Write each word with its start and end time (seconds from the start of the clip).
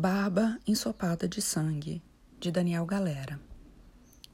Barba 0.00 0.58
ensopada 0.66 1.28
de 1.28 1.42
sangue, 1.42 2.02
de 2.38 2.50
Daniel 2.50 2.86
Galera. 2.86 3.38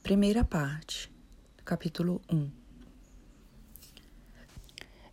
Primeira 0.00 0.44
parte, 0.44 1.12
capítulo 1.64 2.22
1. 2.32 2.48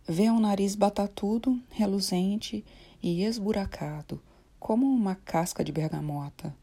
Vê 0.06 0.30
um 0.30 0.38
nariz 0.38 0.76
batatudo, 0.76 1.60
reluzente 1.70 2.64
e 3.02 3.24
esburacado, 3.24 4.22
como 4.60 4.86
uma 4.86 5.16
casca 5.16 5.64
de 5.64 5.72
bergamota, 5.72 6.54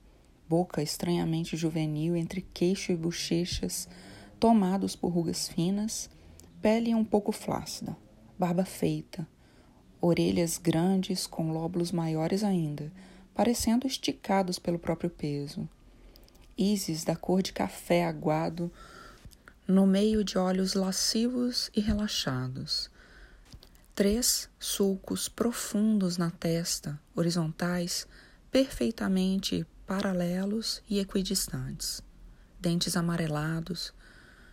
boca 0.47 0.81
estranhamente 0.81 1.57
juvenil 1.57 2.15
entre 2.15 2.43
queixo 2.53 2.93
e 2.93 2.95
bochechas, 2.95 3.89
tomados 4.39 4.95
por 4.95 5.09
rugas 5.09 5.49
finas, 5.49 6.09
pele 6.61 6.95
um 6.95 7.03
pouco 7.03 7.33
flácida, 7.33 7.97
barba 8.39 8.63
feita, 8.63 9.27
orelhas 9.99 10.57
grandes 10.57 11.27
com 11.27 11.51
lóbulos 11.51 11.91
maiores 11.91 12.41
ainda, 12.41 12.89
parecendo 13.41 13.87
esticados 13.87 14.59
pelo 14.59 14.77
próprio 14.77 15.09
peso. 15.09 15.67
Ísis 16.55 17.03
da 17.03 17.15
cor 17.15 17.41
de 17.41 17.51
café 17.51 18.05
aguado, 18.05 18.71
no 19.67 19.87
meio 19.87 20.23
de 20.23 20.37
olhos 20.37 20.75
lascivos 20.75 21.71
e 21.75 21.81
relaxados. 21.81 22.91
Três 23.95 24.47
sulcos 24.59 25.27
profundos 25.27 26.17
na 26.17 26.29
testa, 26.29 27.01
horizontais, 27.15 28.05
perfeitamente 28.51 29.65
paralelos 29.87 30.83
e 30.87 30.99
equidistantes. 30.99 32.03
Dentes 32.59 32.95
amarelados, 32.95 33.91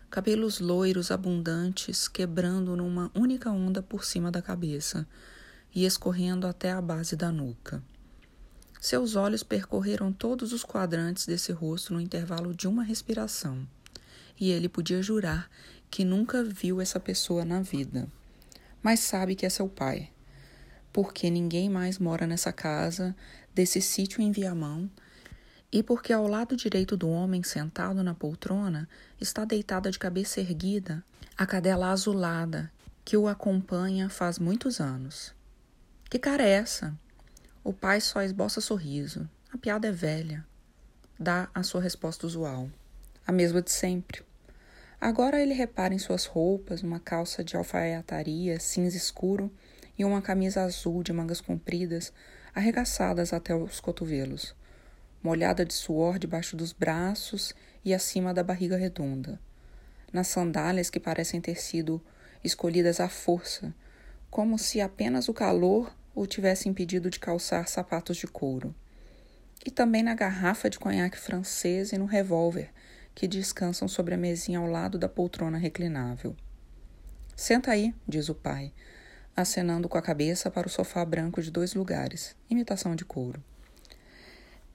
cabelos 0.09 0.61
loiros 0.61 1.11
abundantes 1.11 2.09
quebrando 2.09 2.75
numa 2.75 3.11
única 3.15 3.51
onda 3.51 3.83
por 3.83 4.03
cima 4.03 4.31
da 4.31 4.41
cabeça 4.41 5.07
e 5.75 5.84
escorrendo 5.84 6.47
até 6.47 6.73
a 6.73 6.81
base 6.81 7.17
da 7.17 7.31
nuca. 7.31 7.83
Seus 8.81 9.17
olhos 9.17 9.43
percorreram 9.43 10.13
todos 10.13 10.53
os 10.53 10.65
quadrantes 10.65 11.27
desse 11.27 11.51
rosto 11.51 11.93
no 11.93 12.01
intervalo 12.01 12.55
de 12.55 12.69
uma 12.69 12.85
respiração, 12.85 13.67
e 14.39 14.51
ele 14.51 14.69
podia 14.69 15.03
jurar 15.03 15.51
que 15.91 16.05
nunca 16.05 16.45
viu 16.45 16.81
essa 16.81 17.01
pessoa 17.01 17.45
na 17.45 17.61
vida. 17.61 18.07
Mas 18.83 19.01
sabe 19.01 19.35
que 19.35 19.45
é 19.45 19.48
seu 19.48 19.69
pai, 19.69 20.11
porque 20.93 21.29
ninguém 21.29 21.69
mais 21.69 21.98
mora 21.98 22.27
nessa 22.27 22.53
casa, 22.53 23.17
desse 23.53 23.81
sítio 23.81 24.23
em 24.23 24.31
Viamão, 24.31 24.89
e 25.73 25.83
porque 25.83 26.13
ao 26.13 26.27
lado 26.27 26.57
direito 26.57 26.97
do 26.97 27.09
homem 27.09 27.42
sentado 27.42 28.03
na 28.03 28.15
poltrona 28.15 28.89
está 29.20 29.45
deitada 29.45 29.91
de 29.91 29.98
cabeça 29.98 30.41
erguida 30.41 31.05
a 31.37 31.45
cadela 31.45 31.91
azulada 31.91 32.70
que 33.05 33.17
o 33.17 33.29
acompanha 33.29 34.09
faz 34.09 34.39
muitos 34.39 34.81
anos. 34.81 35.35
Que 36.09 36.19
cara 36.19 36.42
é 36.42 36.51
essa? 36.51 36.97
O 37.69 37.72
pai 37.74 38.00
só 38.00 38.22
esboça 38.22 38.62
sorriso. 38.62 39.28
A 39.52 39.58
piada 39.58 39.88
é 39.88 39.92
velha. 39.92 40.42
Dá 41.20 41.50
a 41.55 41.62
sua 41.62 41.83
resposta 41.83 42.27
usual. 42.27 42.70
A 43.27 43.30
mesma 43.30 43.61
de 43.61 43.70
sempre. 43.70 44.22
Agora 44.98 45.38
ele 45.38 45.52
repara 45.52 45.92
em 45.92 45.98
suas 45.98 46.24
roupas, 46.24 46.83
uma 46.83 46.98
calça 46.98 47.44
de 47.44 47.58
alfaiataria 47.58 48.58
cinza 48.58 48.96
escuro 48.96 49.52
e 49.98 50.02
uma 50.02 50.22
camisa 50.22 50.62
azul 50.62 51.02
de 51.02 51.12
mangas 51.12 51.42
compridas, 51.42 52.11
arregaçadas 52.55 53.34
até 53.34 53.55
os 53.55 53.80
cotovelos, 53.80 54.56
molhada 55.22 55.62
de 55.62 55.74
suor 55.74 56.19
debaixo 56.19 56.56
dos 56.56 56.72
braços 56.72 57.55
e 57.84 57.92
acima 57.92 58.33
da 58.33 58.42
barriga 58.42 58.78
redonda. 58.78 59.39
Nas 60.11 60.28
sandálias 60.28 60.89
que 60.89 60.98
parecem 60.98 61.39
ter 61.39 61.61
sido 61.61 62.02
escolhidas 62.42 62.98
à 62.98 63.11
força, 63.11 63.74
como 64.30 64.58
se 64.58 64.80
apenas 64.80 65.28
o 65.28 65.34
calor 65.34 65.94
o 66.14 66.27
tivesse 66.27 66.69
impedido 66.69 67.11
de 67.11 67.19
calçar 67.19 67.69
sapatos 67.69 68.17
de 68.17 68.27
couro. 68.27 68.75
E 69.64 69.70
também 69.70 70.03
na 70.03 70.14
garrafa 70.14 70.70
de 70.70 70.78
conhaque 70.78 71.19
francês 71.19 71.92
e 71.92 71.98
no 71.98 72.06
revólver 72.06 72.70
que 73.14 73.27
descansam 73.27 73.89
sobre 73.89 74.14
a 74.14 74.19
mesinha 74.19 74.61
ao 74.61 74.67
lado 74.67 74.97
da 74.97 75.09
poltrona 75.09 75.59
reclinável. 75.59 76.36
Senta 77.35 77.73
aí, 77.73 77.92
diz 78.07 78.29
o 78.29 78.35
pai, 78.35 78.73
acenando 79.36 79.89
com 79.89 79.98
a 79.98 80.02
cabeça 80.02 80.51
para 80.51 80.69
o 80.69 80.70
sofá 80.70 81.05
branco 81.05 81.42
de 81.42 81.51
dois 81.51 81.74
lugares, 81.74 82.36
imitação 82.48 82.95
de 82.95 83.05
couro. 83.05 83.42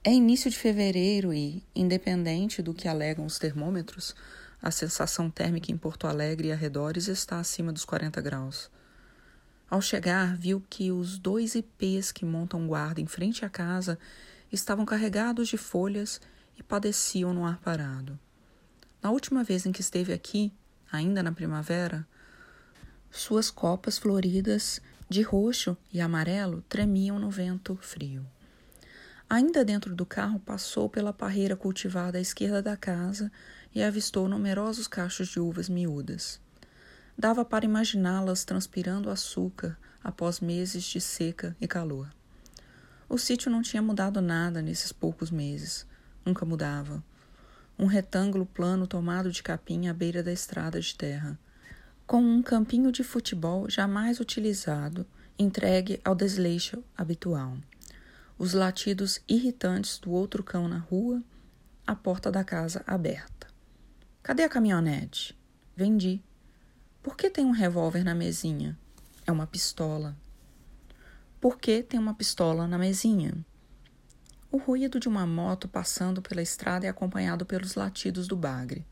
É 0.02 0.12
início 0.12 0.50
de 0.50 0.58
fevereiro 0.58 1.32
e, 1.32 1.62
independente 1.74 2.60
do 2.60 2.74
que 2.74 2.86
alegam 2.86 3.24
os 3.24 3.38
termômetros, 3.38 4.14
a 4.60 4.70
sensação 4.70 5.30
térmica 5.30 5.72
em 5.72 5.76
Porto 5.78 6.06
Alegre 6.06 6.48
e 6.48 6.52
arredores 6.52 7.08
está 7.08 7.38
acima 7.38 7.72
dos 7.72 7.86
40 7.86 8.20
graus. 8.20 8.70
Ao 9.68 9.80
chegar, 9.80 10.36
viu 10.36 10.62
que 10.68 10.92
os 10.92 11.18
dois 11.18 11.54
ipês 11.54 12.12
que 12.12 12.24
montam 12.24 12.66
guarda 12.66 13.00
em 13.00 13.06
frente 13.06 13.44
à 13.44 13.48
casa 13.48 13.98
estavam 14.52 14.84
carregados 14.84 15.48
de 15.48 15.56
folhas 15.56 16.20
e 16.56 16.62
padeciam 16.62 17.32
no 17.32 17.44
ar 17.44 17.58
parado. 17.58 18.18
Na 19.02 19.10
última 19.10 19.42
vez 19.42 19.66
em 19.66 19.72
que 19.72 19.80
esteve 19.80 20.12
aqui, 20.12 20.52
ainda 20.90 21.22
na 21.22 21.32
primavera, 21.32 22.06
suas 23.10 23.50
copas 23.50 23.98
floridas 23.98 24.80
de 25.08 25.22
roxo 25.22 25.76
e 25.92 26.00
amarelo 26.00 26.62
tremiam 26.68 27.18
no 27.18 27.30
vento 27.30 27.76
frio. 27.76 28.26
Ainda 29.28 29.64
dentro 29.64 29.94
do 29.94 30.04
carro, 30.04 30.38
passou 30.38 30.88
pela 30.88 31.12
parreira 31.12 31.56
cultivada 31.56 32.18
à 32.18 32.20
esquerda 32.20 32.62
da 32.62 32.76
casa 32.76 33.32
e 33.74 33.82
avistou 33.82 34.28
numerosos 34.28 34.86
cachos 34.86 35.28
de 35.28 35.40
uvas 35.40 35.68
miúdas. 35.68 36.40
Dava 37.16 37.44
para 37.44 37.64
imaginá-las 37.64 38.44
transpirando 38.44 39.08
açúcar 39.08 39.78
após 40.02 40.40
meses 40.40 40.84
de 40.84 41.00
seca 41.00 41.56
e 41.60 41.66
calor. 41.66 42.10
O 43.08 43.16
sítio 43.16 43.50
não 43.50 43.62
tinha 43.62 43.82
mudado 43.82 44.20
nada 44.20 44.60
nesses 44.60 44.90
poucos 44.90 45.30
meses. 45.30 45.86
Nunca 46.24 46.44
mudava. 46.44 47.02
Um 47.78 47.86
retângulo 47.86 48.44
plano 48.44 48.86
tomado 48.86 49.30
de 49.30 49.42
capim 49.42 49.86
à 49.88 49.94
beira 49.94 50.22
da 50.22 50.32
estrada 50.32 50.80
de 50.80 50.94
terra, 50.94 51.38
com 52.06 52.20
um 52.20 52.42
campinho 52.42 52.92
de 52.92 53.02
futebol 53.02 53.68
jamais 53.70 54.20
utilizado, 54.20 55.06
entregue 55.38 56.00
ao 56.04 56.14
desleixo 56.14 56.82
habitual. 56.96 57.56
Os 58.38 58.52
latidos 58.52 59.20
irritantes 59.28 59.98
do 59.98 60.10
outro 60.10 60.42
cão 60.42 60.68
na 60.68 60.78
rua, 60.78 61.22
a 61.86 61.94
porta 61.94 62.30
da 62.30 62.42
casa 62.42 62.82
aberta. 62.86 63.46
Cadê 64.22 64.42
a 64.42 64.48
caminhonete? 64.48 65.38
Vendi. 65.76 66.22
Por 67.04 67.18
que 67.18 67.28
tem 67.28 67.44
um 67.44 67.50
revólver 67.50 68.02
na 68.02 68.14
mesinha? 68.14 68.78
É 69.26 69.30
uma 69.30 69.46
pistola. 69.46 70.16
Por 71.38 71.58
que 71.58 71.82
tem 71.82 72.00
uma 72.00 72.14
pistola 72.14 72.66
na 72.66 72.78
mesinha? 72.78 73.34
O 74.50 74.56
ruído 74.56 74.98
de 74.98 75.06
uma 75.06 75.26
moto 75.26 75.68
passando 75.68 76.22
pela 76.22 76.40
estrada 76.40 76.86
é 76.86 76.88
acompanhado 76.88 77.44
pelos 77.44 77.74
latidos 77.74 78.26
do 78.26 78.34
bagre, 78.34 78.86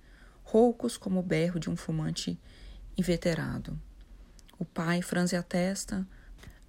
roucos 0.45 0.99
como 0.99 1.21
o 1.21 1.23
berro 1.23 1.59
de 1.59 1.71
um 1.71 1.75
fumante 1.75 2.39
inveterado. 2.99 3.81
O 4.59 4.65
pai 4.67 5.01
franze 5.01 5.35
a 5.35 5.43
testa, 5.43 6.07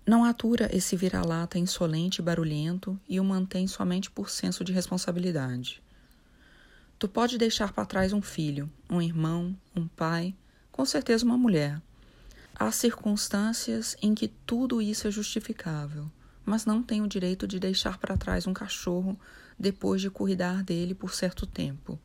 não 0.07 0.23
atura 0.23 0.73
esse 0.73 0.95
vira-lata 0.95 1.59
insolente 1.59 2.21
e 2.21 2.23
barulhento 2.23 2.97
e 3.05 3.19
o 3.19 3.23
mantém 3.23 3.67
somente 3.67 4.09
por 4.09 4.29
senso 4.29 4.63
de 4.63 4.71
responsabilidade. 4.71 5.83
Tu 6.97 7.09
pode 7.09 7.37
deixar 7.37 7.73
para 7.73 7.85
trás 7.85 8.13
um 8.13 8.21
filho, 8.21 8.71
um 8.89 9.01
irmão, 9.01 9.53
um 9.75 9.89
pai, 9.89 10.33
com 10.73 10.83
certeza 10.85 11.23
uma 11.23 11.37
mulher. 11.37 11.79
Há 12.55 12.71
circunstâncias 12.71 13.95
em 14.01 14.13
que 14.13 14.27
tudo 14.27 14.81
isso 14.81 15.07
é 15.07 15.11
justificável, 15.11 16.11
mas 16.43 16.65
não 16.65 16.81
tem 16.81 17.01
o 17.01 17.07
direito 17.07 17.47
de 17.47 17.59
deixar 17.59 17.97
para 17.99 18.17
trás 18.17 18.47
um 18.47 18.53
cachorro 18.53 19.17
depois 19.57 20.01
de 20.01 20.09
cuidar 20.09 20.63
dele 20.63 20.95
por 20.95 21.13
certo 21.13 21.45
tempo. 21.45 21.99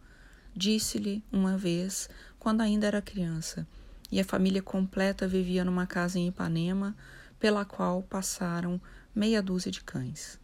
Disse-lhe 0.54 1.24
uma 1.32 1.56
vez, 1.56 2.10
quando 2.38 2.60
ainda 2.60 2.86
era 2.86 3.00
criança, 3.00 3.66
e 4.12 4.20
a 4.20 4.24
família 4.24 4.62
completa 4.62 5.26
vivia 5.26 5.64
numa 5.64 5.86
casa 5.86 6.18
em 6.18 6.28
Ipanema, 6.28 6.94
pela 7.40 7.64
qual 7.64 8.02
passaram 8.02 8.80
meia 9.14 9.42
dúzia 9.42 9.72
de 9.72 9.82
cães. 9.82 10.38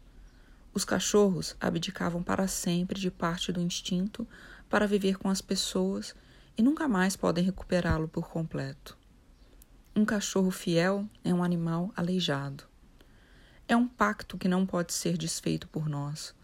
Os 0.72 0.84
cachorros 0.84 1.54
abdicavam 1.60 2.22
para 2.22 2.48
sempre 2.48 2.98
de 2.98 3.10
parte 3.10 3.52
do 3.52 3.60
instinto 3.60 4.26
para 4.68 4.86
viver 4.86 5.18
com 5.18 5.28
as 5.28 5.40
pessoas 5.42 6.14
e 6.56 6.62
nunca 6.62 6.86
mais 6.88 7.16
podem 7.16 7.44
recuperá-lo 7.44 8.08
por 8.08 8.28
completo. 8.28 8.96
Um 9.96 10.04
cachorro 10.04 10.50
fiel 10.50 11.08
é 11.22 11.32
um 11.32 11.42
animal 11.42 11.92
aleijado. 11.96 12.64
É 13.66 13.76
um 13.76 13.86
pacto 13.86 14.36
que 14.36 14.48
não 14.48 14.66
pode 14.66 14.92
ser 14.92 15.16
desfeito 15.16 15.68
por 15.68 15.88
nós. 15.88 16.34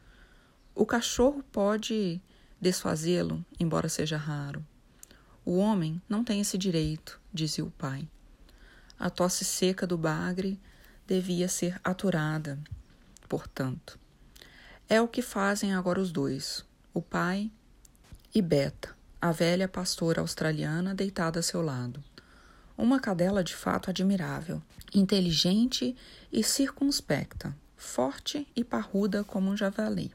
O 0.75 0.87
cachorro 0.87 1.43
pode 1.53 2.21
desfazê-lo, 2.61 3.45
embora 3.59 3.89
seja 3.89 4.17
raro. 4.17 4.65
O 5.45 5.57
homem 5.57 6.01
não 6.09 6.23
tem 6.23 6.41
esse 6.41 6.57
direito, 6.57 7.21
dizia 7.33 7.65
o 7.65 7.71
pai. 7.71 8.09
A 8.99 9.11
tosse 9.11 9.45
seca 9.45 9.87
do 9.87 9.99
bagre 9.99 10.61
devia 11.07 11.49
ser 11.49 11.81
aturada, 11.83 12.59
portanto. 13.29 13.99
É 14.89 15.01
o 15.01 15.09
que 15.09 15.23
fazem 15.23 15.75
agora 15.75 16.01
os 16.01 16.13
dois, 16.13 16.65
o 16.95 17.03
pai 17.03 17.51
e 18.35 18.41
Beta, 18.41 18.97
a 19.21 19.33
velha 19.33 19.69
pastora 19.69 20.23
australiana 20.23 20.95
deitada 20.95 21.41
a 21.41 21.43
seu 21.43 21.61
lado. 21.61 22.03
Uma 22.77 22.99
cadela 22.99 23.45
de 23.45 23.55
fato 23.55 23.91
admirável, 23.91 24.63
inteligente 24.95 25.95
e 26.33 26.43
circunspecta, 26.43 27.55
forte 27.77 28.49
e 28.57 28.65
parruda 28.65 29.23
como 29.23 29.51
um 29.51 29.57
javali. 29.57 30.11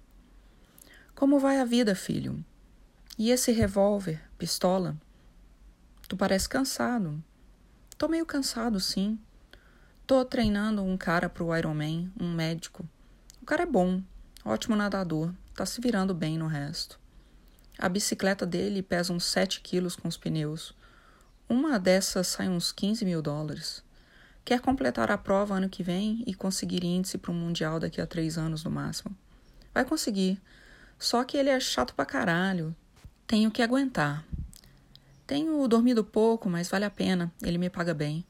Como 1.14 1.40
vai 1.40 1.60
a 1.60 1.66
vida, 1.66 1.94
filho? 1.94 2.44
E 3.16 3.30
esse 3.30 3.52
revólver, 3.52 4.20
pistola? 4.40 4.98
Tu 6.10 6.18
parece 6.18 6.50
cansado. 6.50 7.24
Tô 7.98 8.08
meio 8.08 8.26
cansado, 8.26 8.80
sim. 8.80 9.20
Tô 10.08 10.26
treinando 10.26 10.84
um 10.84 10.98
cara 10.98 11.30
pro 11.30 11.56
Ironman, 11.56 12.12
um 12.20 12.34
médico. 12.34 12.84
O 13.40 13.46
cara 13.46 13.64
é 13.64 13.68
bom, 13.68 14.02
ótimo 14.44 14.76
nadador, 14.76 15.32
tá 15.54 15.64
se 15.64 15.80
virando 15.80 16.14
bem 16.14 16.38
no 16.40 16.48
resto. 16.48 17.00
A 17.78 17.90
bicicleta 17.90 18.46
dele 18.46 18.82
pesa 18.82 19.12
uns 19.12 19.26
7 19.26 19.62
quilos 19.62 19.96
com 19.96 20.08
os 20.08 20.18
pneus. 20.18 20.74
Uma 21.48 21.78
dessas 21.78 22.28
sai 22.28 22.48
uns 22.48 22.72
15 22.72 23.04
mil 23.04 23.22
dólares. 23.22 23.84
Quer 24.46 24.62
completar 24.62 25.12
a 25.12 25.18
prova 25.18 25.56
ano 25.56 25.68
que 25.68 25.84
vem 25.84 26.24
e 26.26 26.34
conseguir 26.34 26.84
índice 26.84 27.18
para 27.18 27.32
o 27.32 27.34
Mundial 27.34 27.80
daqui 27.80 28.00
a 28.00 28.08
três 28.08 28.38
anos 28.38 28.64
no 28.64 28.72
máximo. 28.72 29.16
Vai 29.74 29.84
conseguir. 29.84 30.42
Só 30.98 31.24
que 31.24 31.36
ele 31.36 31.50
é 31.50 31.60
chato 31.60 31.94
pra 31.94 32.06
caralho. 32.06 32.76
Tenho 33.28 33.52
que 33.52 33.62
aguentar. 33.62 34.24
Tenho 35.28 35.68
dormido 35.68 36.04
pouco, 36.04 36.50
mas 36.50 36.70
vale 36.70 36.86
a 36.86 36.90
pena. 36.90 37.34
Ele 37.42 37.58
me 37.58 37.70
paga 37.70 37.94
bem. 37.94 38.26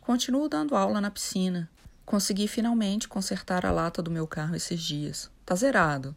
Continuo 0.00 0.48
dando 0.48 0.74
aula 0.74 1.00
na 1.00 1.10
piscina. 1.10 1.70
Consegui 2.04 2.48
finalmente 2.48 3.06
consertar 3.06 3.64
a 3.64 3.70
lata 3.70 4.02
do 4.02 4.10
meu 4.10 4.26
carro 4.26 4.56
esses 4.56 4.82
dias. 4.82 5.30
Tá 5.46 5.54
zerado. 5.54 6.16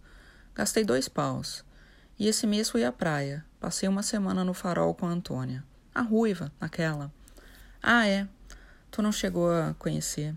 Gastei 0.56 0.84
dois 0.84 1.08
paus. 1.08 1.64
E 2.18 2.28
esse 2.28 2.48
mês 2.48 2.70
fui 2.70 2.84
à 2.84 2.92
praia. 2.92 3.46
Passei 3.60 3.90
uma 3.90 4.04
semana 4.04 4.44
no 4.44 4.54
farol 4.54 4.94
com 4.94 5.06
a 5.06 5.10
Antônia. 5.10 5.64
A 5.94 6.02
ruiva, 6.02 6.52
aquela. 6.60 7.12
Ah, 7.82 8.08
é. 8.08 8.28
Tu 8.90 9.02
não 9.02 9.12
chegou 9.12 9.52
a 9.52 9.74
conhecer. 9.78 10.34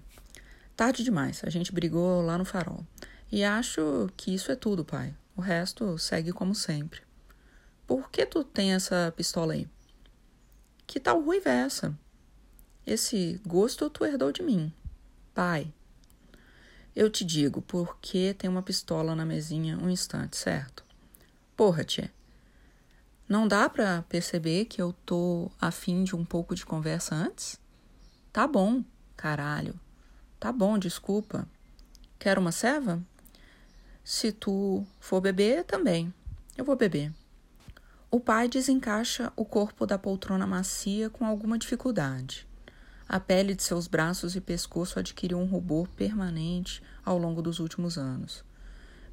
Tarde 0.77 1.05
demais. 1.05 1.43
A 1.45 1.51
gente 1.51 1.73
brigou 1.73 2.21
lá 2.23 2.37
no 2.37 2.45
farol. 2.45 2.85
E 3.31 3.45
acho 3.45 4.09
que 4.17 4.35
isso 4.35 4.51
é 4.51 4.57
tudo, 4.57 4.85
pai. 4.85 5.15
O 5.37 5.41
resto 5.41 5.97
segue 5.99 6.33
como 6.33 6.55
sempre. 6.55 7.03
Por 7.87 8.11
que 8.11 8.27
tu 8.27 8.43
tem 8.43 8.73
essa 8.73 9.13
pistola 9.17 9.53
aí? 9.53 9.69
Que 10.87 10.99
tal 10.99 11.23
ruiva 11.23 11.49
é 11.49 11.61
essa? 11.61 11.97
Esse 12.87 13.41
gosto 13.47 13.89
tu 13.89 14.05
herdou 14.05 14.33
de 14.33 14.43
mim. 14.43 14.73
Pai, 15.35 15.73
eu 16.97 17.09
te 17.09 17.25
digo 17.25 17.63
porque 17.63 18.35
tem 18.35 18.51
uma 18.51 18.63
pistola 18.63 19.15
na 19.15 19.25
mesinha 19.25 19.79
um 19.79 19.89
instante, 19.89 20.37
certo? 20.37 20.88
Porra, 21.58 21.82
tia. 21.82 22.08
Não 23.28 23.49
dá 23.49 23.69
pra 23.69 24.02
perceber 24.02 24.66
que 24.66 24.81
eu 24.81 24.93
tô 25.05 25.50
afim 25.60 26.05
de 26.05 26.14
um 26.14 26.25
pouco 26.25 26.55
de 26.55 26.64
conversa 26.64 27.16
antes? 27.16 27.60
Tá 28.32 28.46
bom, 28.46 28.84
caralho. 29.16 29.75
Tá 30.38 30.52
bom, 30.52 30.78
desculpa. 30.78 31.49
Quer 32.16 32.38
uma 32.38 32.52
ceva? 32.52 33.02
Se 34.05 34.31
tu 34.31 34.87
for 35.00 35.20
beber, 35.20 35.64
também. 35.64 36.14
Eu 36.56 36.64
vou 36.64 36.76
beber. 36.76 37.12
O 38.08 38.20
pai 38.20 38.46
desencaixa 38.46 39.32
o 39.34 39.44
corpo 39.44 39.84
da 39.84 39.99
poltrona 39.99 40.46
macia 40.46 41.10
com 41.10 41.26
alguma 41.26 41.58
dificuldade. 41.58 42.46
A 43.08 43.19
pele 43.19 43.56
de 43.56 43.64
seus 43.64 43.88
braços 43.88 44.37
e 44.37 44.40
pescoço 44.40 45.00
adquiriu 45.00 45.38
um 45.38 45.46
rubor 45.46 45.88
permanente 45.88 46.81
ao 47.05 47.19
longo 47.19 47.43
dos 47.43 47.58
últimos 47.58 47.99
anos, 47.99 48.44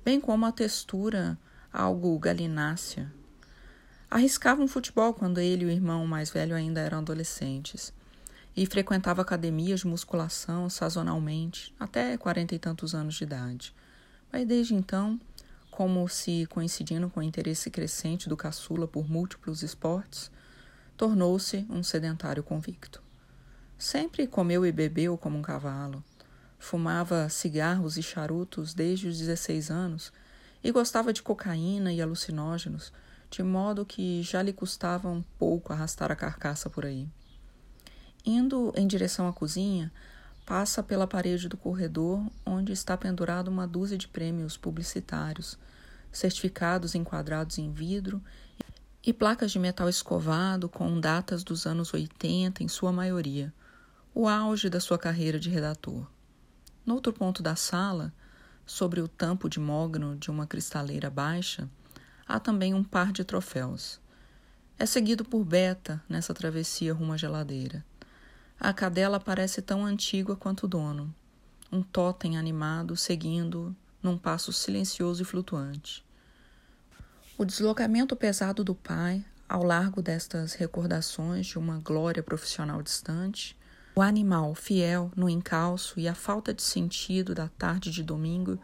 bem 0.03 0.21
como 0.21 0.45
a 0.45 0.51
textura 0.51 1.39
algo 1.75 2.17
galinácea. 2.17 3.11
Arriscava 4.09 4.61
um 4.61 4.67
futebol 4.67 5.13
quando 5.13 5.41
ele 5.41 5.65
e 5.65 5.67
o 5.67 5.71
irmão 5.71 6.07
mais 6.07 6.29
velho 6.29 6.55
ainda 6.55 6.79
eram 6.79 6.99
adolescentes, 6.99 7.93
e 8.55 8.65
frequentava 8.65 9.21
academias 9.21 9.81
de 9.81 9.87
musculação 9.87 10.69
sazonalmente, 10.69 11.75
até 11.77 12.15
quarenta 12.17 12.55
e 12.55 12.59
tantos 12.59 12.95
anos 12.95 13.15
de 13.15 13.25
idade. 13.25 13.75
Mas 14.31 14.47
desde 14.47 14.73
então, 14.73 15.19
como 15.69 16.07
se 16.07 16.45
coincidindo 16.45 17.09
com 17.09 17.19
o 17.19 17.23
interesse 17.23 17.69
crescente 17.69 18.29
do 18.29 18.37
caçula 18.37 18.87
por 18.87 19.09
múltiplos 19.09 19.61
esportes, 19.61 20.31
tornou-se 20.95 21.65
um 21.69 21.83
sedentário 21.83 22.41
convicto. 22.41 23.03
Sempre 23.77 24.25
comeu 24.25 24.65
e 24.65 24.71
bebeu 24.71 25.17
como 25.17 25.37
um 25.37 25.41
cavalo. 25.41 26.01
Fumava 26.57 27.27
cigarros 27.27 27.97
e 27.97 28.03
charutos 28.03 28.73
desde 28.73 29.09
os 29.09 29.17
16 29.17 29.69
anos 29.69 30.13
e 30.65 30.71
gostava 30.71 31.13
de 31.13 31.21
cocaína 31.21 31.93
e 31.93 32.01
alucinógenos, 32.01 32.91
de 33.29 33.43
modo 33.43 33.85
que 33.85 34.23
já 34.23 34.41
lhe 34.41 34.51
custava 34.51 35.07
um 35.07 35.21
pouco 35.37 35.71
arrastar 35.71 36.11
a 36.11 36.15
carcaça 36.15 36.71
por 36.71 36.87
aí. 36.87 37.07
Indo 38.25 38.73
em 38.75 38.87
direção 38.87 39.27
à 39.27 39.31
cozinha, 39.31 39.93
passa 40.43 40.81
pela 40.81 41.05
parede 41.05 41.47
do 41.47 41.55
corredor 41.55 42.19
onde 42.43 42.71
está 42.71 42.97
pendurada 42.97 43.47
uma 43.47 43.67
dúzia 43.67 43.95
de 43.95 44.07
prêmios 44.07 44.57
publicitários, 44.57 45.55
certificados 46.11 46.95
enquadrados 46.95 47.59
em 47.59 47.71
vidro 47.71 48.19
e 49.05 49.13
placas 49.13 49.51
de 49.51 49.59
metal 49.59 49.87
escovado 49.87 50.67
com 50.67 50.99
datas 50.99 51.43
dos 51.43 51.67
anos 51.67 51.93
80 51.93 52.63
em 52.63 52.67
sua 52.67 52.91
maioria 52.91 53.53
o 54.15 54.27
auge 54.27 54.67
da 54.67 54.79
sua 54.79 54.97
carreira 54.97 55.37
de 55.37 55.47
redator. 55.47 56.07
No 56.83 56.95
outro 56.95 57.13
ponto 57.13 57.43
da 57.43 57.55
sala, 57.55 58.11
sobre 58.65 59.01
o 59.01 59.07
tampo 59.07 59.49
de 59.49 59.59
mogno 59.59 60.15
de 60.15 60.31
uma 60.31 60.47
cristaleira 60.47 61.09
baixa, 61.09 61.69
há 62.27 62.39
também 62.39 62.73
um 62.73 62.83
par 62.83 63.11
de 63.11 63.23
troféus. 63.23 63.99
É 64.77 64.85
seguido 64.85 65.23
por 65.23 65.43
Beta 65.43 66.03
nessa 66.09 66.33
travessia 66.33 66.93
rumo 66.93 67.13
à 67.13 67.17
geladeira. 67.17 67.85
A 68.59 68.73
cadela 68.73 69.19
parece 69.19 69.61
tão 69.61 69.85
antiga 69.85 70.35
quanto 70.35 70.63
o 70.63 70.67
dono, 70.67 71.13
um 71.71 71.81
totem 71.81 72.37
animado 72.37 72.95
seguindo 72.95 73.75
num 74.01 74.17
passo 74.17 74.51
silencioso 74.51 75.21
e 75.21 75.25
flutuante. 75.25 76.05
O 77.37 77.43
deslocamento 77.43 78.15
pesado 78.15 78.63
do 78.63 78.73
pai, 78.73 79.25
ao 79.47 79.63
largo 79.63 80.01
destas 80.01 80.53
recordações 80.53 81.47
de 81.47 81.59
uma 81.59 81.79
glória 81.79 82.23
profissional 82.23 82.81
distante, 82.81 83.57
o 83.95 84.01
animal 84.01 84.53
fiel 84.53 85.09
no 85.15 85.29
encalço 85.29 85.97
e 85.97 86.05
a 86.05 86.13
falta 86.13 86.53
de 86.53 86.61
sentido 86.61 87.33
da 87.33 87.47
tarde 87.47 87.89
de 87.89 88.03
domingo 88.03 88.59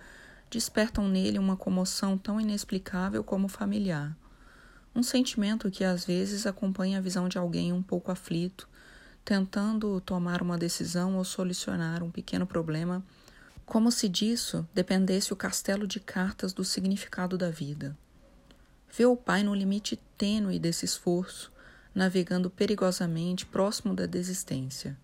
despertam 0.49 1.07
nele 1.07 1.39
uma 1.39 1.55
comoção 1.55 2.17
tão 2.17 2.39
inexplicável 2.39 3.23
como 3.23 3.47
familiar. 3.47 4.15
Um 4.93 5.01
sentimento 5.01 5.71
que 5.71 5.85
às 5.85 6.03
vezes 6.03 6.45
acompanha 6.45 6.97
a 6.97 7.01
visão 7.01 7.29
de 7.29 7.37
alguém 7.37 7.71
um 7.71 7.81
pouco 7.81 8.11
aflito, 8.11 8.67
tentando 9.23 10.01
tomar 10.01 10.41
uma 10.41 10.57
decisão 10.57 11.15
ou 11.15 11.23
solucionar 11.23 12.03
um 12.03 12.11
pequeno 12.11 12.45
problema, 12.45 13.01
como 13.65 13.89
se 13.89 14.09
disso 14.09 14.67
dependesse 14.73 15.31
o 15.31 15.37
castelo 15.37 15.87
de 15.87 16.01
cartas 16.01 16.51
do 16.51 16.65
significado 16.65 17.37
da 17.37 17.49
vida. 17.49 17.97
Vê 18.91 19.05
o 19.05 19.15
pai 19.15 19.43
no 19.43 19.55
limite 19.55 19.97
tênue 20.17 20.59
desse 20.59 20.83
esforço, 20.83 21.53
navegando 21.95 22.49
perigosamente 22.49 23.45
próximo 23.45 23.93
da 23.93 24.05
desistência. 24.05 24.97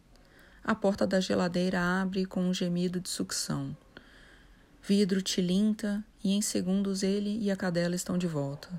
A 0.68 0.76
porta 0.76 1.08
da 1.08 1.22
geladeira 1.22 1.80
abre 1.82 2.26
com 2.26 2.42
um 2.42 2.54
gemido 2.54 3.00
de 3.00 3.08
sucção. 3.08 3.74
Vidro 4.84 5.22
tilinta 5.22 6.04
e 6.22 6.34
em 6.34 6.42
segundos 6.42 7.04
ele 7.04 7.40
e 7.42 7.50
a 7.50 7.56
cadela 7.56 7.96
estão 7.96 8.18
de 8.18 8.28
volta, 8.28 8.70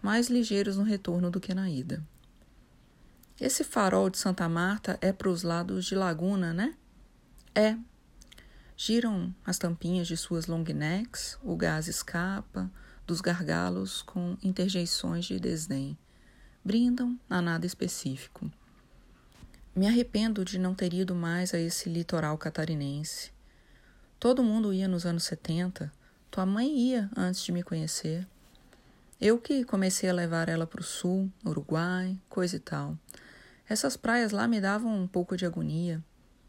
mais 0.00 0.28
ligeiros 0.28 0.78
no 0.78 0.82
retorno 0.82 1.30
do 1.30 1.38
que 1.38 1.52
na 1.52 1.68
ida. 1.68 2.02
Esse 3.38 3.64
farol 3.64 4.08
de 4.08 4.16
Santa 4.16 4.48
Marta 4.48 4.98
é 5.02 5.12
para 5.12 5.28
os 5.28 5.42
lados 5.42 5.84
de 5.84 5.94
Laguna, 5.94 6.54
né? 6.54 6.74
É. 7.54 7.76
Giram 8.74 9.34
as 9.44 9.58
tampinhas 9.58 10.08
de 10.08 10.16
suas 10.16 10.46
long 10.46 10.64
necks, 10.64 11.38
o 11.42 11.54
gás 11.54 11.86
escapa 11.86 12.70
dos 13.06 13.20
gargalos 13.20 14.00
com 14.00 14.38
interjeições 14.42 15.26
de 15.26 15.38
desdém. 15.38 15.98
Brindam 16.64 17.20
a 17.28 17.42
nada 17.42 17.66
específico. 17.66 18.50
Me 19.76 19.86
arrependo 19.86 20.42
de 20.42 20.58
não 20.58 20.74
ter 20.74 20.94
ido 20.94 21.14
mais 21.14 21.52
a 21.52 21.58
esse 21.60 21.90
litoral 21.90 22.38
catarinense. 22.38 23.30
Todo 24.18 24.42
mundo 24.42 24.72
ia 24.72 24.88
nos 24.88 25.04
anos 25.04 25.24
70. 25.24 25.92
Tua 26.30 26.46
mãe 26.46 26.66
ia 26.74 27.10
antes 27.14 27.44
de 27.44 27.52
me 27.52 27.62
conhecer. 27.62 28.26
Eu 29.20 29.38
que 29.38 29.64
comecei 29.64 30.08
a 30.08 30.14
levar 30.14 30.48
ela 30.48 30.66
para 30.66 30.80
o 30.80 30.82
sul, 30.82 31.30
Uruguai, 31.44 32.18
coisa 32.26 32.56
e 32.56 32.58
tal. 32.58 32.96
Essas 33.68 33.98
praias 33.98 34.32
lá 34.32 34.48
me 34.48 34.62
davam 34.62 34.98
um 34.98 35.06
pouco 35.06 35.36
de 35.36 35.44
agonia. 35.44 36.02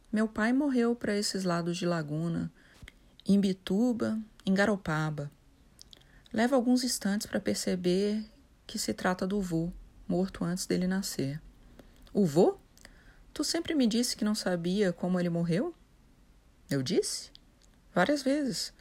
Meu 0.09 0.29
pai 0.29 0.53
morreu 0.53 0.95
para 0.95 1.13
esses 1.13 1.43
lados 1.43 1.75
de 1.75 1.85
Laguna, 1.85 2.49
em 3.27 3.37
Bituba, 3.41 4.17
em 4.45 4.53
Garopaba. 4.53 5.29
Leva 6.31 6.55
alguns 6.55 6.81
instantes 6.81 7.27
para 7.27 7.41
perceber 7.41 8.23
que 8.65 8.79
se 8.79 8.93
trata 8.93 9.27
do 9.27 9.41
vô, 9.41 9.69
morto 10.07 10.45
antes 10.45 10.65
dele 10.65 10.87
nascer. 10.87 11.41
O 12.13 12.25
vô? 12.25 12.57
Tu 13.37 13.43
sempre 13.43 13.75
me 13.75 13.85
disse 13.85 14.17
que 14.17 14.25
não 14.25 14.33
sabia 14.33 14.91
como 14.91 15.19
ele 15.19 15.29
morreu? 15.29 15.71
Eu 16.71 16.81
disse? 16.81 17.29
Várias 17.93 18.23
vezes. 18.23 18.73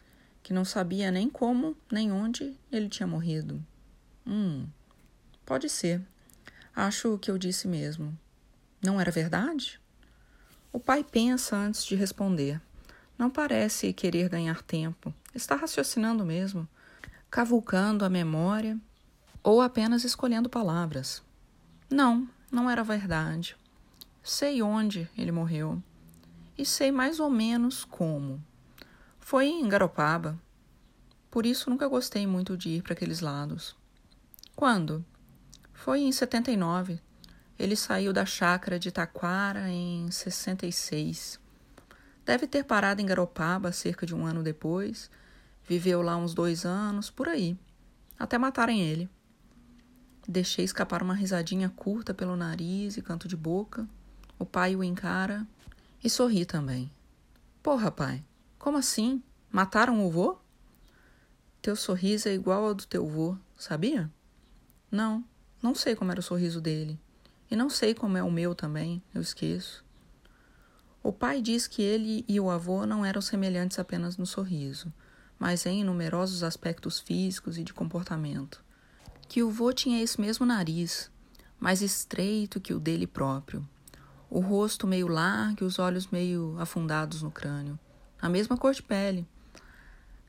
Que 0.43 0.55
não 0.55 0.65
sabia 0.65 1.11
nem 1.11 1.29
como 1.29 1.77
nem 1.93 2.11
onde 2.11 2.57
ele 2.73 2.89
tinha 2.89 3.07
morrido. 3.07 3.63
Hum, 4.27 4.67
pode 5.45 5.69
ser. 5.69 6.01
Acho 6.75 7.19
que 7.19 7.31
eu 7.31 7.37
disse 7.37 7.69
mesmo. 7.69 8.19
Não 8.83 8.99
era 8.99 9.11
verdade? 9.11 9.79
O 10.73 10.81
pai 10.81 11.05
pensa 11.05 11.55
antes 11.55 11.85
de 11.85 11.95
responder. 11.95 12.59
Não 13.19 13.29
parece 13.29 13.93
querer 13.93 14.31
ganhar 14.31 14.63
tempo. 14.63 15.13
Está 15.35 15.55
raciocinando 15.55 16.25
mesmo, 16.25 16.67
cavucando 17.31 18.07
a 18.07 18.09
memória 18.09 18.81
ou 19.43 19.61
apenas 19.61 20.03
escolhendo 20.03 20.49
palavras. 20.49 21.23
Não, 21.91 22.27
não 22.51 22.71
era 22.71 22.83
verdade. 22.83 23.55
Sei 24.29 24.61
onde 24.61 25.09
ele 25.17 25.31
morreu 25.31 25.81
e 26.59 26.67
sei 26.67 26.91
mais 26.91 27.21
ou 27.21 27.31
menos 27.31 27.85
como. 27.85 28.45
Foi 29.21 29.47
em 29.47 29.69
Garopaba. 29.69 30.37
Por 31.31 31.47
isso 31.47 31.71
nunca 31.71 31.87
gostei 31.87 32.27
muito 32.27 32.57
de 32.57 32.71
ir 32.71 32.83
para 32.83 32.93
aqueles 32.93 33.21
lados. 33.21 33.77
Quando? 34.57 35.05
Foi 35.73 36.01
em 36.01 36.11
79. 36.11 37.01
Ele 37.57 37.77
saiu 37.77 38.13
da 38.13 38.27
chácara 38.27 38.81
de 38.81 38.91
Taquara 38.91 39.71
em 39.71 40.11
66. 40.11 41.39
Deve 42.25 42.49
ter 42.49 42.65
parado 42.65 43.01
em 43.01 43.07
Garopaba 43.07 43.71
cerca 43.71 44.05
de 44.05 44.13
um 44.13 44.27
ano 44.27 44.43
depois. 44.43 45.09
Viveu 45.63 46.03
lá 46.03 46.17
uns 46.17 46.35
dois 46.35 46.67
anos, 46.67 47.11
por 47.11 47.29
aí. 47.29 47.57
Até 48.19 48.37
matarem 48.39 48.83
ele. 48.83 49.09
Deixei 50.27 50.65
escapar 50.65 51.01
uma 51.01 51.15
risadinha 51.15 51.69
curta 51.69 52.13
pelo 52.13 52.35
nariz 52.35 52.97
e 52.97 53.03
canto 53.03 53.29
de 53.29 53.37
boca. 53.37 53.89
O 54.39 54.45
pai 54.45 54.77
o 54.77 54.85
encara 54.85 55.47
e 56.05 56.11
sorri 56.11 56.45
também. 56.45 56.91
Porra, 57.63 57.91
pai, 57.91 58.25
como 58.59 58.77
assim? 58.77 59.23
Mataram 59.51 60.05
o 60.05 60.11
vô? 60.11 60.39
Teu 61.63 61.75
sorriso 61.75 62.29
é 62.29 62.35
igual 62.35 62.65
ao 62.65 62.75
do 62.75 62.87
teu 62.87 63.07
vô, 63.07 63.37
sabia? 63.57 64.11
Não, 64.91 65.25
não 65.63 65.75
sei 65.75 65.97
como 65.97 66.11
era 66.11 66.21
o 66.21 66.23
sorriso 66.23 66.61
dele. 66.61 66.99
E 67.51 67.57
não 67.57 67.71
sei 67.71 67.95
como 67.95 68.17
é 68.17 68.23
o 68.23 68.31
meu 68.31 68.55
também, 68.55 69.03
eu 69.15 69.21
esqueço. 69.21 69.85
O 71.03 71.13
pai 71.13 71.41
diz 71.41 71.67
que 71.67 71.81
ele 71.81 72.25
e 72.29 72.39
o 72.39 72.51
avô 72.51 72.85
não 72.85 73.05
eram 73.05 73.21
semelhantes 73.23 73.79
apenas 73.79 74.17
no 74.17 74.27
sorriso, 74.27 74.93
mas 75.39 75.65
em 75.65 75.85
numerosos 75.85 76.43
aspectos 76.43 76.99
físicos 76.99 77.57
e 77.57 77.65
de 77.65 77.73
comportamento. 77.73 78.65
Que 79.29 79.43
o 79.43 79.51
vô 79.51 79.73
tinha 79.73 80.03
esse 80.03 80.21
mesmo 80.21 80.45
nariz, 80.45 81.11
mais 81.59 81.81
estreito 81.81 82.61
que 82.61 82.75
o 82.75 82.81
dele 82.81 83.07
próprio, 83.07 83.67
o 84.31 84.41
rosto 84.41 84.87
meio 84.87 85.09
largo 85.09 85.63
e 85.63 85.65
os 85.65 85.79
olhos 85.79 86.09
meio 86.09 86.57
afundados 86.59 87.23
no 87.23 87.31
crânio, 87.31 87.79
a 88.21 88.29
mesma 88.29 88.57
cor 88.57 88.75
de 88.75 88.83
pele. 88.83 89.27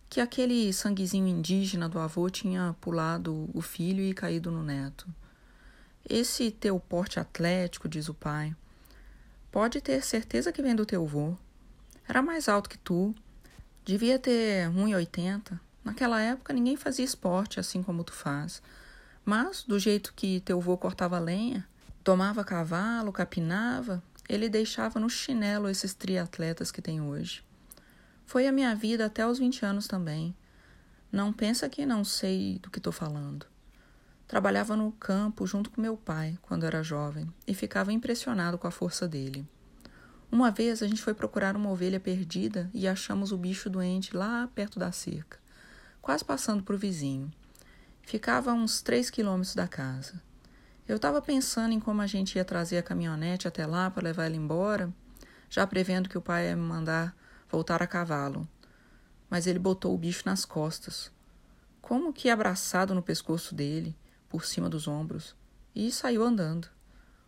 Que 0.10 0.22
aquele 0.22 0.72
sanguezinho 0.72 1.27
indígena 1.27 1.89
do 1.89 2.00
avô 2.00 2.30
tinha 2.30 2.75
pulado 2.80 3.50
o 3.54 3.62
filho 3.62 4.01
e 4.01 4.13
caído 4.13 4.50
no 4.50 4.63
neto. 4.63 5.08
Esse 6.10 6.50
teu 6.50 6.80
porte 6.80 7.20
atlético, 7.20 7.89
diz 7.89 8.08
o 8.08 8.13
pai, 8.13 8.56
Pode 9.51 9.82
ter 9.82 10.04
certeza 10.04 10.51
que 10.51 10.62
vem 10.62 10.75
do 10.75 10.86
teu 10.86 11.06
vô. 11.06 11.36
Era 12.08 12.22
mais 12.22 12.48
alto 12.48 12.70
que 12.70 12.77
tu. 12.77 13.13
Devia 13.84 14.20
ter 14.20 14.70
1,80. 14.70 15.60
Naquela 15.84 16.22
época 16.22 16.54
ninguém 16.54 16.77
fazia 16.77 17.04
esporte 17.04 17.60
assim 17.60 17.82
como 17.82 18.04
tu 18.04 18.13
faz. 18.13 18.62
Mas, 19.25 19.63
do 19.63 19.80
jeito 19.80 20.13
que 20.13 20.42
teu 20.42 20.62
vô 20.62 20.77
cortava 20.77 21.20
lenha, 21.20 21.68
tomava 22.08 22.42
cavalo, 22.42 23.12
capinava, 23.12 24.02
ele 24.30 24.48
deixava 24.48 24.98
no 24.98 25.10
chinelo 25.10 25.68
esses 25.68 25.94
triatletas 25.94 26.72
que 26.72 26.82
tem 26.82 27.02
hoje. 27.02 27.44
Foi 28.26 28.48
a 28.48 28.52
minha 28.54 28.74
vida 28.74 29.06
até 29.06 29.28
os 29.28 29.40
20 29.40 29.66
anos 29.66 29.90
também. 29.90 30.34
Não 31.12 31.34
pensa 31.34 31.68
que 31.68 31.86
não 31.86 32.06
sei 32.06 32.60
do 32.60 32.72
que 32.72 32.80
estou 32.80 32.94
falando. 32.94 33.46
Trabalhava 34.26 34.74
no 34.74 34.90
campo 34.94 35.46
junto 35.46 35.70
com 35.70 35.82
meu 35.82 35.98
pai 35.98 36.40
quando 36.42 36.66
era 36.66 36.82
jovem 36.82 37.28
e 37.46 37.54
ficava 37.54 37.92
impressionado 37.92 38.58
com 38.58 38.68
a 38.68 38.72
força 38.72 39.06
dele. 39.06 39.46
Uma 40.32 40.50
vez 40.50 40.82
a 40.82 40.88
gente 40.88 41.02
foi 41.02 41.14
procurar 41.14 41.58
uma 41.58 41.72
ovelha 41.72 42.00
perdida 42.00 42.72
e 42.74 42.88
achamos 42.88 43.34
o 43.34 43.38
bicho 43.38 43.70
doente 43.70 44.16
lá 44.16 44.50
perto 44.56 44.80
da 44.80 44.94
cerca, 44.94 45.40
quase 46.02 46.24
passando 46.24 46.64
para 46.64 46.76
o 46.76 46.80
vizinho. 46.80 47.30
Ficava 48.02 48.52
a 48.52 48.54
uns 48.54 48.82
três 48.82 49.10
quilômetros 49.10 49.54
da 49.54 49.68
casa. 49.68 50.26
Eu 50.88 50.96
estava 50.96 51.22
pensando 51.22 51.74
em 51.74 51.79
como 51.79 52.01
a 52.01 52.08
gente 52.08 52.38
ia 52.38 52.46
trazer 52.46 52.77
a 52.77 52.84
caminhonete 52.84 53.48
até 53.48 53.65
lá 53.65 53.91
para 53.91 54.03
levar 54.03 54.25
ela 54.25 54.36
embora, 54.36 54.94
já 55.50 55.67
prevendo 55.67 56.08
que 56.08 56.17
o 56.17 56.22
pai 56.22 56.48
ia 56.48 56.56
me 56.56 56.62
mandar 56.62 57.15
voltar 57.50 57.84
a 57.84 57.88
cavalo. 57.88 58.48
Mas 59.29 59.48
ele 59.48 59.60
botou 59.60 59.94
o 59.94 59.98
bicho 59.98 60.24
nas 60.25 60.46
costas, 60.46 61.12
como 61.82 62.13
que 62.13 62.29
abraçado 62.29 62.96
no 62.96 63.03
pescoço 63.03 63.53
dele 63.53 63.96
por 64.29 64.46
cima 64.46 64.70
dos 64.70 64.88
ombros 64.88 65.36
e 65.75 65.91
saiu 65.91 66.24
andando. 66.24 66.70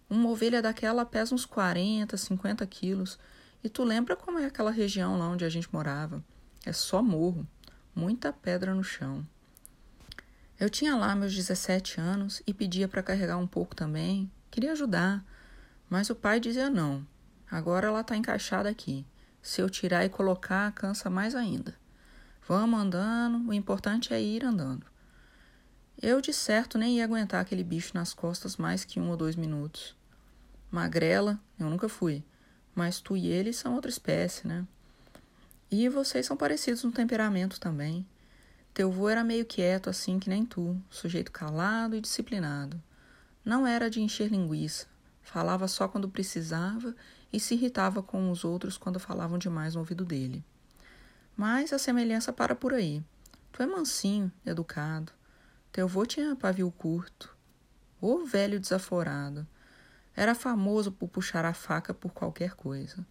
Uma 0.09 0.29
ovelha 0.29 0.61
daquela 0.61 1.05
pesa 1.05 1.35
uns 1.35 1.45
40, 1.45 2.17
50 2.17 2.65
quilos. 2.65 3.19
E 3.63 3.69
tu 3.69 3.83
lembra 3.83 4.15
como 4.15 4.39
é 4.39 4.45
aquela 4.45 4.71
região 4.71 5.19
lá 5.19 5.27
onde 5.27 5.45
a 5.45 5.49
gente 5.49 5.71
morava? 5.71 6.23
É 6.65 6.73
só 6.73 7.03
morro, 7.03 7.45
muita 7.93 8.33
pedra 8.33 8.73
no 8.73 8.83
chão. 8.83 9.27
Eu 10.59 10.69
tinha 10.69 10.93
lá 10.93 11.15
meus 11.15 11.33
17 11.33 12.01
anos 12.01 12.41
e 12.45 12.53
pedia 12.53 12.85
para 12.85 13.01
carregar 13.01 13.37
um 13.37 13.47
pouco 13.47 13.73
também. 13.73 14.29
Queria 14.51 14.73
ajudar, 14.73 15.23
mas 15.89 16.09
o 16.09 16.15
pai 16.15 16.37
dizia 16.37 16.69
não. 16.69 17.07
Agora 17.49 17.87
ela 17.87 18.01
está 18.01 18.17
encaixada 18.17 18.67
aqui. 18.67 19.05
Se 19.41 19.61
eu 19.61 19.69
tirar 19.69 20.03
e 20.03 20.09
colocar, 20.09 20.69
cansa 20.73 21.09
mais 21.09 21.33
ainda. 21.33 21.73
Vamos 22.45 22.77
andando, 22.77 23.47
o 23.47 23.53
importante 23.53 24.13
é 24.13 24.21
ir 24.21 24.43
andando. 24.43 24.85
Eu, 26.01 26.19
de 26.19 26.33
certo, 26.33 26.77
nem 26.77 26.97
ia 26.97 27.05
aguentar 27.05 27.39
aquele 27.39 27.63
bicho 27.63 27.91
nas 27.93 28.13
costas 28.13 28.57
mais 28.57 28.83
que 28.83 28.99
um 28.99 29.09
ou 29.09 29.15
dois 29.15 29.37
minutos. 29.37 29.95
Magrela, 30.69 31.39
eu 31.57 31.69
nunca 31.69 31.87
fui, 31.87 32.21
mas 32.75 32.99
tu 32.99 33.15
e 33.15 33.27
ele 33.27 33.53
são 33.53 33.75
outra 33.75 33.89
espécie, 33.89 34.45
né? 34.45 34.67
E 35.71 35.87
vocês 35.87 36.25
são 36.25 36.35
parecidos 36.35 36.83
no 36.83 36.91
temperamento 36.91 37.59
também. 37.59 38.05
Teu 38.73 38.91
vô 38.91 39.09
era 39.09 39.23
meio 39.23 39.45
quieto, 39.45 39.89
assim 39.89 40.19
que 40.19 40.29
nem 40.29 40.45
tu, 40.45 40.79
sujeito 40.89 41.31
calado 41.31 41.95
e 41.95 42.01
disciplinado. 42.01 42.81
Não 43.43 43.65
era 43.65 43.89
de 43.89 44.01
encher 44.01 44.29
linguiça, 44.29 44.87
falava 45.21 45.67
só 45.67 45.87
quando 45.87 46.09
precisava 46.09 46.95
e 47.31 47.39
se 47.39 47.55
irritava 47.55 48.01
com 48.01 48.31
os 48.31 48.43
outros 48.43 48.77
quando 48.77 48.99
falavam 48.99 49.37
demais 49.37 49.73
no 49.73 49.81
ouvido 49.81 50.05
dele. 50.05 50.43
Mas 51.35 51.71
a 51.73 51.79
semelhança 51.79 52.31
para 52.31 52.55
por 52.55 52.73
aí. 52.73 53.03
Tu 53.51 53.63
é 53.63 53.65
mansinho, 53.65 54.31
educado, 54.45 55.11
teu 55.71 55.85
avô 55.85 56.05
tinha 56.05 56.35
pavio 56.35 56.71
curto. 56.71 57.35
O 58.01 58.25
velho 58.25 58.59
desaforado. 58.59 59.47
Era 60.15 60.33
famoso 60.33 60.91
por 60.91 61.07
puxar 61.07 61.45
a 61.45 61.53
faca 61.53 61.93
por 61.93 62.11
qualquer 62.11 62.55
coisa. 62.55 63.05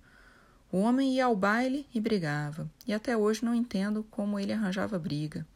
O 0.71 0.79
homem 0.81 1.15
ia 1.15 1.25
ao 1.25 1.35
baile 1.35 1.87
e 1.95 2.01
brigava, 2.01 2.71
e 2.87 2.93
até 2.93 3.17
hoje 3.17 3.45
não 3.45 3.55
entendo 3.55 4.05
como 4.11 4.39
ele 4.39 4.53
arranjava 4.53 4.99
briga. 4.99 5.47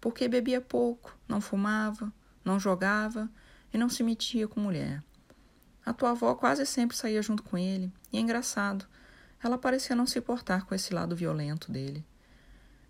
Porque 0.00 0.26
bebia 0.26 0.60
pouco, 0.60 1.16
não 1.28 1.40
fumava, 1.40 2.12
não 2.44 2.58
jogava 2.58 3.30
e 3.72 3.78
não 3.78 3.88
se 3.88 4.02
metia 4.02 4.48
com 4.48 4.58
mulher. 4.58 5.02
A 5.84 5.92
tua 5.92 6.10
avó 6.10 6.34
quase 6.34 6.66
sempre 6.66 6.96
saía 6.96 7.22
junto 7.22 7.44
com 7.44 7.56
ele, 7.56 7.92
e 8.12 8.18
é 8.18 8.20
engraçado, 8.20 8.86
ela 9.40 9.56
parecia 9.56 9.94
não 9.94 10.06
se 10.06 10.18
importar 10.18 10.64
com 10.64 10.74
esse 10.74 10.92
lado 10.92 11.14
violento 11.14 11.70
dele. 11.70 12.04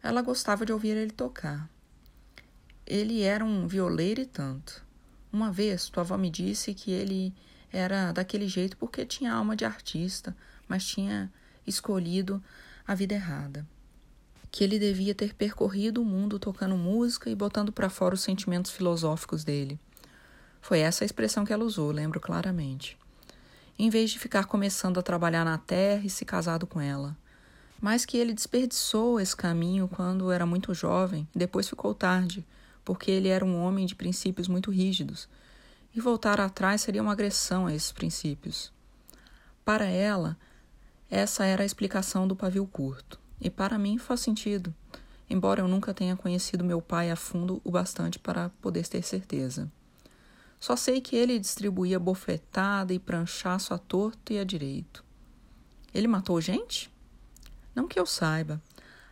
Ela 0.03 0.23
gostava 0.23 0.65
de 0.65 0.73
ouvir 0.73 0.97
ele 0.97 1.11
tocar. 1.11 1.69
Ele 2.87 3.21
era 3.23 3.45
um 3.45 3.67
violeiro 3.67 4.23
e 4.23 4.27
tanto. 4.27 4.83
Uma 5.31 5.53
vez 5.53 5.91
tua 5.91 6.03
avó 6.03 6.17
me 6.17 6.31
disse 6.31 6.73
que 6.73 6.91
ele 6.91 7.35
era 7.71 8.13
daquele 8.13 8.49
jeito 8.49 8.77
porque 8.79 9.05
tinha 9.05 9.35
alma 9.35 9.55
de 9.55 9.67
artista, 9.67 10.35
mas 10.67 10.87
tinha 10.87 11.31
escolhido 11.67 12.43
a 12.87 12.95
vida 12.95 13.15
errada. 13.15 13.67
Que 14.51 14.65
ele 14.65 14.79
devia 14.79 15.15
ter 15.15 15.35
percorrido 15.35 16.01
o 16.01 16.05
mundo 16.05 16.39
tocando 16.39 16.77
música 16.77 17.29
e 17.29 17.35
botando 17.35 17.73
para 17.73 17.91
fora 17.91 18.15
os 18.15 18.21
sentimentos 18.21 18.71
filosóficos 18.71 19.45
dele. 19.45 19.79
Foi 20.61 20.81
essa 20.81 21.05
a 21.05 21.07
expressão 21.07 21.45
que 21.45 21.53
ela 21.53 21.65
usou, 21.65 21.91
lembro 21.91 22.21
claramente. 22.21 22.97
Em 23.79 23.91
vez 23.91 24.11
de 24.11 24.19
ficar 24.19 24.47
começando 24.47 24.99
a 24.99 25.03
trabalhar 25.03 25.45
na 25.45 25.59
terra 25.59 26.05
e 26.05 26.11
se 26.11 26.25
casado 26.25 26.67
com 26.67 26.81
ela. 26.81 27.17
Mas 27.81 28.07
que 28.07 28.17
ele 28.17 28.33
desperdiçou 28.33 29.21
esse 29.21 29.37
caminho 29.37 29.87
quando 29.87 30.33
era 30.33 30.47
muito 30.47 30.73
jovem 30.73 31.29
e 31.35 31.39
depois 31.39 31.69
ficou 31.69 31.95
tarde, 31.95 32.45
porque 32.85 33.11
ele 33.11 33.29
era 33.29 33.45
um 33.45 33.61
homem 33.61 33.85
de 33.85 33.95
princípios 33.95 34.49
muito 34.49 34.71
rígidos, 34.71 35.29
e 35.95 36.01
voltar 36.01 36.41
atrás 36.41 36.83
seria 36.83 37.03
uma 37.03 37.13
agressão 37.13 37.67
a 37.67 37.75
esses 37.75 37.93
princípios. 37.93 38.73
Para 39.65 39.87
ela, 39.87 40.37
essa 41.11 41.45
era 41.45 41.63
a 41.63 41.67
explicação 41.67 42.27
do 42.27 42.35
pavio 42.35 42.67
curto, 42.67 43.19
e 43.41 43.49
para 43.49 43.79
mim 43.79 43.99
faz 43.99 44.21
sentido, 44.21 44.75
embora 45.31 45.61
eu 45.61 45.69
nunca 45.69 45.95
tenha 45.95 46.17
conhecido 46.17 46.65
meu 46.65 46.83
pai 46.83 47.11
a 47.11 47.17
fundo 47.17 47.61
o 47.65 47.71
bastante 47.71 48.19
para 48.19 48.49
poder 48.61 48.87
ter 48.87 49.03
certeza. 49.03 49.71
Só 50.59 50.75
sei 50.75 51.01
que 51.01 51.15
ele 51.15 51.39
distribuía 51.39 51.99
bofetada 51.99 52.93
e 52.93 52.99
pranchaço 52.99 53.73
a 53.73 53.79
torto 53.79 54.33
e 54.33 54.39
a 54.39 54.45
direito. 54.45 55.05
Ele 55.95 56.09
matou 56.09 56.41
gente? 56.41 56.93
Não 57.75 57.87
que 57.87 58.01
eu 58.01 58.07
saiba. 58.07 58.61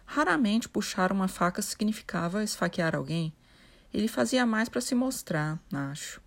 Raramente 0.04 0.68
puxar 0.68 1.12
uma 1.12 1.28
faca 1.28 1.62
significava 1.62 2.42
esfaquear 2.42 2.94
alguém, 2.94 3.32
ele 3.94 4.08
fazia 4.08 4.44
mais 4.44 4.68
para 4.68 4.80
se 4.80 4.92
mostrar, 4.92 5.56
acho. 5.72 6.20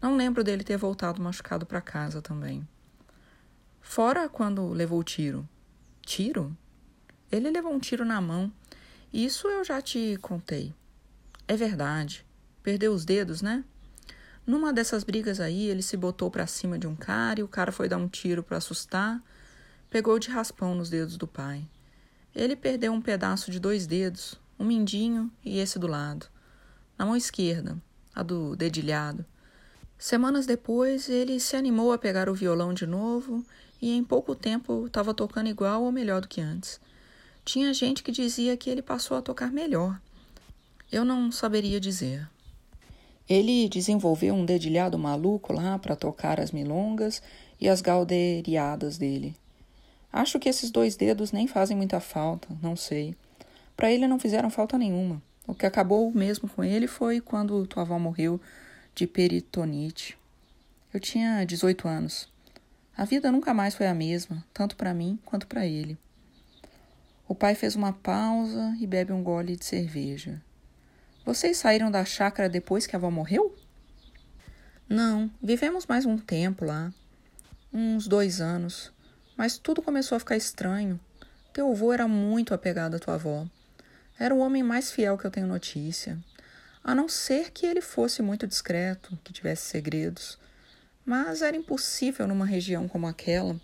Não 0.00 0.14
lembro 0.14 0.44
dele 0.44 0.62
ter 0.62 0.76
voltado 0.76 1.22
machucado 1.22 1.64
para 1.64 1.80
casa 1.80 2.20
também. 2.20 2.68
Fora 3.90 4.28
quando 4.28 4.68
levou 4.68 5.00
o 5.00 5.02
tiro. 5.02 5.48
Tiro? 6.02 6.54
Ele 7.32 7.50
levou 7.50 7.72
um 7.72 7.78
tiro 7.78 8.04
na 8.04 8.20
mão. 8.20 8.52
Isso 9.10 9.48
eu 9.48 9.64
já 9.64 9.80
te 9.80 10.18
contei. 10.20 10.74
É 11.48 11.56
verdade. 11.56 12.24
Perdeu 12.62 12.92
os 12.92 13.06
dedos, 13.06 13.40
né? 13.40 13.64
Numa 14.46 14.74
dessas 14.74 15.04
brigas 15.04 15.40
aí, 15.40 15.70
ele 15.70 15.80
se 15.80 15.96
botou 15.96 16.30
para 16.30 16.46
cima 16.46 16.78
de 16.78 16.86
um 16.86 16.94
cara 16.94 17.40
e 17.40 17.42
o 17.42 17.48
cara 17.48 17.72
foi 17.72 17.88
dar 17.88 17.96
um 17.96 18.06
tiro 18.06 18.42
para 18.42 18.58
assustar. 18.58 19.22
Pegou 19.88 20.18
de 20.18 20.28
raspão 20.28 20.74
nos 20.74 20.90
dedos 20.90 21.16
do 21.16 21.26
pai. 21.26 21.66
Ele 22.34 22.54
perdeu 22.54 22.92
um 22.92 23.00
pedaço 23.00 23.50
de 23.50 23.58
dois 23.58 23.86
dedos, 23.86 24.38
um 24.58 24.66
mindinho 24.66 25.32
e 25.42 25.58
esse 25.58 25.78
do 25.78 25.86
lado. 25.86 26.26
Na 26.98 27.06
mão 27.06 27.16
esquerda, 27.16 27.78
a 28.14 28.22
do 28.22 28.54
dedilhado. 28.54 29.24
Semanas 29.96 30.44
depois, 30.44 31.08
ele 31.08 31.40
se 31.40 31.56
animou 31.56 31.90
a 31.90 31.98
pegar 31.98 32.28
o 32.28 32.34
violão 32.34 32.74
de 32.74 32.86
novo 32.86 33.44
e 33.80 33.96
em 33.96 34.04
pouco 34.04 34.34
tempo 34.34 34.86
estava 34.86 35.14
tocando 35.14 35.48
igual 35.48 35.82
ou 35.82 35.92
melhor 35.92 36.20
do 36.20 36.28
que 36.28 36.40
antes. 36.40 36.80
Tinha 37.44 37.72
gente 37.72 38.02
que 38.02 38.12
dizia 38.12 38.56
que 38.56 38.68
ele 38.68 38.82
passou 38.82 39.16
a 39.16 39.22
tocar 39.22 39.50
melhor. 39.50 40.00
Eu 40.90 41.04
não 41.04 41.30
saberia 41.30 41.80
dizer. 41.80 42.28
Ele 43.28 43.68
desenvolveu 43.68 44.34
um 44.34 44.44
dedilhado 44.44 44.98
maluco 44.98 45.52
lá 45.52 45.78
para 45.78 45.94
tocar 45.94 46.40
as 46.40 46.50
milongas 46.50 47.22
e 47.60 47.68
as 47.68 47.80
galderiadas 47.80 48.96
dele. 48.96 49.36
Acho 50.12 50.38
que 50.38 50.48
esses 50.48 50.70
dois 50.70 50.96
dedos 50.96 51.32
nem 51.32 51.46
fazem 51.46 51.76
muita 51.76 52.00
falta, 52.00 52.48
não 52.62 52.74
sei. 52.74 53.14
Para 53.76 53.92
ele 53.92 54.08
não 54.08 54.18
fizeram 54.18 54.50
falta 54.50 54.78
nenhuma. 54.78 55.22
O 55.46 55.54
que 55.54 55.66
acabou 55.66 56.10
mesmo 56.12 56.48
com 56.48 56.64
ele 56.64 56.86
foi 56.86 57.20
quando 57.20 57.66
tua 57.66 57.82
avó 57.82 57.98
morreu 57.98 58.40
de 58.94 59.06
peritonite. 59.06 60.18
Eu 60.92 60.98
tinha 60.98 61.44
18 61.44 61.86
anos. 61.86 62.28
A 62.98 63.04
vida 63.04 63.32
nunca 63.32 63.54
mais 63.54 63.76
foi 63.76 63.86
a 63.86 63.94
mesma, 63.94 64.44
tanto 64.52 64.76
para 64.76 64.92
mim 64.92 65.18
quanto 65.24 65.46
para 65.46 65.64
ele. 65.64 65.96
O 67.28 67.34
pai 67.34 67.54
fez 67.54 67.76
uma 67.76 67.92
pausa 67.92 68.76
e 68.80 68.86
bebe 68.86 69.12
um 69.12 69.22
gole 69.22 69.56
de 69.56 69.64
cerveja. 69.64 70.42
Vocês 71.24 71.56
saíram 71.56 71.90
da 71.90 72.04
chácara 72.04 72.48
depois 72.48 72.86
que 72.86 72.96
a 72.96 72.98
avó 72.98 73.08
morreu? 73.10 73.56
Não, 74.88 75.30
vivemos 75.40 75.86
mais 75.86 76.04
um 76.04 76.18
tempo 76.18 76.64
lá. 76.64 76.92
Uns 77.72 78.08
dois 78.08 78.40
anos. 78.40 78.92
Mas 79.36 79.56
tudo 79.56 79.80
começou 79.80 80.16
a 80.16 80.18
ficar 80.18 80.36
estranho. 80.36 80.98
Teu 81.52 81.70
avô 81.70 81.92
era 81.92 82.08
muito 82.08 82.52
apegado 82.52 82.96
à 82.96 82.98
tua 82.98 83.14
avó. 83.14 83.46
Era 84.18 84.34
o 84.34 84.40
homem 84.40 84.64
mais 84.64 84.90
fiel 84.90 85.16
que 85.16 85.24
eu 85.24 85.30
tenho 85.30 85.46
notícia 85.46 86.18
a 86.88 86.94
não 86.94 87.06
ser 87.06 87.50
que 87.50 87.66
ele 87.66 87.82
fosse 87.82 88.22
muito 88.22 88.46
discreto, 88.46 89.18
que 89.22 89.30
tivesse 89.30 89.66
segredos. 89.66 90.38
Mas 91.08 91.40
era 91.40 91.56
impossível 91.56 92.28
numa 92.28 92.44
região 92.44 92.86
como 92.86 93.06
aquela, 93.06 93.58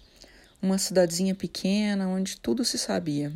uma 0.63 0.79
cidadezinha 0.79 1.35
pequena 1.35 2.09
onde 2.09 2.41
tudo 2.41 2.65
se 2.65 2.79
sabia. 2.79 3.31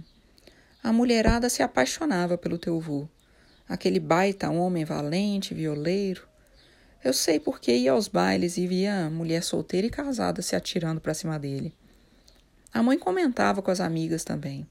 A 0.82 0.90
mulherada 0.94 1.50
se 1.50 1.62
apaixonava 1.62 2.38
pelo 2.38 2.56
teu 2.56 2.80
vô, 2.80 3.06
aquele 3.68 4.00
baita 4.00 4.48
homem 4.48 4.82
valente, 4.82 5.52
violeiro. 5.52 6.26
Eu 7.04 7.12
sei 7.12 7.38
porque 7.38 7.70
ia 7.70 7.92
aos 7.92 8.08
bailes 8.08 8.56
e 8.56 8.66
via 8.66 9.10
mulher 9.10 9.42
solteira 9.42 9.86
e 9.86 9.90
casada 9.90 10.40
se 10.40 10.56
atirando 10.56 11.02
para 11.02 11.12
cima 11.12 11.38
dele. 11.38 11.74
A 12.72 12.82
mãe 12.82 12.98
comentava 12.98 13.60
com 13.60 13.70
as 13.70 13.78
amigas 13.78 14.24
também. 14.24 14.66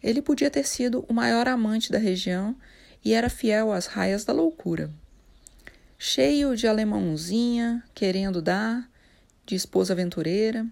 Ele 0.00 0.22
podia 0.22 0.48
ter 0.48 0.64
sido 0.64 1.04
o 1.08 1.12
maior 1.12 1.48
amante 1.48 1.90
da 1.90 1.98
região 1.98 2.54
e 3.04 3.14
era 3.14 3.28
fiel 3.28 3.72
às 3.72 3.86
raias 3.86 4.24
da 4.24 4.32
loucura. 4.32 4.92
Cheio 6.02 6.56
de 6.56 6.66
alemãozinha, 6.66 7.84
querendo 7.94 8.40
dar, 8.40 8.90
de 9.44 9.54
esposa 9.54 9.92
aventureira. 9.92 10.66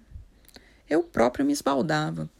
Eu 0.88 1.02
próprio 1.02 1.44
me 1.44 1.52
esbaldava, 1.52 2.30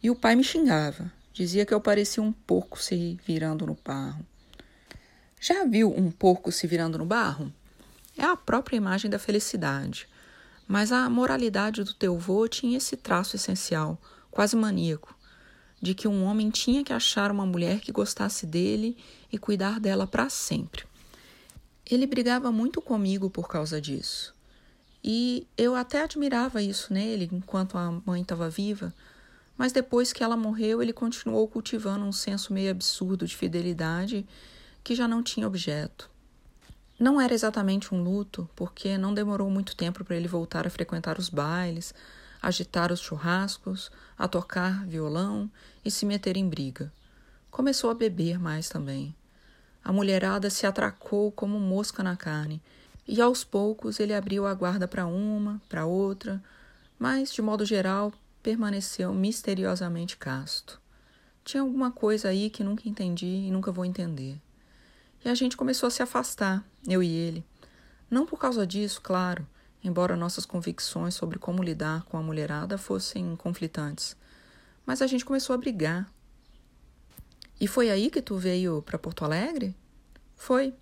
e 0.00 0.08
o 0.08 0.14
pai 0.14 0.36
me 0.36 0.44
xingava. 0.44 1.10
Dizia 1.32 1.66
que 1.66 1.74
eu 1.74 1.80
parecia 1.80 2.22
um 2.22 2.30
porco 2.30 2.80
se 2.80 3.18
virando 3.26 3.66
no 3.66 3.76
barro. 3.84 4.24
Já 5.40 5.64
viu 5.64 5.92
um 5.92 6.12
porco 6.12 6.52
se 6.52 6.64
virando 6.68 6.96
no 6.96 7.04
barro? 7.04 7.52
É 8.16 8.22
a 8.22 8.36
própria 8.36 8.76
imagem 8.76 9.10
da 9.10 9.18
felicidade. 9.18 10.08
Mas 10.64 10.92
a 10.92 11.10
moralidade 11.10 11.82
do 11.82 11.92
teu 11.92 12.16
vô 12.16 12.46
tinha 12.46 12.78
esse 12.78 12.96
traço 12.96 13.34
essencial, 13.34 14.00
quase 14.30 14.54
maníaco 14.54 15.12
de 15.80 15.94
que 15.94 16.08
um 16.08 16.24
homem 16.24 16.50
tinha 16.50 16.84
que 16.84 16.92
achar 16.92 17.30
uma 17.30 17.46
mulher 17.46 17.80
que 17.80 17.92
gostasse 17.92 18.46
dele 18.46 18.96
e 19.30 19.38
cuidar 19.38 19.78
dela 19.78 20.06
para 20.06 20.28
sempre. 20.28 20.87
Ele 21.90 22.06
brigava 22.06 22.52
muito 22.52 22.82
comigo 22.82 23.30
por 23.30 23.48
causa 23.48 23.80
disso. 23.80 24.34
E 25.02 25.46
eu 25.56 25.74
até 25.74 26.02
admirava 26.02 26.60
isso 26.60 26.92
nele 26.92 27.28
enquanto 27.32 27.78
a 27.78 27.90
mãe 28.04 28.20
estava 28.20 28.50
viva, 28.50 28.92
mas 29.56 29.72
depois 29.72 30.12
que 30.12 30.22
ela 30.22 30.36
morreu, 30.36 30.82
ele 30.82 30.92
continuou 30.92 31.48
cultivando 31.48 32.04
um 32.04 32.12
senso 32.12 32.52
meio 32.52 32.70
absurdo 32.70 33.26
de 33.26 33.34
fidelidade 33.34 34.26
que 34.84 34.94
já 34.94 35.08
não 35.08 35.22
tinha 35.22 35.46
objeto. 35.46 36.10
Não 36.98 37.20
era 37.20 37.32
exatamente 37.32 37.94
um 37.94 38.02
luto, 38.02 38.48
porque 38.54 38.98
não 38.98 39.14
demorou 39.14 39.48
muito 39.48 39.74
tempo 39.74 40.04
para 40.04 40.16
ele 40.16 40.28
voltar 40.28 40.66
a 40.66 40.70
frequentar 40.70 41.18
os 41.18 41.28
bailes, 41.28 41.94
agitar 42.42 42.92
os 42.92 43.00
churrascos, 43.00 43.90
a 44.16 44.28
tocar 44.28 44.84
violão 44.84 45.50
e 45.84 45.90
se 45.90 46.04
meter 46.04 46.36
em 46.36 46.48
briga. 46.48 46.92
Começou 47.50 47.88
a 47.88 47.94
beber 47.94 48.38
mais 48.38 48.68
também. 48.68 49.14
A 49.88 49.92
mulherada 49.92 50.50
se 50.50 50.66
atracou 50.66 51.32
como 51.32 51.58
mosca 51.58 52.02
na 52.02 52.14
carne, 52.14 52.60
e 53.06 53.22
aos 53.22 53.42
poucos 53.42 53.98
ele 53.98 54.12
abriu 54.12 54.46
a 54.46 54.52
guarda 54.52 54.86
para 54.86 55.06
uma, 55.06 55.62
para 55.66 55.86
outra, 55.86 56.44
mas, 56.98 57.32
de 57.32 57.40
modo 57.40 57.64
geral, 57.64 58.12
permaneceu 58.42 59.14
misteriosamente 59.14 60.18
casto. 60.18 60.78
Tinha 61.42 61.62
alguma 61.62 61.90
coisa 61.90 62.28
aí 62.28 62.50
que 62.50 62.62
nunca 62.62 62.86
entendi 62.86 63.46
e 63.46 63.50
nunca 63.50 63.72
vou 63.72 63.82
entender. 63.82 64.38
E 65.24 65.28
a 65.30 65.34
gente 65.34 65.56
começou 65.56 65.86
a 65.86 65.90
se 65.90 66.02
afastar, 66.02 66.62
eu 66.86 67.02
e 67.02 67.08
ele. 67.08 67.42
Não 68.10 68.26
por 68.26 68.38
causa 68.38 68.66
disso, 68.66 69.00
claro, 69.00 69.46
embora 69.82 70.14
nossas 70.18 70.44
convicções 70.44 71.14
sobre 71.14 71.38
como 71.38 71.62
lidar 71.62 72.02
com 72.04 72.18
a 72.18 72.22
mulherada 72.22 72.76
fossem 72.76 73.34
conflitantes. 73.36 74.14
Mas 74.84 75.00
a 75.00 75.06
gente 75.06 75.24
começou 75.24 75.54
a 75.54 75.58
brigar. 75.58 76.06
E 77.60 77.66
foi 77.66 77.90
aí 77.90 78.10
que 78.10 78.22
tu 78.22 78.36
veio 78.36 78.82
para 78.82 78.98
Porto 78.98 79.24
Alegre? 79.24 79.74
Foi. 80.36 80.74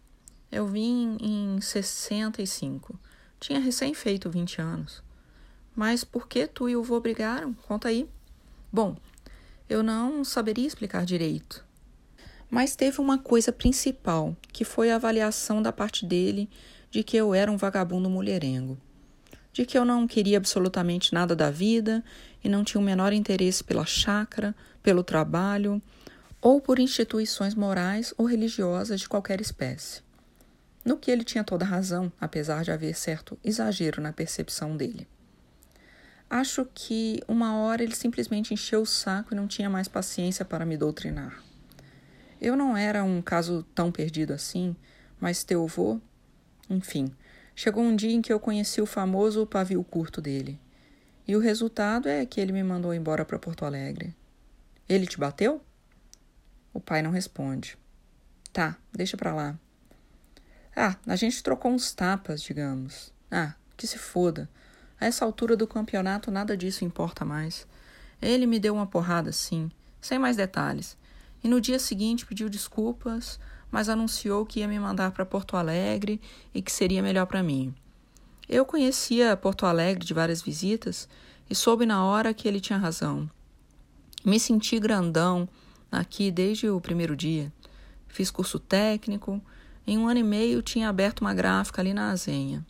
Eu 0.51 0.67
vim 0.67 1.17
em 1.21 1.61
65. 1.61 2.99
Tinha 3.41 3.59
recém 3.59 3.95
feito 3.95 4.31
20 4.31 4.61
anos. 4.61 5.03
Mas 5.75 6.05
por 6.05 6.29
que 6.29 6.47
tu 6.47 6.69
e 6.69 6.77
o 6.77 6.83
vô 6.83 7.01
brigaram? 7.01 7.55
Conta 7.67 7.89
aí. 7.89 8.09
Bom, 8.73 8.97
eu 9.69 9.83
não 9.83 10.25
saberia 10.25 10.67
explicar 10.67 11.05
direito. 11.05 11.65
Mas 12.51 12.77
teve 12.77 13.01
uma 13.01 13.19
coisa 13.19 13.53
principal, 13.53 14.37
que 14.53 14.65
foi 14.65 14.91
a 14.91 14.97
avaliação 14.97 15.61
da 15.61 15.73
parte 15.73 16.07
dele 16.07 16.49
de 16.91 17.03
que 17.03 17.17
eu 17.17 17.35
era 17.35 17.51
um 17.51 17.57
vagabundo 17.57 18.09
mulherengo 18.09 18.79
de 19.57 19.65
que 19.65 19.79
eu 19.79 19.87
não 19.87 20.07
queria 20.07 20.37
absolutamente 20.37 21.15
nada 21.15 21.35
da 21.35 21.51
vida 21.51 22.05
e 22.45 22.49
não 22.49 22.63
tinha 22.63 22.79
o 22.79 22.85
menor 22.85 23.15
interesse 23.15 23.65
pela 23.65 23.87
chácara, 23.87 24.55
pelo 24.83 25.03
trabalho 25.03 25.81
ou 26.41 26.61
por 26.61 26.79
instituições 26.79 27.55
morais 27.55 28.13
ou 28.17 28.27
religiosas 28.27 29.01
de 29.01 29.09
qualquer 29.09 29.41
espécie. 29.41 30.03
No 30.85 30.97
que 30.97 31.11
ele 31.11 31.25
tinha 31.25 31.43
toda 31.43 31.65
razão, 31.65 32.13
apesar 32.21 32.63
de 32.63 32.71
haver 32.71 32.95
certo 32.95 33.39
exagero 33.43 34.01
na 34.01 34.13
percepção 34.13 34.77
dele. 34.77 35.09
Acho 36.29 36.67
que 36.75 37.21
uma 37.27 37.57
hora 37.57 37.83
ele 37.83 37.95
simplesmente 37.95 38.53
encheu 38.53 38.83
o 38.83 38.87
saco 38.87 39.33
e 39.33 39.37
não 39.37 39.47
tinha 39.47 39.71
mais 39.71 39.89
paciência 39.89 40.45
para 40.45 40.67
me 40.67 40.77
doutrinar. 40.77 41.43
Eu 42.41 42.57
não 42.57 42.77
era 42.77 43.03
um 43.03 43.23
caso 43.23 43.65
tão 43.75 43.91
perdido 43.91 44.33
assim, 44.33 44.77
mas 45.21 45.45
teu 45.45 45.65
avô, 45.65 46.01
enfim, 46.69 47.13
Chegou 47.59 47.83
um 47.83 47.97
dia 47.97 48.13
em 48.13 48.21
que 48.21 48.31
eu 48.31 48.39
conheci 48.39 48.83
o 48.83 48.87
famoso 48.87 49.47
pavio 49.47 49.83
curto 49.83 50.21
dele. 50.21 50.61
E 51.27 51.35
o 51.35 51.41
resultado 51.41 52.07
é 52.07 52.27
que 52.27 52.39
ele 52.39 52.53
me 52.53 52.63
mandou 52.63 52.93
embora 52.93 53.25
para 53.25 53.39
Porto 53.39 53.65
Alegre. 53.65 54.15
Ele 54.87 55.07
te 55.07 55.19
bateu? 55.19 55.63
O 56.77 56.81
pai 56.81 57.01
não 57.01 57.11
responde. 57.11 57.79
Tá, 58.53 58.77
deixa 58.93 59.17
pra 59.17 59.35
lá. 59.35 59.59
Ah, 60.77 60.95
a 61.07 61.17
gente 61.17 61.43
trocou 61.43 61.73
uns 61.73 61.91
tapas, 61.95 62.43
digamos. 62.43 63.15
Ah, 63.31 63.55
que 63.79 63.87
se 63.87 63.97
foda. 63.97 64.47
A 65.01 65.07
essa 65.07 65.25
altura 65.25 65.57
do 65.57 65.67
campeonato 65.67 66.31
nada 66.31 66.55
disso 66.55 66.85
importa 66.85 67.25
mais. 67.25 67.67
Ele 68.21 68.45
me 68.45 68.59
deu 68.59 68.75
uma 68.75 68.87
porrada, 68.87 69.33
sim, 69.33 69.71
sem 70.03 70.19
mais 70.19 70.37
detalhes. 70.37 70.99
E 71.43 71.49
no 71.49 71.63
dia 71.63 71.79
seguinte 71.79 72.27
pediu 72.27 72.51
desculpas, 72.51 73.41
mas 73.71 73.89
anunciou 73.89 74.45
que 74.45 74.61
ia 74.61 74.69
me 74.69 74.79
mandar 74.79 75.13
para 75.13 75.25
Porto 75.25 75.57
Alegre 75.57 76.21
e 76.53 76.61
que 76.61 76.71
seria 76.71 77.03
melhor 77.03 77.25
para 77.25 77.43
mim. 77.43 77.75
Eu 78.47 78.67
conhecia 78.67 79.35
Porto 79.35 79.65
Alegre 79.65 80.05
de 80.05 80.13
várias 80.13 80.43
visitas 80.43 81.09
e 81.49 81.55
soube 81.55 81.87
na 81.87 82.05
hora 82.05 82.35
que 82.35 82.47
ele 82.47 82.61
tinha 82.61 82.79
razão. 82.79 83.31
Me 84.23 84.39
senti 84.39 84.79
grandão 84.79 85.49
aqui 85.91 86.31
desde 86.31 86.69
o 86.69 86.81
primeiro 86.81 87.17
dia. 87.17 87.53
Fiz 88.09 88.31
curso 88.31 88.59
técnico. 88.59 89.43
Em 89.87 89.99
um 89.99 90.09
ano 90.09 90.21
e 90.21 90.25
meio 90.25 90.63
tinha 90.63 90.89
aberto 90.89 91.21
uma 91.21 91.35
gráfica 91.35 91.81
ali 91.81 91.95
na 91.95 92.11
Azenha. 92.11 92.65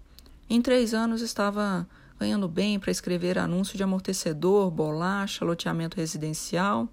Em 0.49 0.61
três 0.61 0.95
anos 0.95 1.23
estava 1.23 1.89
ganhando 2.19 2.49
bem 2.49 2.79
para 2.79 2.91
escrever 2.91 3.39
anúncio 3.39 3.77
de 3.77 3.83
amortecedor, 3.83 4.71
bolacha, 4.71 5.45
loteamento 5.45 5.97
residencial 5.97 6.89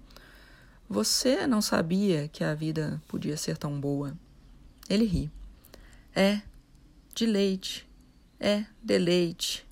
Você 0.88 1.46
não 1.46 1.62
sabia 1.62 2.28
que 2.28 2.44
a 2.44 2.54
vida 2.54 3.00
podia 3.08 3.36
ser 3.36 3.56
tão 3.56 3.80
boa. 3.80 4.16
Ele 4.88 5.04
ri. 5.04 5.30
É, 6.14 6.42
de 7.14 7.26
leite. 7.26 7.88
É, 8.38 8.64
de 8.82 8.98
leite. 8.98 9.66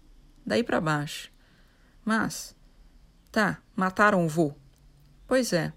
Daí 0.45 0.65
para 0.65 0.81
baixo. 0.81 1.31
Mas, 2.05 2.57
tá, 3.31 3.59
mataram 3.77 4.25
o 4.25 4.29
vô. 4.29 4.55
Pois 5.27 5.53
é. 5.53 5.73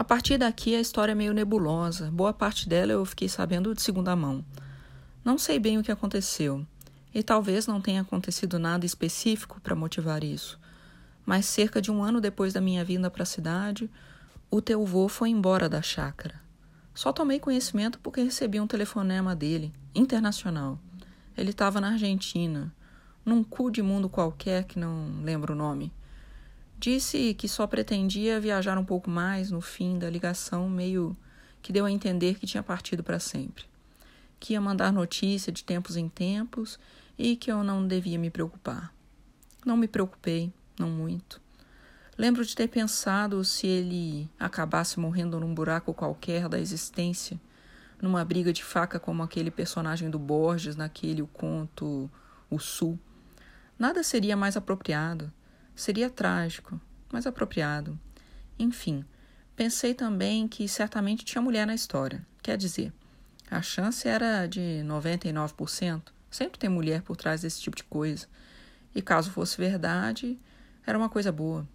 A 0.00 0.04
partir 0.10 0.38
daqui 0.38 0.74
a 0.74 0.80
história 0.80 1.12
é 1.12 1.14
meio 1.14 1.34
nebulosa. 1.34 2.10
Boa 2.10 2.32
parte 2.32 2.66
dela 2.66 2.90
eu 2.90 3.04
fiquei 3.04 3.28
sabendo 3.28 3.74
de 3.74 3.82
segunda 3.82 4.16
mão. 4.16 4.42
Não 5.22 5.36
sei 5.36 5.58
bem 5.58 5.76
o 5.76 5.82
que 5.82 5.92
aconteceu. 5.92 6.66
E 7.12 7.22
talvez 7.22 7.66
não 7.66 7.82
tenha 7.82 8.00
acontecido 8.00 8.58
nada 8.58 8.86
específico 8.86 9.60
para 9.60 9.76
motivar 9.76 10.24
isso. 10.24 10.58
Mas 11.26 11.44
cerca 11.44 11.82
de 11.82 11.90
um 11.90 12.02
ano 12.02 12.18
depois 12.18 12.54
da 12.54 12.62
minha 12.62 12.82
vinda 12.82 13.10
para 13.10 13.24
a 13.24 13.26
cidade, 13.26 13.90
o 14.50 14.62
teu 14.62 14.86
vô 14.86 15.06
foi 15.06 15.28
embora 15.28 15.68
da 15.68 15.82
chácara. 15.82 16.40
Só 16.94 17.12
tomei 17.12 17.38
conhecimento 17.38 17.98
porque 17.98 18.22
recebi 18.22 18.58
um 18.58 18.66
telefonema 18.66 19.36
dele, 19.36 19.70
internacional. 19.94 20.78
Ele 21.36 21.50
estava 21.50 21.78
na 21.78 21.90
Argentina, 21.90 22.74
num 23.22 23.44
cu 23.44 23.70
de 23.70 23.82
mundo 23.82 24.08
qualquer 24.08 24.64
que 24.64 24.78
não 24.78 25.20
lembro 25.22 25.52
o 25.52 25.56
nome. 25.56 25.92
Disse 26.80 27.34
que 27.34 27.46
só 27.46 27.66
pretendia 27.66 28.40
viajar 28.40 28.78
um 28.78 28.84
pouco 28.86 29.10
mais 29.10 29.50
no 29.50 29.60
fim 29.60 29.98
da 29.98 30.08
ligação, 30.08 30.66
meio 30.66 31.14
que 31.60 31.74
deu 31.74 31.84
a 31.84 31.90
entender 31.90 32.38
que 32.38 32.46
tinha 32.46 32.62
partido 32.62 33.04
para 33.04 33.18
sempre. 33.18 33.66
Que 34.38 34.54
ia 34.54 34.62
mandar 34.62 34.90
notícia 34.90 35.52
de 35.52 35.62
tempos 35.62 35.94
em 35.94 36.08
tempos 36.08 36.80
e 37.18 37.36
que 37.36 37.52
eu 37.52 37.62
não 37.62 37.86
devia 37.86 38.18
me 38.18 38.30
preocupar. 38.30 38.94
Não 39.62 39.76
me 39.76 39.86
preocupei, 39.86 40.50
não 40.78 40.88
muito. 40.88 41.38
Lembro 42.16 42.46
de 42.46 42.56
ter 42.56 42.68
pensado 42.68 43.44
se 43.44 43.66
ele 43.66 44.26
acabasse 44.38 44.98
morrendo 44.98 45.38
num 45.38 45.52
buraco 45.52 45.92
qualquer 45.92 46.48
da 46.48 46.58
existência, 46.58 47.38
numa 48.00 48.24
briga 48.24 48.54
de 48.54 48.64
faca 48.64 48.98
como 48.98 49.22
aquele 49.22 49.50
personagem 49.50 50.08
do 50.08 50.18
Borges 50.18 50.76
naquele 50.76 51.20
o 51.20 51.26
conto 51.26 52.10
O 52.48 52.58
Sul. 52.58 52.98
Nada 53.78 54.02
seria 54.02 54.34
mais 54.34 54.56
apropriado. 54.56 55.30
Seria 55.80 56.10
trágico, 56.10 56.78
mas 57.10 57.26
apropriado. 57.26 57.98
Enfim, 58.58 59.02
pensei 59.56 59.94
também 59.94 60.46
que 60.46 60.68
certamente 60.68 61.24
tinha 61.24 61.40
mulher 61.40 61.66
na 61.66 61.74
história. 61.74 62.20
Quer 62.42 62.58
dizer, 62.58 62.92
a 63.50 63.62
chance 63.62 64.06
era 64.06 64.46
de 64.46 64.82
99%. 64.84 66.02
Sempre 66.30 66.58
tem 66.58 66.68
mulher 66.68 67.00
por 67.00 67.16
trás 67.16 67.40
desse 67.40 67.62
tipo 67.62 67.78
de 67.78 67.84
coisa. 67.84 68.26
E 68.94 69.00
caso 69.00 69.30
fosse 69.30 69.56
verdade, 69.56 70.38
era 70.86 70.98
uma 70.98 71.08
coisa 71.08 71.32
boa. 71.32 71.66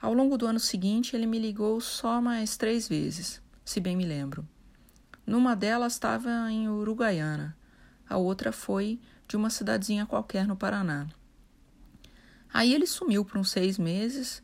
Ao 0.00 0.14
longo 0.14 0.38
do 0.38 0.46
ano 0.46 0.58
seguinte, 0.58 1.14
ele 1.14 1.26
me 1.26 1.38
ligou 1.38 1.78
só 1.78 2.22
mais 2.22 2.56
três 2.56 2.88
vezes, 2.88 3.42
se 3.66 3.80
bem 3.80 3.98
me 3.98 4.06
lembro. 4.06 4.48
Numa 5.26 5.54
delas 5.54 5.92
estava 5.92 6.50
em 6.50 6.70
Uruguaiana, 6.70 7.54
a 8.08 8.16
outra 8.16 8.50
foi 8.50 8.98
de 9.28 9.36
uma 9.36 9.50
cidadezinha 9.50 10.06
qualquer 10.06 10.46
no 10.46 10.56
Paraná. 10.56 11.06
Aí 12.52 12.74
ele 12.74 12.86
sumiu 12.86 13.24
por 13.24 13.38
uns 13.38 13.50
seis 13.50 13.78
meses 13.78 14.42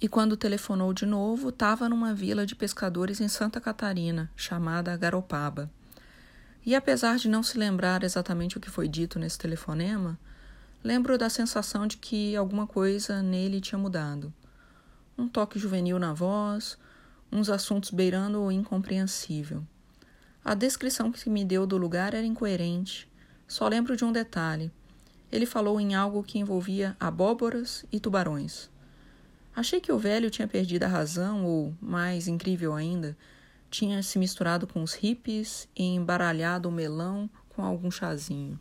e, 0.00 0.08
quando 0.08 0.36
telefonou 0.36 0.92
de 0.92 1.06
novo, 1.06 1.48
estava 1.48 1.88
numa 1.88 2.14
vila 2.14 2.44
de 2.44 2.54
pescadores 2.54 3.20
em 3.20 3.28
Santa 3.28 3.60
Catarina, 3.60 4.30
chamada 4.36 4.96
Garopaba. 4.96 5.70
E 6.64 6.74
apesar 6.74 7.16
de 7.16 7.28
não 7.28 7.42
se 7.42 7.56
lembrar 7.56 8.02
exatamente 8.02 8.58
o 8.58 8.60
que 8.60 8.68
foi 8.68 8.88
dito 8.88 9.18
nesse 9.18 9.38
telefonema, 9.38 10.18
lembro 10.82 11.16
da 11.16 11.30
sensação 11.30 11.86
de 11.86 11.96
que 11.96 12.36
alguma 12.36 12.66
coisa 12.66 13.22
nele 13.22 13.60
tinha 13.60 13.78
mudado. 13.78 14.32
Um 15.16 15.28
toque 15.28 15.58
juvenil 15.58 15.98
na 15.98 16.12
voz, 16.12 16.76
uns 17.32 17.48
assuntos 17.48 17.90
beirando 17.90 18.42
o 18.42 18.52
incompreensível. 18.52 19.64
A 20.44 20.54
descrição 20.54 21.10
que 21.10 21.30
me 21.30 21.44
deu 21.44 21.66
do 21.66 21.76
lugar 21.76 22.14
era 22.14 22.26
incoerente. 22.26 23.10
Só 23.48 23.66
lembro 23.66 23.96
de 23.96 24.04
um 24.04 24.12
detalhe. 24.12 24.70
Ele 25.30 25.46
falou 25.46 25.80
em 25.80 25.94
algo 25.94 26.22
que 26.22 26.38
envolvia 26.38 26.96
abóboras 27.00 27.84
e 27.90 27.98
tubarões. 27.98 28.70
Achei 29.54 29.80
que 29.80 29.90
o 29.90 29.98
velho 29.98 30.30
tinha 30.30 30.46
perdido 30.46 30.84
a 30.84 30.88
razão, 30.88 31.44
ou, 31.44 31.74
mais 31.80 32.28
incrível 32.28 32.74
ainda, 32.74 33.16
tinha 33.70 34.02
se 34.02 34.18
misturado 34.18 34.66
com 34.66 34.82
os 34.82 34.94
hippies 34.94 35.68
e 35.74 35.82
embaralhado 35.82 36.68
o 36.68 36.72
melão 36.72 37.28
com 37.48 37.64
algum 37.64 37.90
chazinho. 37.90 38.58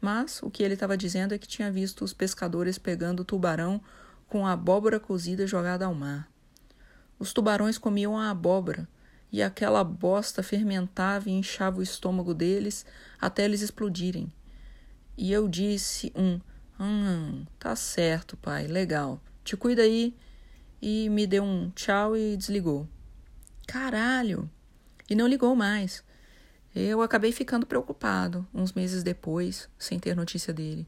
Mas 0.00 0.42
o 0.42 0.50
que 0.50 0.62
ele 0.62 0.74
estava 0.74 0.96
dizendo 0.96 1.34
é 1.34 1.38
que 1.38 1.48
tinha 1.48 1.70
visto 1.70 2.04
os 2.04 2.12
pescadores 2.12 2.78
pegando 2.78 3.24
tubarão 3.24 3.80
com 4.28 4.46
a 4.46 4.52
abóbora 4.52 5.00
cozida 5.00 5.46
jogada 5.46 5.86
ao 5.86 5.94
mar. 5.94 6.28
Os 7.18 7.32
tubarões 7.32 7.78
comiam 7.78 8.16
a 8.16 8.30
abóbora, 8.30 8.88
e 9.32 9.42
aquela 9.42 9.82
bosta 9.82 10.42
fermentava 10.42 11.28
e 11.28 11.32
inchava 11.32 11.80
o 11.80 11.82
estômago 11.82 12.32
deles 12.32 12.86
até 13.20 13.44
eles 13.44 13.62
explodirem. 13.62 14.32
E 15.16 15.32
eu 15.32 15.48
disse 15.48 16.12
um 16.16 16.40
Hum, 16.78 17.46
tá 17.58 17.76
certo, 17.76 18.36
pai, 18.36 18.66
legal. 18.66 19.20
Te 19.44 19.56
cuida 19.56 19.82
aí. 19.82 20.16
E 20.82 21.08
me 21.08 21.26
deu 21.26 21.44
um 21.44 21.70
tchau 21.70 22.16
e 22.16 22.36
desligou. 22.36 22.88
Caralho! 23.66 24.50
E 25.08 25.14
não 25.14 25.26
ligou 25.26 25.54
mais. 25.54 26.02
Eu 26.74 27.00
acabei 27.00 27.30
ficando 27.30 27.66
preocupado 27.66 28.46
uns 28.52 28.72
meses 28.72 29.02
depois, 29.02 29.68
sem 29.78 29.98
ter 29.98 30.16
notícia 30.16 30.52
dele. 30.52 30.86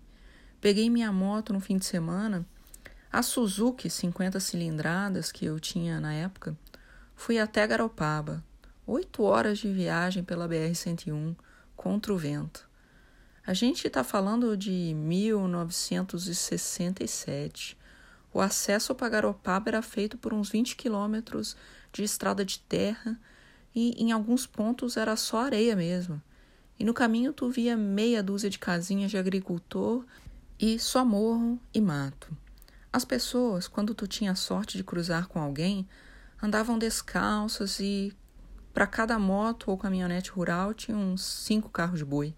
Peguei 0.60 0.90
minha 0.90 1.12
moto 1.12 1.52
no 1.52 1.60
fim 1.60 1.78
de 1.78 1.84
semana, 1.84 2.44
a 3.12 3.22
Suzuki 3.22 3.88
50 3.88 4.40
cilindradas 4.40 5.30
que 5.30 5.46
eu 5.46 5.60
tinha 5.60 6.00
na 6.00 6.12
época, 6.12 6.56
fui 7.14 7.38
até 7.38 7.66
Garopaba. 7.66 8.44
Oito 8.86 9.22
horas 9.22 9.58
de 9.58 9.72
viagem 9.72 10.24
pela 10.24 10.48
BR-101 10.48 11.36
contra 11.76 12.12
o 12.12 12.18
vento. 12.18 12.65
A 13.46 13.54
gente 13.54 13.86
está 13.86 14.02
falando 14.02 14.56
de 14.56 14.92
1967. 14.92 17.78
O 18.34 18.40
acesso 18.40 18.92
para 18.92 19.08
Garopaba 19.08 19.70
era 19.70 19.80
feito 19.80 20.18
por 20.18 20.34
uns 20.34 20.50
20 20.50 20.74
quilômetros 20.74 21.56
de 21.92 22.02
estrada 22.02 22.44
de 22.44 22.58
terra 22.58 23.16
e 23.72 23.90
em 24.02 24.10
alguns 24.10 24.48
pontos 24.48 24.96
era 24.96 25.14
só 25.14 25.44
areia 25.44 25.76
mesmo. 25.76 26.20
E 26.76 26.82
no 26.82 26.92
caminho 26.92 27.32
tu 27.32 27.48
via 27.48 27.76
meia 27.76 28.20
dúzia 28.20 28.50
de 28.50 28.58
casinhas 28.58 29.12
de 29.12 29.16
agricultor 29.16 30.04
e 30.58 30.76
só 30.80 31.04
morro 31.04 31.60
e 31.72 31.80
mato. 31.80 32.36
As 32.92 33.04
pessoas, 33.04 33.68
quando 33.68 33.94
tu 33.94 34.08
tinha 34.08 34.34
sorte 34.34 34.76
de 34.76 34.82
cruzar 34.82 35.28
com 35.28 35.38
alguém, 35.38 35.86
andavam 36.42 36.76
descalças 36.76 37.78
e 37.78 38.12
para 38.74 38.88
cada 38.88 39.16
moto 39.20 39.70
ou 39.70 39.78
caminhonete 39.78 40.32
rural 40.32 40.74
tinha 40.74 40.98
uns 40.98 41.22
cinco 41.22 41.68
carros 41.68 42.00
de 42.00 42.04
boi. 42.04 42.34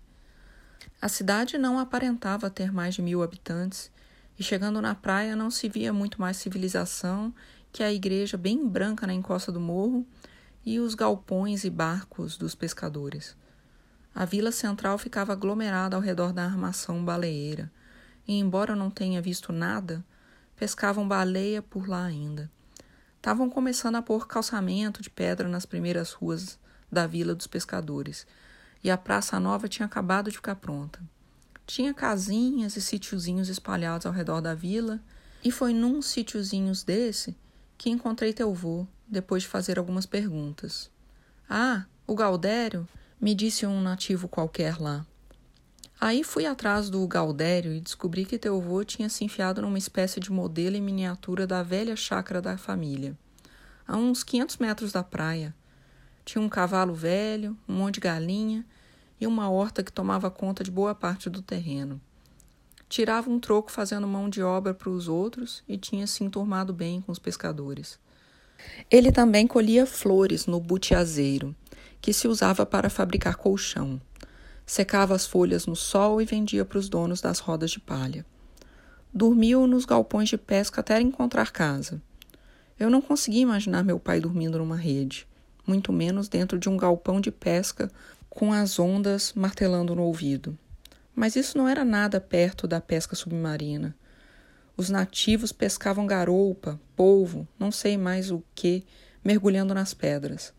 A 1.01 1.09
cidade 1.09 1.57
não 1.57 1.79
aparentava 1.79 2.51
ter 2.51 2.73
mais 2.73 2.95
de 2.95 3.03
mil 3.03 3.23
habitantes, 3.23 3.91
e 4.39 4.43
chegando 4.43 4.81
na 4.81 4.95
praia 4.95 5.37
não 5.37 5.51
se 5.51 5.69
via 5.69 5.93
muito 5.93 6.21
mais 6.21 6.37
civilização 6.37 7.35
que 7.73 7.83
a 7.83 7.93
igreja 7.93 8.37
bem 8.37 8.67
branca 8.67 9.07
na 9.07 9.13
encosta 9.13 9.53
do 9.53 9.61
morro 9.61 10.07
e 10.65 10.81
os 10.81 10.95
galpões 10.95 11.65
e 11.65 11.71
barcos 11.71 12.37
dos 12.37 12.55
pescadores. 12.55 13.37
A 14.15 14.25
vila 14.25 14.51
central 14.51 14.99
ficava 14.99 15.33
aglomerada 15.33 15.95
ao 15.95 16.03
redor 16.03 16.33
da 16.33 16.45
armação 16.45 17.05
baleeira, 17.05 17.71
e 18.27 18.35
embora 18.35 18.73
eu 18.73 18.77
não 18.77 18.91
tenha 18.91 19.23
visto 19.23 19.53
nada, 19.53 20.05
pescavam 20.57 21.07
baleia 21.07 21.63
por 21.63 21.89
lá 21.89 22.05
ainda. 22.05 22.51
Estavam 23.17 23.49
começando 23.49 23.97
a 23.97 24.03
pôr 24.03 24.27
calçamento 24.27 25.01
de 25.01 25.11
pedra 25.11 25.49
nas 25.49 25.65
primeiras 25.65 26.13
ruas 26.13 26.59
da 26.91 27.07
vila 27.07 27.35
dos 27.35 27.47
pescadores, 27.47 28.27
e 28.83 28.91
a 28.91 28.97
Praça 28.97 29.39
Nova 29.41 29.69
tinha 29.69 29.87
acabado 29.87 30.31
de 30.31 30.37
ficar 30.37 30.57
pronta. 30.57 31.01
Tinha 31.67 31.93
casinhas 31.93 32.77
e 32.77 32.81
sítiozinhos 32.81 33.49
espalhados 33.49 34.07
ao 34.07 34.13
redor 34.13 34.41
da 34.41 34.55
vila, 34.55 35.01
e 35.45 35.51
foi 35.51 35.73
num 35.73 36.01
sítiozinhos 36.03 36.83
desse 36.83 37.37
que 37.77 37.91
encontrei 37.91 38.33
teu 38.33 38.53
vô, 38.53 38.87
depois 39.07 39.43
de 39.43 39.49
fazer 39.49 39.79
algumas 39.79 40.07
perguntas. 40.07 40.91
Ah, 41.49 41.85
o 42.07 42.15
Galdério, 42.15 42.89
me 43.21 43.35
disse 43.35 43.67
um 43.67 43.81
nativo 43.81 44.29
qualquer 44.29 44.81
lá. 44.81 45.07
Aí 46.01 46.23
fui 46.23 46.47
atrás 46.47 46.89
do 46.89 47.07
Galdério 47.07 47.73
e 47.73 47.81
descobri 47.81 48.25
que 48.25 48.39
teu 48.39 48.61
vô 48.61 48.85
tinha 48.85 49.09
se 49.09 49.25
enfiado 49.25 49.61
numa 49.61 49.79
espécie 49.79 50.21
de 50.21 50.31
modelo 50.31 50.77
em 50.77 50.81
miniatura 50.81 51.47
da 51.47 51.63
velha 51.63 51.97
chácara 51.97 52.41
da 52.41 52.57
família, 52.57 53.19
a 53.87 53.97
uns 53.97 54.23
500 54.23 54.59
metros 54.59 54.93
da 54.93 55.03
praia, 55.03 55.55
tinha 56.29 56.43
um 56.43 56.49
cavalo 56.49 56.93
velho, 56.93 57.57
um 57.67 57.77
monte 57.77 57.95
de 57.95 58.01
galinha 58.01 58.63
e 59.19 59.27
uma 59.27 59.49
horta 59.49 59.83
que 59.83 59.91
tomava 59.91 60.31
conta 60.31 60.63
de 60.63 60.71
boa 60.71 60.95
parte 60.95 61.31
do 61.31 61.41
terreno. 61.41 61.99
Tirava 62.87 63.31
um 63.31 63.41
troco 63.41 63.73
fazendo 63.73 64.07
mão 64.07 64.29
de 64.29 64.43
obra 64.43 64.75
para 64.75 64.91
os 64.91 65.09
outros 65.09 65.65
e 65.67 65.79
tinha 65.79 66.07
se 66.07 66.23
enturmado 66.23 66.71
bem 66.75 67.01
com 67.01 67.11
os 67.11 67.19
pescadores. 67.19 67.99
Ele 68.91 69.11
também 69.11 69.47
colhia 69.47 69.87
flores 69.87 70.45
no 70.45 70.61
butiazeiro, 70.61 71.57
que 71.99 72.13
se 72.13 72.29
usava 72.29 72.67
para 72.67 72.91
fabricar 72.91 73.37
colchão. 73.37 73.99
Secava 74.67 75.15
as 75.15 75.25
folhas 75.25 75.65
no 75.65 75.75
sol 75.75 76.21
e 76.21 76.27
vendia 76.27 76.63
para 76.63 76.79
os 76.79 76.91
donos 76.91 77.23
das 77.23 77.39
rodas 77.39 77.71
de 77.71 77.81
palha. 77.81 78.27
Dormiu 79.15 79.67
nos 79.67 79.87
galpões 79.87 80.29
de 80.29 80.37
pesca 80.37 80.83
até 80.83 81.01
encontrar 81.01 81.53
casa. 81.53 82.03
Eu 82.79 82.91
não 82.91 83.01
conseguia 83.01 83.41
imaginar 83.41 83.83
meu 83.83 83.99
pai 83.99 84.21
dormindo 84.21 84.59
numa 84.59 84.77
rede, 84.77 85.27
muito 85.69 85.93
menos 85.93 86.29
dentro 86.29 86.59
de 86.59 86.69
um 86.69 86.77
galpão 86.77 87.21
de 87.21 87.31
pesca 87.31 87.91
com 88.31 88.53
as 88.53 88.79
ondas 88.79 89.33
martelando 89.35 89.95
no 89.95 90.03
ouvido. 90.03 90.59
Mas 91.15 91.37
isso 91.37 91.59
não 91.59 91.69
era 91.69 91.85
nada 91.85 92.21
perto 92.21 92.67
da 92.67 92.81
pesca 92.81 93.15
submarina. 93.15 93.95
Os 94.77 94.89
nativos 94.89 95.53
pescavam 95.53 96.07
garoupa, 96.07 96.81
polvo, 96.97 97.47
não 97.59 97.71
sei 97.71 97.99
mais 97.99 98.31
o 98.31 98.43
que, 98.55 98.85
mergulhando 99.25 99.75
nas 99.75 99.93
pedras. 99.93 100.53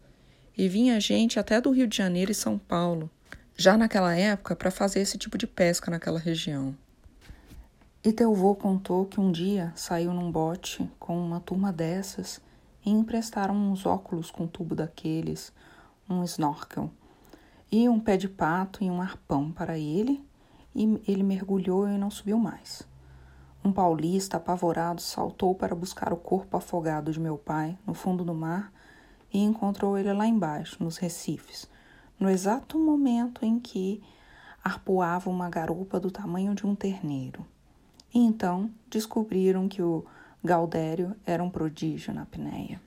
E 0.58 0.68
vinha 0.68 1.00
gente 1.00 1.40
até 1.40 1.62
do 1.62 1.72
Rio 1.72 1.88
de 1.88 1.96
Janeiro 1.96 2.32
e 2.32 2.36
São 2.36 2.58
Paulo, 2.58 3.10
já 3.56 3.78
naquela 3.78 4.14
época, 4.16 4.56
para 4.56 4.70
fazer 4.70 5.00
esse 5.00 5.18
tipo 5.18 5.38
de 5.38 5.48
pesca 5.48 5.90
naquela 5.90 6.20
região. 6.20 6.76
E 8.04 8.12
teu 8.12 8.34
vô 8.34 8.56
contou 8.56 9.06
que 9.06 9.20
um 9.20 9.32
dia 9.32 9.72
saiu 9.76 10.14
num 10.14 10.32
bote 10.32 10.90
com 11.00 11.18
uma 11.18 11.40
turma 11.40 11.72
dessas 11.72 12.42
e 12.86 12.90
emprestaram 12.90 13.56
uns 13.56 13.86
óculos 13.86 14.32
com 14.32 14.48
tubo 14.48 14.76
daqueles, 14.76 15.54
um 16.10 16.24
snorkel, 16.24 16.90
e 17.72 17.88
um 17.88 18.00
pé 18.00 18.18
de 18.18 18.28
pato 18.28 18.84
e 18.84 18.90
um 18.90 19.02
arpão 19.02 19.52
para 19.52 19.78
ele, 19.78 20.24
e 20.76 21.02
ele 21.08 21.24
mergulhou 21.24 21.88
e 21.88 21.98
não 21.98 22.10
subiu 22.10 22.38
mais. 22.38 22.88
Um 23.64 23.72
paulista 23.72 24.38
apavorado 24.38 25.02
saltou 25.02 25.54
para 25.54 25.76
buscar 25.76 26.14
o 26.14 26.18
corpo 26.18 26.56
afogado 26.56 27.12
de 27.12 27.20
meu 27.20 27.38
pai 27.38 27.78
no 27.86 27.94
fundo 27.94 28.24
do 28.24 28.34
mar 28.34 28.72
e 29.32 29.44
encontrou 29.44 29.98
ele 29.98 30.14
lá 30.14 30.26
embaixo, 30.26 30.84
nos 30.84 30.98
recifes, 30.98 31.70
no 32.20 32.30
exato 32.30 32.80
momento 32.80 33.46
em 33.46 33.60
que 33.60 34.02
arpoava 34.64 35.30
uma 35.30 35.50
garupa 35.50 36.00
do 36.00 36.10
tamanho 36.10 36.56
de 36.56 36.66
um 36.66 36.74
terneiro. 36.74 37.46
E 38.14 38.20
então 38.20 38.72
descobriram 38.90 39.68
que 39.68 39.82
o 39.82 40.06
Gaudério 40.42 41.18
era 41.26 41.44
um 41.44 41.50
prodígio 41.50 42.14
na 42.14 42.22
apneia. 42.22 42.82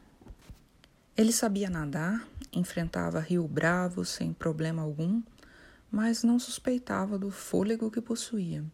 Ele 1.14 1.30
sabia 1.30 1.68
nadar, 1.68 2.26
enfrentava 2.50 3.20
rio 3.20 3.46
bravo 3.46 4.06
sem 4.06 4.32
problema 4.32 4.80
algum, 4.80 5.22
mas 5.90 6.22
não 6.22 6.38
suspeitava 6.38 7.18
do 7.18 7.30
fôlego 7.30 7.90
que 7.90 8.00
possuía. 8.00 8.64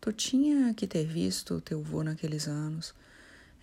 Tu 0.00 0.12
tinha 0.12 0.74
que 0.74 0.88
ter 0.88 1.06
visto 1.06 1.60
teu 1.60 1.80
vô 1.80 2.02
naqueles 2.02 2.48
anos. 2.48 2.92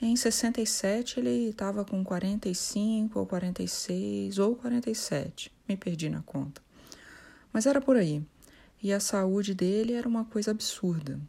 Em 0.02 0.16
67 0.16 1.20
ele 1.20 1.50
estava 1.50 1.84
com 1.84 2.02
45 2.02 3.20
ou 3.20 3.26
46 3.26 4.40
ou 4.40 4.56
47, 4.56 5.52
me 5.68 5.76
perdi 5.76 6.08
na 6.08 6.22
conta. 6.22 6.62
Mas 7.52 7.66
era 7.66 7.82
por 7.82 7.98
aí. 7.98 8.24
E 8.82 8.94
a 8.94 9.02
saúde 9.02 9.54
dele 9.54 9.92
era 9.92 10.08
uma 10.08 10.24
coisa 10.24 10.52
absurda. 10.52 11.20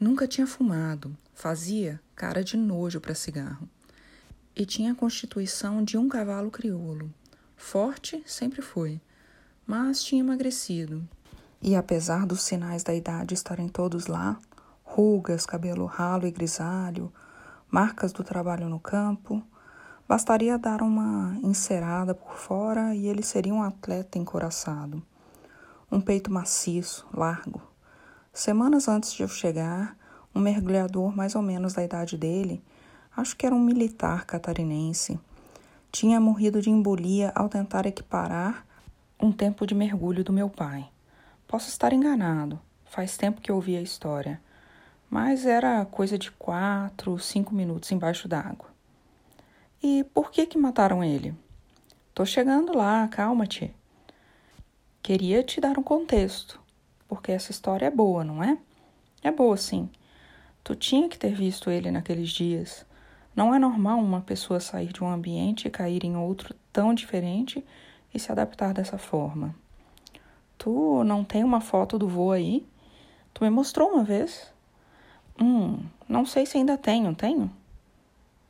Nunca 0.00 0.26
tinha 0.26 0.46
fumado, 0.46 1.14
fazia 1.34 2.00
cara 2.16 2.42
de 2.42 2.56
nojo 2.56 3.00
para 3.00 3.14
cigarro. 3.14 3.68
E 4.56 4.66
tinha 4.66 4.90
a 4.92 4.96
constituição 4.96 5.84
de 5.84 5.96
um 5.96 6.08
cavalo 6.08 6.50
crioulo. 6.50 7.12
Forte 7.54 8.24
sempre 8.26 8.62
foi, 8.62 9.00
mas 9.66 10.02
tinha 10.02 10.20
emagrecido 10.20 11.06
e 11.60 11.74
apesar 11.74 12.26
dos 12.26 12.42
sinais 12.42 12.82
da 12.82 12.94
idade 12.94 13.34
estarem 13.34 13.68
todos 13.68 14.06
lá 14.06 14.38
rugas, 14.84 15.44
cabelo 15.44 15.84
ralo 15.84 16.26
e 16.26 16.30
grisalho, 16.30 17.12
marcas 17.68 18.12
do 18.12 18.22
trabalho 18.22 18.68
no 18.68 18.78
campo 18.78 19.42
bastaria 20.08 20.56
dar 20.56 20.82
uma 20.82 21.36
encerada 21.42 22.14
por 22.14 22.36
fora 22.36 22.94
e 22.94 23.08
ele 23.08 23.22
seria 23.22 23.52
um 23.52 23.62
atleta 23.62 24.18
encoraçado. 24.18 25.02
Um 25.90 26.00
peito 26.00 26.32
maciço, 26.32 27.06
largo. 27.12 27.60
Semanas 28.32 28.86
antes 28.86 29.12
de 29.12 29.22
eu 29.22 29.28
chegar, 29.28 29.95
um 30.36 30.40
mergulhador 30.40 31.16
mais 31.16 31.34
ou 31.34 31.40
menos 31.40 31.72
da 31.72 31.82
idade 31.82 32.18
dele, 32.18 32.62
acho 33.16 33.34
que 33.34 33.46
era 33.46 33.54
um 33.54 33.60
militar 33.60 34.26
catarinense, 34.26 35.18
tinha 35.90 36.20
morrido 36.20 36.60
de 36.60 36.68
embolia 36.68 37.32
ao 37.34 37.48
tentar 37.48 37.86
equiparar 37.86 38.66
um 39.18 39.32
tempo 39.32 39.66
de 39.66 39.74
mergulho 39.74 40.22
do 40.22 40.34
meu 40.34 40.50
pai. 40.50 40.86
Posso 41.48 41.70
estar 41.70 41.92
enganado, 41.94 42.60
faz 42.84 43.16
tempo 43.16 43.40
que 43.40 43.50
ouvi 43.50 43.76
a 43.76 43.80
história, 43.80 44.38
mas 45.08 45.46
era 45.46 45.86
coisa 45.86 46.18
de 46.18 46.30
quatro, 46.32 47.18
cinco 47.18 47.54
minutos 47.54 47.90
embaixo 47.90 48.28
d'água. 48.28 48.68
E 49.82 50.04
por 50.12 50.30
que 50.30 50.44
que 50.44 50.58
mataram 50.58 51.02
ele? 51.02 51.34
Tô 52.12 52.26
chegando 52.26 52.76
lá, 52.76 53.08
calma-te. 53.08 53.74
Queria 55.02 55.42
te 55.42 55.62
dar 55.62 55.78
um 55.78 55.82
contexto, 55.82 56.60
porque 57.08 57.32
essa 57.32 57.52
história 57.52 57.86
é 57.86 57.90
boa, 57.90 58.22
não 58.22 58.42
é? 58.44 58.58
É 59.22 59.30
boa, 59.30 59.56
sim. 59.56 59.88
Tu 60.66 60.74
tinha 60.74 61.08
que 61.08 61.16
ter 61.16 61.32
visto 61.32 61.70
ele 61.70 61.92
naqueles 61.92 62.28
dias. 62.28 62.84
Não 63.36 63.54
é 63.54 63.58
normal 63.58 64.00
uma 64.00 64.20
pessoa 64.20 64.58
sair 64.58 64.92
de 64.92 65.04
um 65.04 65.08
ambiente 65.08 65.68
e 65.68 65.70
cair 65.70 66.02
em 66.02 66.16
outro 66.16 66.52
tão 66.72 66.92
diferente 66.92 67.64
e 68.12 68.18
se 68.18 68.32
adaptar 68.32 68.74
dessa 68.74 68.98
forma. 68.98 69.54
Tu 70.58 71.04
não 71.04 71.22
tem 71.22 71.44
uma 71.44 71.60
foto 71.60 71.96
do 71.96 72.08
vô 72.08 72.32
aí? 72.32 72.66
Tu 73.32 73.44
me 73.44 73.48
mostrou 73.48 73.90
uma 73.90 74.02
vez. 74.02 74.52
Hum, 75.40 75.84
não 76.08 76.26
sei 76.26 76.44
se 76.44 76.58
ainda 76.58 76.76
tenho, 76.76 77.14
tenho? 77.14 77.48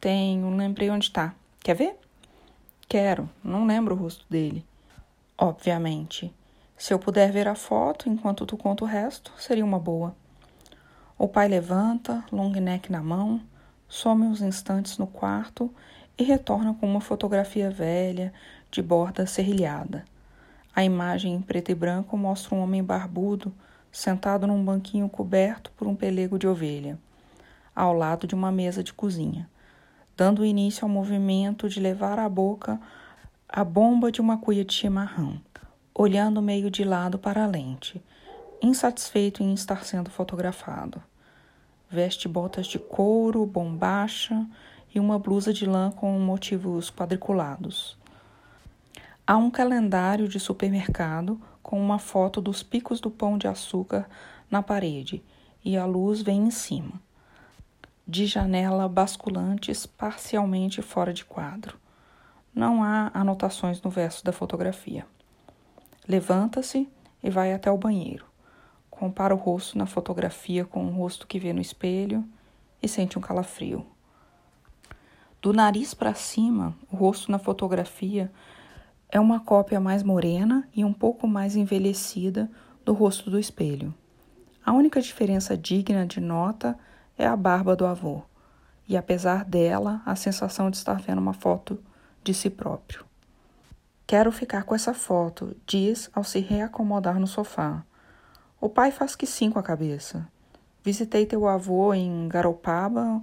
Tenho, 0.01 0.57
lembrei 0.57 0.89
onde 0.89 1.11
tá. 1.11 1.35
Quer 1.61 1.75
ver? 1.75 1.99
Quero, 2.89 3.29
não 3.45 3.67
lembro 3.67 3.95
o 3.95 3.99
rosto 3.99 4.25
dele. 4.31 4.65
Obviamente. 5.37 6.33
Se 6.79 6.95
eu 6.95 6.99
puder 6.99 7.31
ver 7.31 7.47
a 7.47 7.55
foto 7.55 8.09
enquanto 8.09 8.47
tu 8.47 8.57
conta 8.57 8.85
o 8.85 8.87
resto, 8.87 9.31
seria 9.37 9.67
uma 9.67 9.79
boa. 9.79 10.17
O 11.19 11.27
pai 11.27 11.49
levanta, 11.49 12.23
long 12.31 12.53
neck 12.53 12.93
na 12.93 13.03
mão, 13.03 13.41
some 13.89 14.27
uns 14.27 14.43
instantes 14.43 14.99
no 14.99 15.07
quarto 15.07 15.73
e 16.19 16.23
retorna 16.23 16.75
com 16.75 16.87
uma 16.87 17.01
fotografia 17.01 17.71
velha, 17.71 18.35
de 18.71 18.83
borda 18.83 19.27
serrilhada. 19.27 20.05
A 20.75 20.85
imagem 20.85 21.35
em 21.35 21.41
preto 21.41 21.71
e 21.71 21.75
branco 21.75 22.19
mostra 22.19 22.55
um 22.55 22.61
homem 22.61 22.85
barbudo 22.85 23.51
sentado 23.91 24.47
num 24.47 24.63
banquinho 24.63 25.09
coberto 25.09 25.73
por 25.75 25.89
um 25.89 25.97
pelego 25.97 26.39
de 26.39 26.47
ovelha, 26.47 26.99
ao 27.75 27.95
lado 27.95 28.27
de 28.27 28.35
uma 28.35 28.53
mesa 28.53 28.85
de 28.85 28.93
cozinha, 28.93 29.49
dando 30.15 30.45
início 30.45 30.85
ao 30.85 30.91
movimento 30.91 31.67
de 31.67 31.81
levar 31.81 32.19
à 32.19 32.29
boca 32.29 32.79
a 33.49 33.65
bomba 33.65 34.13
de 34.13 34.21
uma 34.21 34.37
cuia 34.37 34.67
de 34.67 34.75
chimarrão, 34.75 35.41
olhando 35.95 36.43
meio 36.43 36.71
de 36.71 36.85
lado 36.85 37.19
para 37.19 37.45
a 37.45 37.47
lente, 37.47 38.03
insatisfeito 38.63 39.43
em 39.43 39.53
estar 39.55 39.85
sendo 39.85 40.11
fotografado. 40.11 41.03
Veste 41.89 42.29
botas 42.29 42.67
de 42.67 42.79
couro, 42.79 43.47
bombacha 43.47 44.47
e 44.95 44.99
uma 44.99 45.19
blusa 45.19 45.53
de 45.53 45.67
lã 45.67 45.91
com 45.91 46.19
motivos 46.19 46.91
quadriculados. 46.91 47.97
Há 49.27 49.37
um 49.37 49.51
calendário 49.51 50.29
de 50.29 50.39
supermercado 50.39 51.41
com 51.63 51.81
uma 51.81 51.99
foto 51.99 52.41
dos 52.41 52.63
picos 52.63 53.01
do 53.01 53.11
pão 53.11 53.37
de 53.37 53.49
açúcar 53.49 54.09
na 54.51 54.63
parede 54.63 55.23
e 55.65 55.77
a 55.77 55.85
luz 55.85 56.23
vem 56.23 56.47
em 56.47 56.51
cima. 56.51 57.01
De 58.07 58.27
janela 58.27 58.89
basculantes 58.89 59.85
parcialmente 59.85 60.81
fora 60.81 61.13
de 61.13 61.25
quadro. 61.25 61.77
Não 62.55 62.83
há 62.83 63.11
anotações 63.13 63.83
no 63.83 63.91
verso 63.91 64.25
da 64.25 64.33
fotografia. 64.33 65.05
Levanta-se 66.07 66.89
e 67.21 67.29
vai 67.29 67.53
até 67.53 67.71
o 67.71 67.77
banheiro. 67.77 68.26
Compara 68.99 69.35
o 69.35 69.39
rosto 69.39 69.77
na 69.77 69.85
fotografia 69.85 70.65
com 70.65 70.87
o 70.87 70.91
rosto 70.91 71.27
que 71.27 71.39
vê 71.39 71.53
no 71.53 71.61
espelho 71.61 72.25
e 72.83 72.89
sente 72.89 73.19
um 73.19 73.23
calafrio. 73.23 73.87
Do 75.43 75.53
nariz 75.53 75.93
para 75.93 76.15
cima, 76.15 76.75
o 76.91 76.97
rosto 76.97 77.31
na 77.31 77.39
fotografia 77.39 78.33
é 79.11 79.21
uma 79.21 79.39
cópia 79.39 79.79
mais 79.79 80.03
morena 80.03 80.67
e 80.75 80.85
um 80.85 80.93
pouco 80.93 81.29
mais 81.29 81.55
envelhecida 81.55 82.51
do 82.85 82.95
rosto 82.95 83.31
do 83.31 83.39
espelho. 83.39 83.95
A 84.65 84.73
única 84.73 85.01
diferença 85.01 85.57
digna 85.57 86.07
de 86.07 86.19
nota 86.19 86.77
é 87.19 87.27
a 87.27 87.37
barba 87.37 87.77
do 87.77 87.87
avô, 87.87 88.23
e 88.89 88.97
apesar 88.97 89.45
dela, 89.45 90.01
a 90.05 90.17
sensação 90.17 90.71
de 90.71 90.79
estar 90.79 91.01
vendo 91.01 91.19
uma 91.19 91.33
foto 91.33 91.79
de 92.25 92.33
si 92.35 92.49
próprio. 92.49 93.05
Quero 94.07 94.33
ficar 94.33 94.65
com 94.65 94.75
essa 94.75 94.95
foto, 94.95 95.55
diz 95.67 96.11
ao 96.15 96.25
se 96.25 96.41
reacomodar 96.41 97.21
no 97.21 97.27
sofá. 97.27 97.85
O 98.67 98.69
pai 98.69 98.91
faz 98.91 99.15
que 99.15 99.29
sim 99.29 99.49
com 99.49 99.61
a 99.61 99.63
cabeça. 99.63 100.27
Visitei 100.83 101.25
teu 101.25 101.47
avô 101.47 101.95
em 101.95 102.27
Garopaba 102.27 103.23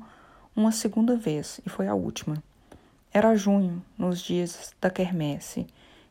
uma 0.56 0.71
segunda 0.71 1.17
vez 1.17 1.60
e 1.65 1.69
foi 1.69 1.86
a 1.86 1.93
última. 1.93 2.41
Era 3.12 3.36
junho, 3.36 3.84
nos 3.97 4.21
dias 4.21 4.73
da 4.79 4.89
quermesse, 4.89 5.67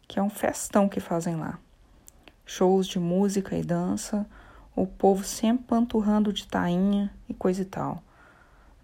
que 0.06 0.18
é 0.18 0.22
um 0.22 0.28
festão 0.28 0.86
que 0.86 1.00
fazem 1.00 1.34
lá. 1.34 1.58
Shows 2.44 2.86
de 2.86 2.98
música 2.98 3.56
e 3.56 3.62
dança, 3.62 4.26
o 4.76 4.86
povo 4.86 5.24
sempre 5.24 5.64
panturrando 5.64 6.30
de 6.30 6.46
tainha 6.46 7.10
e 7.26 7.32
coisa 7.32 7.62
e 7.62 7.64
tal. 7.64 8.02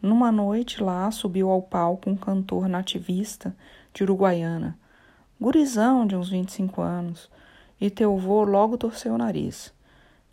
Numa 0.01 0.33
noite 0.33 0.83
lá 0.83 1.11
subiu 1.11 1.51
ao 1.51 1.61
palco 1.61 2.09
um 2.09 2.17
cantor 2.17 2.71
nativista 2.71 3.55
de 3.93 4.03
Uruguaiana, 4.03 4.79
gurizão 5.39 6.07
de 6.07 6.17
uns 6.17 6.31
25 6.31 6.81
anos, 6.81 7.31
e 7.79 7.91
teu 7.91 8.17
vô 8.17 8.45
logo 8.45 8.79
torceu 8.79 9.13
o 9.13 9.19
nariz. 9.19 9.77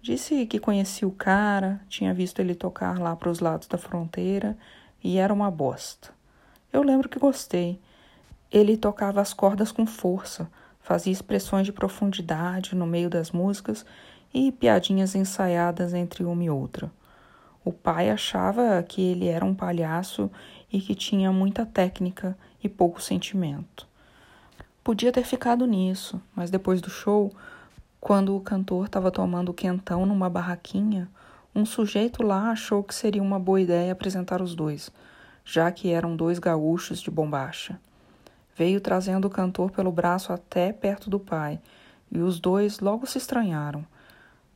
Disse 0.05 0.45
que 0.45 0.59
conhecia 0.59 1.07
o 1.07 1.11
cara, 1.11 1.81
tinha 1.89 2.13
visto 2.13 2.39
ele 2.39 2.53
tocar 2.53 2.99
lá 2.99 3.15
para 3.15 3.27
os 3.27 3.39
lados 3.39 3.67
da 3.67 3.75
fronteira 3.75 4.55
e 5.03 5.17
era 5.17 5.33
uma 5.33 5.49
bosta. 5.49 6.11
Eu 6.71 6.83
lembro 6.83 7.09
que 7.09 7.17
gostei. 7.17 7.81
Ele 8.51 8.77
tocava 8.77 9.19
as 9.19 9.33
cordas 9.33 9.71
com 9.71 9.83
força, 9.87 10.47
fazia 10.79 11.11
expressões 11.11 11.65
de 11.65 11.73
profundidade 11.73 12.75
no 12.75 12.85
meio 12.85 13.09
das 13.09 13.31
músicas 13.31 13.83
e 14.31 14.51
piadinhas 14.51 15.15
ensaiadas 15.15 15.91
entre 15.91 16.23
uma 16.23 16.43
e 16.43 16.51
outra. 16.51 16.91
O 17.63 17.71
pai 17.71 18.11
achava 18.11 18.83
que 18.83 19.01
ele 19.01 19.27
era 19.27 19.43
um 19.43 19.55
palhaço 19.55 20.29
e 20.71 20.79
que 20.79 20.93
tinha 20.93 21.31
muita 21.31 21.65
técnica 21.65 22.37
e 22.63 22.69
pouco 22.69 23.01
sentimento. 23.01 23.87
Podia 24.83 25.11
ter 25.11 25.23
ficado 25.23 25.65
nisso, 25.65 26.21
mas 26.35 26.51
depois 26.51 26.79
do 26.79 26.91
show, 26.91 27.33
quando 28.05 28.35
o 28.35 28.39
cantor 28.39 28.85
estava 28.85 29.09
tomando 29.09 29.51
quentão 29.51 30.05
numa 30.05 30.29
barraquinha, 30.29 31.09
um 31.55 31.65
sujeito 31.65 32.21
lá 32.21 32.51
achou 32.51 32.83
que 32.83 32.93
seria 32.93 33.23
uma 33.23 33.39
boa 33.39 33.59
ideia 33.59 33.91
apresentar 33.91 34.43
os 34.43 34.53
dois, 34.53 34.91
já 35.43 35.71
que 35.71 35.89
eram 35.89 36.15
dois 36.15 36.37
gaúchos 36.37 37.01
de 37.01 37.09
bombacha. 37.09 37.79
Veio 38.55 38.79
trazendo 38.79 39.25
o 39.25 39.29
cantor 39.31 39.71
pelo 39.71 39.91
braço 39.91 40.31
até 40.31 40.71
perto 40.71 41.09
do 41.09 41.19
pai, 41.19 41.59
e 42.11 42.19
os 42.19 42.39
dois 42.39 42.79
logo 42.79 43.07
se 43.07 43.17
estranharam. 43.17 43.83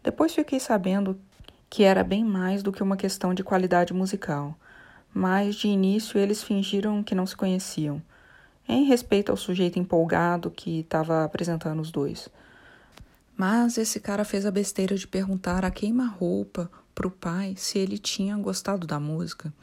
Depois 0.03 0.31
fiquei 0.31 0.59
sabendo 0.59 1.19
que 1.71 1.81
era 1.81 2.03
bem 2.03 2.23
mais 2.23 2.61
do 2.61 2.71
que 2.71 2.83
uma 2.83 2.95
questão 2.95 3.33
de 3.33 3.43
qualidade 3.43 3.95
musical, 3.95 4.53
mas 5.11 5.55
de 5.55 5.67
início 5.67 6.19
eles 6.19 6.43
fingiram 6.43 7.01
que 7.01 7.15
não 7.15 7.25
se 7.25 7.35
conheciam, 7.35 7.99
em 8.67 8.83
respeito 8.83 9.31
ao 9.31 9.37
sujeito 9.37 9.79
empolgado 9.79 10.51
que 10.51 10.81
estava 10.81 11.23
apresentando 11.23 11.79
os 11.79 11.89
dois. 11.89 12.29
Mas 13.39 13.77
esse 13.77 14.01
cara 14.01 14.25
fez 14.25 14.45
a 14.45 14.51
besteira 14.51 14.97
de 14.97 15.07
perguntar 15.07 15.63
a 15.63 15.71
queima-roupa 15.71 16.69
para 16.93 17.07
o 17.07 17.11
pai 17.11 17.55
se 17.55 17.79
ele 17.79 17.97
tinha 17.97 18.35
gostado 18.35 18.85
da 18.85 18.99
música. 18.99 19.53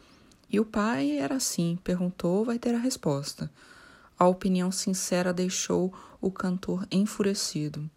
E 0.49 0.59
o 0.59 0.65
pai 0.65 1.19
era 1.19 1.35
assim: 1.35 1.79
perguntou, 1.85 2.43
vai 2.43 2.59
ter 2.59 2.75
a 2.75 2.79
resposta. 2.79 3.53
A 4.19 4.27
opinião 4.27 4.73
sincera 4.73 5.31
deixou 5.31 5.93
o 6.23 6.31
cantor 6.31 6.89
enfurecido. 6.91 7.91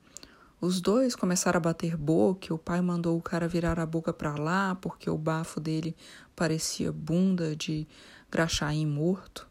Os 0.59 0.81
dois 0.81 1.15
começaram 1.15 1.59
a 1.59 1.61
bater 1.61 1.95
boca 1.95 2.53
o 2.53 2.57
pai 2.57 2.81
mandou 2.81 3.17
o 3.17 3.21
cara 3.21 3.47
virar 3.47 3.79
a 3.79 3.85
boca 3.85 4.11
para 4.11 4.35
lá 4.35 4.75
porque 4.75 5.09
o 5.09 5.17
bafo 5.17 5.61
dele 5.61 5.95
parecia 6.35 6.91
bunda 6.91 7.55
de 7.55 7.87
graxaim 8.29 8.85
morto. 8.85 9.47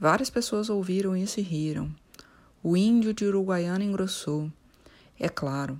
Várias 0.00 0.30
pessoas 0.30 0.70
ouviram 0.70 1.14
isso 1.14 1.40
e 1.40 1.42
riram. 1.42 1.94
O 2.62 2.74
índio 2.74 3.12
de 3.12 3.26
Uruguaiana 3.26 3.84
engrossou. 3.84 4.50
É 5.20 5.28
claro. 5.28 5.78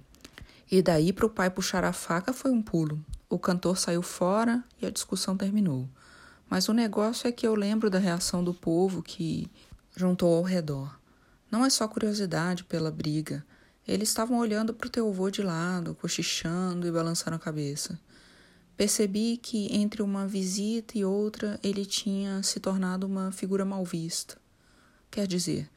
E 0.70 0.82
daí 0.82 1.14
para 1.14 1.24
o 1.24 1.30
pai 1.30 1.48
puxar 1.48 1.82
a 1.82 1.94
faca 1.94 2.30
foi 2.30 2.50
um 2.50 2.60
pulo. 2.60 3.02
O 3.28 3.38
cantor 3.38 3.78
saiu 3.78 4.02
fora 4.02 4.62
e 4.80 4.86
a 4.86 4.90
discussão 4.90 5.34
terminou. 5.34 5.88
Mas 6.48 6.68
o 6.68 6.74
negócio 6.74 7.26
é 7.26 7.32
que 7.32 7.46
eu 7.46 7.54
lembro 7.54 7.88
da 7.88 7.98
reação 7.98 8.44
do 8.44 8.52
povo 8.52 9.02
que 9.02 9.50
juntou 9.96 10.36
ao 10.36 10.42
redor. 10.42 11.00
Não 11.50 11.64
é 11.64 11.70
só 11.70 11.88
curiosidade 11.88 12.64
pela 12.64 12.90
briga. 12.90 13.44
Eles 13.88 14.10
estavam 14.10 14.38
olhando 14.38 14.74
para 14.74 14.86
o 14.86 14.90
teu 14.90 15.08
avô 15.08 15.30
de 15.30 15.42
lado, 15.42 15.94
cochichando 15.94 16.86
e 16.86 16.92
balançando 16.92 17.36
a 17.36 17.40
cabeça. 17.40 17.98
Percebi 18.76 19.38
que 19.38 19.74
entre 19.74 20.02
uma 20.02 20.26
visita 20.26 20.98
e 20.98 21.04
outra 21.04 21.58
ele 21.62 21.86
tinha 21.86 22.42
se 22.42 22.60
tornado 22.60 23.06
uma 23.06 23.32
figura 23.32 23.64
mal 23.64 23.84
vista. 23.84 24.36
Quer 25.10 25.26
dizer, 25.26 25.68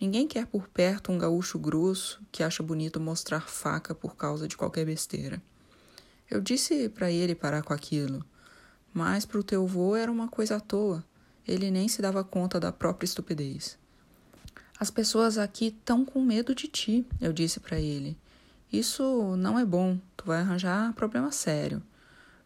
Ninguém 0.00 0.28
quer 0.28 0.46
por 0.46 0.68
perto 0.68 1.10
um 1.10 1.18
gaúcho 1.18 1.58
grosso 1.58 2.20
que 2.30 2.42
acha 2.42 2.62
bonito 2.62 3.00
mostrar 3.00 3.48
faca 3.48 3.94
por 3.94 4.14
causa 4.14 4.46
de 4.46 4.56
qualquer 4.56 4.84
besteira. 4.84 5.42
Eu 6.30 6.40
disse 6.40 6.88
para 6.88 7.10
ele 7.10 7.34
parar 7.34 7.62
com 7.62 7.72
aquilo, 7.72 8.24
mas 8.92 9.24
para 9.24 9.38
o 9.38 9.42
teu 9.42 9.66
vô 9.66 9.96
era 9.96 10.12
uma 10.12 10.28
coisa 10.28 10.56
à 10.56 10.60
toa. 10.60 11.04
Ele 11.46 11.70
nem 11.70 11.88
se 11.88 12.02
dava 12.02 12.24
conta 12.24 12.60
da 12.60 12.72
própria 12.72 13.06
estupidez. 13.06 13.78
As 14.78 14.90
pessoas 14.90 15.38
aqui 15.38 15.68
estão 15.68 16.04
com 16.04 16.22
medo 16.22 16.54
de 16.54 16.68
ti, 16.68 17.06
eu 17.20 17.32
disse 17.32 17.58
para 17.58 17.80
ele. 17.80 18.18
Isso 18.70 19.36
não 19.36 19.58
é 19.58 19.64
bom, 19.64 19.98
tu 20.16 20.26
vai 20.26 20.40
arranjar 20.40 20.92
problema 20.92 21.32
sério. 21.32 21.82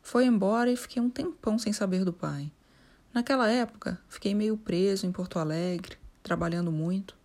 Foi 0.02 0.24
embora 0.24 0.70
e 0.70 0.76
fiquei 0.76 1.02
um 1.02 1.10
tempão 1.10 1.58
sem 1.58 1.72
saber 1.72 2.04
do 2.04 2.12
pai. 2.12 2.52
Naquela 3.12 3.50
época, 3.50 3.98
fiquei 4.08 4.34
meio 4.34 4.56
preso 4.56 5.06
em 5.06 5.10
Porto 5.10 5.38
Alegre, 5.38 5.96
trabalhando 6.22 6.70
muito. 6.70 7.19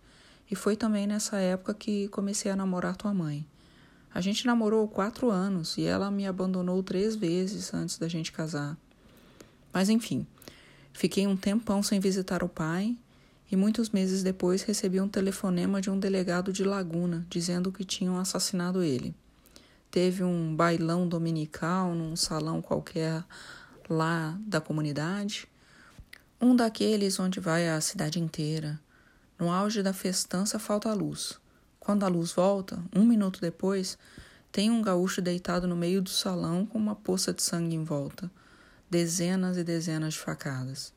E 0.50 0.54
foi 0.54 0.76
também 0.76 1.06
nessa 1.06 1.38
época 1.38 1.74
que 1.74 2.08
comecei 2.08 2.50
a 2.50 2.56
namorar 2.56 2.96
tua 2.96 3.12
mãe. 3.12 3.46
A 4.14 4.20
gente 4.20 4.46
namorou 4.46 4.88
quatro 4.88 5.30
anos 5.30 5.76
e 5.76 5.84
ela 5.84 6.10
me 6.10 6.26
abandonou 6.26 6.82
três 6.82 7.14
vezes 7.14 7.74
antes 7.74 7.98
da 7.98 8.08
gente 8.08 8.32
casar. 8.32 8.76
Mas 9.72 9.88
enfim, 9.88 10.26
fiquei 10.92 11.26
um 11.26 11.36
tempão 11.36 11.82
sem 11.82 12.00
visitar 12.00 12.42
o 12.42 12.48
pai 12.48 12.96
e 13.50 13.56
muitos 13.56 13.90
meses 13.90 14.22
depois 14.22 14.62
recebi 14.62 15.00
um 15.00 15.08
telefonema 15.08 15.80
de 15.80 15.90
um 15.90 15.98
delegado 15.98 16.52
de 16.52 16.64
Laguna 16.64 17.26
dizendo 17.28 17.70
que 17.70 17.84
tinham 17.84 18.16
assassinado 18.16 18.82
ele. 18.82 19.14
Teve 19.90 20.24
um 20.24 20.56
bailão 20.56 21.06
dominical 21.06 21.94
num 21.94 22.16
salão 22.16 22.62
qualquer 22.62 23.22
lá 23.88 24.36
da 24.40 24.60
comunidade, 24.60 25.46
um 26.40 26.56
daqueles 26.56 27.20
onde 27.20 27.38
vai 27.38 27.68
a 27.68 27.80
cidade 27.80 28.18
inteira. 28.18 28.80
No 29.38 29.50
auge 29.50 29.82
da 29.82 29.92
festança 29.92 30.58
falta 30.58 30.90
a 30.90 30.94
luz. 30.94 31.38
Quando 31.78 32.04
a 32.04 32.08
luz 32.08 32.32
volta, 32.32 32.82
um 32.94 33.04
minuto 33.04 33.40
depois, 33.40 33.98
tem 34.50 34.70
um 34.70 34.80
gaúcho 34.80 35.20
deitado 35.20 35.68
no 35.68 35.76
meio 35.76 36.00
do 36.00 36.08
salão 36.08 36.64
com 36.64 36.78
uma 36.78 36.96
poça 36.96 37.32
de 37.34 37.42
sangue 37.42 37.76
em 37.76 37.84
volta. 37.84 38.30
Dezenas 38.88 39.58
e 39.58 39.62
dezenas 39.62 40.14
de 40.14 40.20
facadas. 40.20 40.94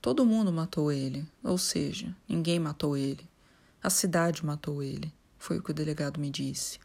Todo 0.00 0.24
mundo 0.24 0.52
matou 0.52 0.92
ele, 0.92 1.26
ou 1.42 1.58
seja, 1.58 2.14
ninguém 2.28 2.58
matou 2.58 2.96
ele. 2.96 3.28
A 3.82 3.90
cidade 3.90 4.46
matou 4.46 4.82
ele, 4.82 5.12
foi 5.36 5.58
o 5.58 5.62
que 5.62 5.72
o 5.72 5.74
delegado 5.74 6.20
me 6.20 6.30
disse. 6.30 6.78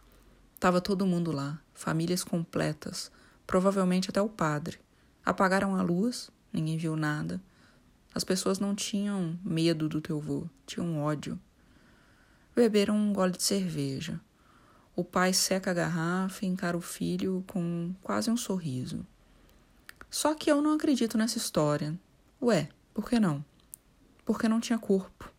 Tava 0.59 0.81
todo 0.81 1.05
mundo 1.05 1.31
lá, 1.31 1.59
famílias 1.73 2.23
completas, 2.23 3.11
provavelmente 3.45 4.09
até 4.09 4.19
o 4.21 4.29
padre. 4.29 4.79
Apagaram 5.23 5.75
a 5.75 5.81
luz, 5.83 6.31
ninguém 6.51 6.77
viu 6.77 6.95
nada. 6.95 7.39
As 8.17 8.23
pessoas 8.23 8.57
não 8.57 8.73
tinham 8.73 9.37
medo 9.45 9.87
do 9.87 10.01
teu 10.01 10.19
vô, 10.19 10.47
tinham 10.65 11.03
ódio. 11.03 11.39
Beberam 12.55 12.95
um 12.97 13.13
gole 13.13 13.33
de 13.33 13.43
cerveja. 13.43 14.19
O 14.95 15.03
pai 15.03 15.33
seca 15.33 15.69
a 15.69 15.73
garrafa 15.75 16.43
e 16.43 16.47
encara 16.47 16.75
o 16.75 16.81
filho 16.81 17.43
com 17.45 17.93
quase 18.01 18.31
um 18.31 18.35
sorriso. 18.35 19.05
Só 20.09 20.33
que 20.33 20.51
eu 20.51 20.63
não 20.63 20.73
acredito 20.73 21.15
nessa 21.15 21.37
história. 21.37 21.95
Ué, 22.41 22.69
por 22.91 23.07
que 23.07 23.19
não? 23.19 23.45
Porque 24.25 24.49
não 24.49 24.59
tinha 24.59 24.79
corpo. 24.79 25.31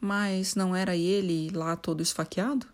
Mas 0.00 0.56
não 0.56 0.74
era 0.74 0.96
ele 0.96 1.48
lá 1.50 1.76
todo 1.76 2.02
esfaqueado? 2.02 2.66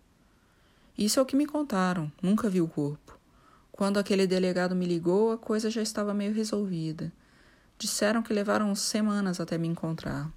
Isso 0.96 1.20
é 1.20 1.22
o 1.22 1.26
que 1.26 1.36
me 1.36 1.44
contaram, 1.44 2.10
nunca 2.22 2.48
vi 2.48 2.62
o 2.62 2.68
corpo. 2.68 3.18
Quando 3.70 3.98
aquele 3.98 4.26
delegado 4.26 4.74
me 4.74 4.86
ligou, 4.86 5.30
a 5.30 5.36
coisa 5.36 5.70
já 5.70 5.82
estava 5.82 6.14
meio 6.14 6.32
resolvida. 6.32 7.12
Disseram 7.80 8.22
que 8.22 8.34
levaram 8.34 8.74
semanas 8.74 9.40
até 9.40 9.56
me 9.56 9.66
encontrar. 9.66 10.30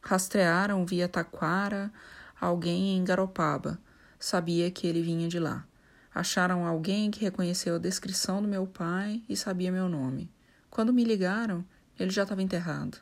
Rastrearam 0.00 0.86
via 0.86 1.06
Taquara 1.06 1.92
alguém 2.40 2.96
em 2.96 3.04
Garopaba. 3.04 3.78
Sabia 4.18 4.70
que 4.70 4.86
ele 4.86 5.02
vinha 5.02 5.28
de 5.28 5.38
lá. 5.38 5.66
Acharam 6.14 6.64
alguém 6.64 7.10
que 7.10 7.20
reconheceu 7.20 7.74
a 7.74 7.78
descrição 7.78 8.40
do 8.40 8.48
meu 8.48 8.66
pai 8.66 9.22
e 9.28 9.36
sabia 9.36 9.70
meu 9.70 9.86
nome. 9.86 10.32
Quando 10.70 10.90
me 10.90 11.04
ligaram, 11.04 11.62
ele 12.00 12.08
já 12.08 12.22
estava 12.22 12.42
enterrado. 12.42 12.96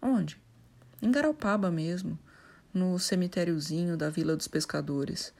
Onde? 0.00 0.40
Em 1.02 1.10
Garopaba 1.12 1.70
mesmo, 1.70 2.18
no 2.72 2.98
cemitériozinho 2.98 3.94
da 3.94 4.08
Vila 4.08 4.36
dos 4.36 4.48
Pescadores. 4.48 5.34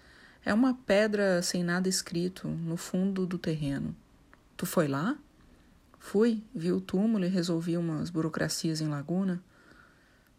É 0.44 0.53
uma 0.53 0.74
pedra 0.74 1.40
sem 1.40 1.64
nada 1.64 1.88
escrito 1.88 2.48
no 2.48 2.77
fundo 2.77 3.24
do 3.24 3.38
terreno. 3.38 3.96
Tu 4.59 4.66
foi 4.66 4.87
lá? 4.88 5.16
Fui, 5.98 6.42
vi 6.54 6.72
o 6.72 6.80
túmulo 6.80 7.24
e 7.24 7.28
resolvi 7.28 7.77
umas 7.77 8.10
burocracias 8.10 8.81
em 8.81 8.88
Laguna. 8.88 9.42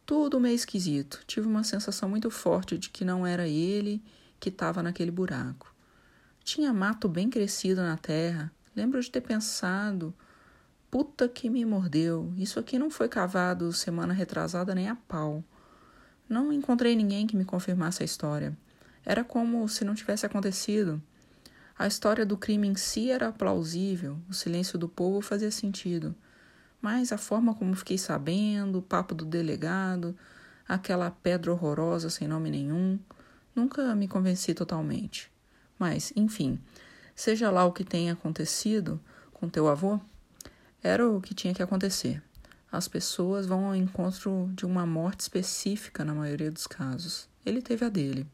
Tudo 0.06 0.40
meio 0.40 0.56
esquisito. 0.56 1.22
Tive 1.28 1.48
uma 1.48 1.64
sensação 1.64 2.10
muito 2.10 2.32
forte 2.32 2.78
de 2.78 2.90
que 2.90 3.06
não 3.06 3.28
era 3.28 3.48
ele 3.48 4.02
que 4.40 4.50
estava 4.50 4.82
naquele 4.82 5.12
buraco. 5.12 5.74
Tinha 6.44 6.74
mato 6.74 7.08
bem 7.08 7.30
crescido 7.30 7.82
na 7.82 7.98
terra. 7.98 8.52
Lembro 8.76 9.00
de 9.02 9.12
ter 9.12 9.22
pensado: 9.22 10.14
puta 10.90 11.28
que 11.28 11.50
me 11.50 11.64
mordeu. 11.66 12.34
Isso 12.38 12.60
aqui 12.60 12.80
não 12.80 12.90
foi 12.90 13.08
cavado 13.08 13.72
semana 13.72 14.14
retrasada 14.14 14.74
nem 14.74 14.90
a 14.90 14.96
pau. 14.96 15.44
Não 16.28 16.52
encontrei 16.54 16.96
ninguém 16.96 17.28
que 17.28 17.36
me 17.36 17.46
confirmasse 17.46 18.02
a 18.02 18.06
história. 18.06 18.58
Era 19.06 19.24
como 19.24 19.68
se 19.68 19.84
não 19.84 19.94
tivesse 19.94 20.26
acontecido. 20.26 21.02
A 21.80 21.88
história 21.88 22.26
do 22.26 22.36
crime 22.36 22.68
em 22.68 22.76
si 22.76 23.10
era 23.10 23.32
plausível, 23.32 24.20
o 24.30 24.34
silêncio 24.34 24.78
do 24.78 24.90
povo 24.90 25.22
fazia 25.22 25.50
sentido, 25.50 26.14
mas 26.82 27.14
a 27.14 27.18
forma 27.18 27.56
como 27.56 27.74
fiquei 27.74 27.98
sabendo, 27.98 28.80
o 28.80 28.82
papo 28.82 29.16
do 29.16 29.24
delegado, 29.24 30.14
aquela 30.68 31.10
pedra 31.10 31.54
horrorosa 31.54 32.10
sem 32.10 32.28
nome 32.28 32.52
nenhum, 32.52 33.00
nunca 33.56 33.96
me 33.96 34.10
convenci 34.10 34.54
totalmente. 34.54 35.32
Mas, 35.80 36.12
enfim, 36.18 36.60
seja 37.16 37.50
lá 37.50 37.64
o 37.64 37.72
que 37.72 37.86
tenha 37.86 38.12
acontecido 38.12 39.00
com 39.32 39.48
teu 39.48 39.70
avô, 39.70 40.02
era 40.84 41.10
o 41.10 41.22
que 41.22 41.34
tinha 41.34 41.54
que 41.54 41.64
acontecer. 41.64 42.22
as 42.70 42.90
pessoas 42.90 43.46
vão 43.46 43.68
ao 43.68 43.76
encontro 43.76 44.52
de 44.54 44.66
uma 44.66 44.86
morte 44.86 45.22
específica 45.22 46.04
na 46.04 46.14
maioria 46.14 46.52
dos 46.52 46.68
casos. 46.68 47.30
Ele 47.46 47.62
teve 47.62 47.86
a 47.86 47.90
dele. 47.90 48.28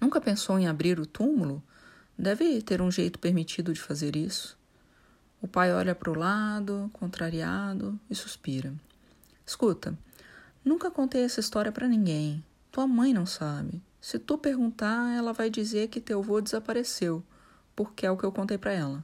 Nunca 0.00 0.20
pensou 0.20 0.58
em 0.58 0.66
abrir 0.66 0.98
o 0.98 1.06
túmulo? 1.06 1.62
Deve 2.20 2.60
ter 2.60 2.82
um 2.82 2.90
jeito 2.90 3.18
permitido 3.18 3.72
de 3.72 3.80
fazer 3.80 4.14
isso. 4.14 4.58
O 5.40 5.48
pai 5.48 5.72
olha 5.72 5.94
para 5.94 6.10
o 6.10 6.14
lado, 6.14 6.90
contrariado, 6.92 7.98
e 8.10 8.14
suspira. 8.14 8.74
Escuta, 9.46 9.98
nunca 10.62 10.90
contei 10.90 11.24
essa 11.24 11.40
história 11.40 11.72
para 11.72 11.88
ninguém. 11.88 12.44
Tua 12.70 12.86
mãe 12.86 13.14
não 13.14 13.24
sabe. 13.24 13.82
Se 13.98 14.18
tu 14.18 14.36
perguntar, 14.36 15.16
ela 15.16 15.32
vai 15.32 15.48
dizer 15.48 15.88
que 15.88 15.98
teu 15.98 16.20
avô 16.20 16.42
desapareceu, 16.42 17.24
porque 17.74 18.04
é 18.04 18.10
o 18.10 18.18
que 18.18 18.24
eu 18.24 18.32
contei 18.32 18.58
para 18.58 18.74
ela. 18.74 19.00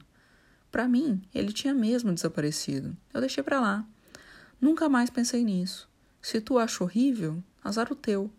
Para 0.71 0.87
mim, 0.87 1.19
ele 1.33 1.51
tinha 1.51 1.73
mesmo 1.73 2.13
desaparecido. 2.13 2.95
Eu 3.11 3.19
deixei 3.19 3.41
para 3.41 3.59
lá. 3.59 3.83
Nunca 4.61 4.87
mais 4.87 5.09
pensei 5.09 5.43
nisso. 5.43 5.89
Se 6.21 6.39
tu 6.39 6.59
acha 6.59 6.83
horrível, 6.83 7.43
azar 7.63 7.91
o 7.91 7.95
teu. 7.95 8.29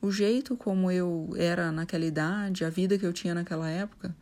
O 0.00 0.10
jeito 0.10 0.56
como 0.56 0.90
eu 0.90 1.30
era 1.36 1.70
naquela 1.70 2.04
idade, 2.04 2.64
a 2.64 2.70
vida 2.70 2.98
que 2.98 3.04
eu 3.04 3.12
tinha 3.12 3.34
naquela 3.34 3.68
época, 3.68 4.14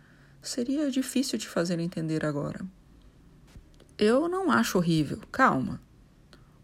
seria 0.42 0.90
difícil 0.90 1.38
de 1.38 1.48
fazer 1.48 1.78
entender 1.78 2.24
agora. 2.24 2.64
Eu 3.96 4.28
não 4.28 4.50
acho 4.50 4.78
horrível. 4.78 5.20
Calma. 5.30 5.80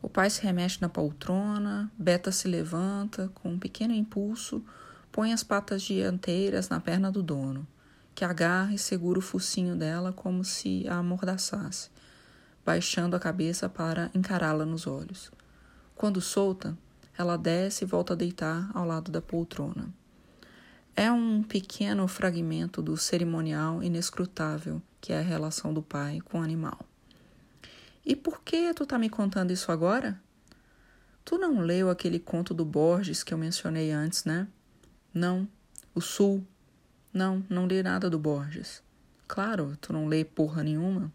O 0.03 0.09
pai 0.09 0.29
se 0.31 0.43
remexe 0.43 0.81
na 0.81 0.89
poltrona, 0.89 1.91
Beta 1.99 2.31
se 2.31 2.49
levanta 2.49 3.31
com 3.35 3.53
um 3.53 3.59
pequeno 3.59 3.95
impulso, 3.95 4.65
põe 5.11 5.33
as 5.33 5.43
patas 5.43 5.83
dianteiras 5.83 6.69
na 6.69 6.81
perna 6.81 7.11
do 7.11 7.23
dono 7.23 7.67
que 8.15 8.25
agarra 8.25 8.73
e 8.73 8.79
segura 8.79 9.19
o 9.19 9.23
focinho 9.23 9.75
dela 9.75 10.13
como 10.13 10.45
se 10.45 10.87
a 10.89 10.99
amordaçasse, 10.99 11.91
baixando 12.65 13.17
a 13.17 13.21
cabeça 13.21 13.69
para 13.69 14.11
encará-la 14.15 14.65
nos 14.65 14.87
olhos. 14.87 15.33
Quando 15.97 16.21
solta, 16.21 16.79
ela 17.17 17.37
desce 17.37 17.85
e 17.85 17.87
volta 17.87 18.13
a 18.13 18.17
deitar 18.17 18.71
ao 18.75 18.87
lado 18.87 19.11
da 19.11 19.23
poltrona. 19.23 19.89
É 20.97 21.11
um 21.11 21.43
pequeno 21.43 22.07
fragmento 22.07 22.81
do 22.81 22.97
cerimonial 22.97 23.83
inescrutável 23.83 24.81
que 25.01 25.13
é 25.13 25.19
a 25.19 25.23
relação 25.23 25.75
do 25.75 25.83
pai 25.83 26.21
com 26.21 26.39
o 26.39 26.43
animal. 26.43 26.79
E 28.07 28.17
por 28.17 28.43
que 28.43 28.73
tu 28.73 28.87
tá 28.87 28.99
me 28.99 29.11
contando 29.11 29.51
isso 29.51 29.71
agora? 29.71 30.19
Tu 31.25 31.37
não 31.37 31.61
leu 31.61 31.91
aquele 31.91 32.19
conto 32.19 32.55
do 32.55 32.65
Borges 32.65 33.23
que 33.23 33.35
eu 33.35 33.39
mencionei 33.39 33.91
antes, 33.91 34.25
né? 34.25 34.49
Não. 35.13 35.49
O 35.95 36.01
Sul, 36.01 36.43
não, 37.13 37.45
não 37.51 37.67
li 37.67 37.83
nada 37.83 38.09
do 38.09 38.19
Borges. 38.19 38.83
Claro, 39.29 39.77
tu 39.81 39.93
não 39.93 40.07
lê 40.07 40.25
porra 40.25 40.63
nenhuma. 40.63 41.13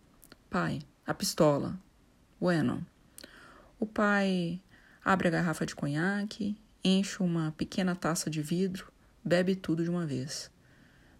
Pai, 0.50 0.82
a 1.06 1.14
pistola. 1.14 1.76
Bueno. 2.40 2.86
O 3.80 3.86
pai 3.86 4.62
abre 5.04 5.28
a 5.28 5.32
garrafa 5.32 5.66
de 5.66 5.76
conhaque, 5.76 6.58
enche 6.84 7.22
uma 7.22 7.54
pequena 7.58 7.96
taça 7.96 8.30
de 8.30 8.42
vidro, 8.42 8.92
bebe 9.24 9.56
tudo 9.56 9.84
de 9.84 9.90
uma 9.90 10.06
vez. 10.06 10.50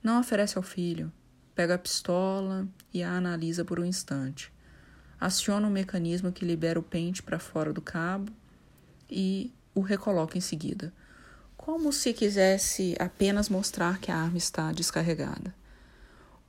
Não 0.02 0.20
oferece 0.20 0.58
ao 0.58 0.64
filho, 0.64 1.12
pega 1.54 1.76
a 1.76 1.80
pistola 1.80 2.68
e 2.94 3.04
a 3.04 3.12
analisa 3.12 3.66
por 3.66 3.80
um 3.80 3.86
instante. 3.86 4.52
Aciona 5.20 5.68
o 5.68 5.70
um 5.70 5.74
mecanismo 5.74 6.32
que 6.32 6.46
libera 6.46 6.80
o 6.80 6.84
pente 6.84 7.22
para 7.22 7.40
fora 7.40 7.74
do 7.74 7.82
cabo 7.82 8.32
e 9.10 9.54
o 9.76 9.82
recoloca 9.82 10.38
em 10.38 10.42
seguida 10.42 10.94
como 11.70 11.92
se 11.92 12.14
quisesse 12.14 12.96
apenas 12.98 13.50
mostrar 13.50 14.00
que 14.00 14.10
a 14.10 14.16
arma 14.16 14.38
está 14.38 14.72
descarregada. 14.72 15.54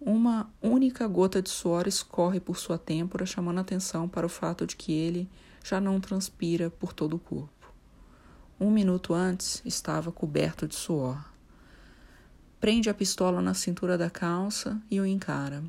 Uma 0.00 0.48
única 0.62 1.06
gota 1.06 1.42
de 1.42 1.50
suor 1.50 1.86
escorre 1.86 2.38
por 2.38 2.56
sua 2.56 2.78
têmpora, 2.78 3.26
chamando 3.26 3.58
atenção 3.58 4.08
para 4.08 4.24
o 4.24 4.30
fato 4.30 4.66
de 4.66 4.76
que 4.76 4.92
ele 4.92 5.28
já 5.64 5.80
não 5.80 6.00
transpira 6.00 6.70
por 6.70 6.92
todo 6.92 7.16
o 7.16 7.18
corpo. 7.18 7.72
Um 8.58 8.70
minuto 8.70 9.14
antes 9.14 9.62
estava 9.64 10.12
coberto 10.12 10.68
de 10.68 10.74
suor. 10.74 11.32
Prende 12.60 12.90
a 12.90 12.94
pistola 12.94 13.40
na 13.40 13.54
cintura 13.54 13.96
da 13.96 14.10
calça 14.10 14.80
e 14.90 15.00
o 15.00 15.06
encara. 15.06 15.64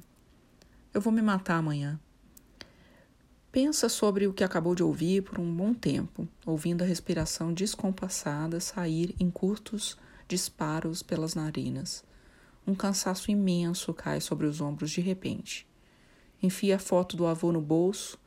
Eu 0.94 1.00
vou 1.00 1.14
me 1.14 1.22
matar 1.22 1.56
amanhã. 1.56 2.00
Pensa 3.52 3.90
sobre 3.90 4.28
o 4.28 4.34
que 4.34 4.44
acabou 4.44 4.76
de 4.76 4.84
ouvir 4.84 5.24
por 5.24 5.40
um 5.40 5.56
bom 5.56 5.74
tempo, 5.74 6.28
ouvindo 6.46 6.84
a 6.84 6.86
respiração 6.86 7.54
descompassada 7.54 8.60
sair 8.60 9.16
em 9.20 9.30
curtos 9.30 9.98
disparos 10.28 11.04
pelas 11.04 11.36
narinas. 11.36 12.04
Um 12.66 12.74
cansaço 12.74 13.30
imenso 13.30 13.94
cai 13.94 14.22
sobre 14.22 14.48
os 14.48 14.62
ombros 14.62 14.92
de 14.92 15.02
repente. 15.02 15.68
Enfia 16.42 16.78
a 16.78 16.80
foto 16.80 17.18
do 17.18 17.26
avô 17.26 17.52
no 17.52 17.60
bolso, 17.62 18.18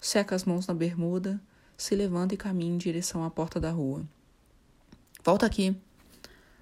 seca 0.00 0.34
as 0.34 0.44
mãos 0.44 0.66
na 0.66 0.74
bermuda, 0.74 1.40
se 1.76 1.94
levanta 1.94 2.34
e 2.34 2.36
caminha 2.36 2.74
em 2.74 2.78
direção 2.78 3.24
à 3.24 3.30
porta 3.30 3.60
da 3.60 3.70
rua. 3.70 4.04
Volta 5.24 5.46
aqui. 5.46 5.76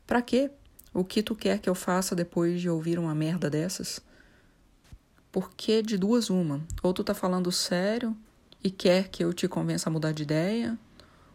Para 0.06 0.22
quê? 0.22 0.50
O 0.92 1.04
que 1.04 1.22
tu 1.22 1.34
quer 1.34 1.58
que 1.58 1.68
eu 1.68 1.74
faça 1.74 2.14
depois 2.14 2.60
de 2.60 2.70
ouvir 2.70 2.98
uma 2.98 3.14
merda 3.14 3.50
dessas? 3.50 4.00
Porque 5.30 5.82
de 5.82 5.98
duas 5.98 6.30
uma, 6.30 6.62
ou 6.82 6.94
tu 6.94 7.04
tá 7.04 7.12
falando 7.12 7.52
sério 7.52 8.16
e 8.62 8.70
quer 8.70 9.08
que 9.08 9.22
eu 9.22 9.32
te 9.32 9.46
convença 9.46 9.88
a 9.88 9.92
mudar 9.92 10.12
de 10.12 10.22
ideia, 10.22 10.78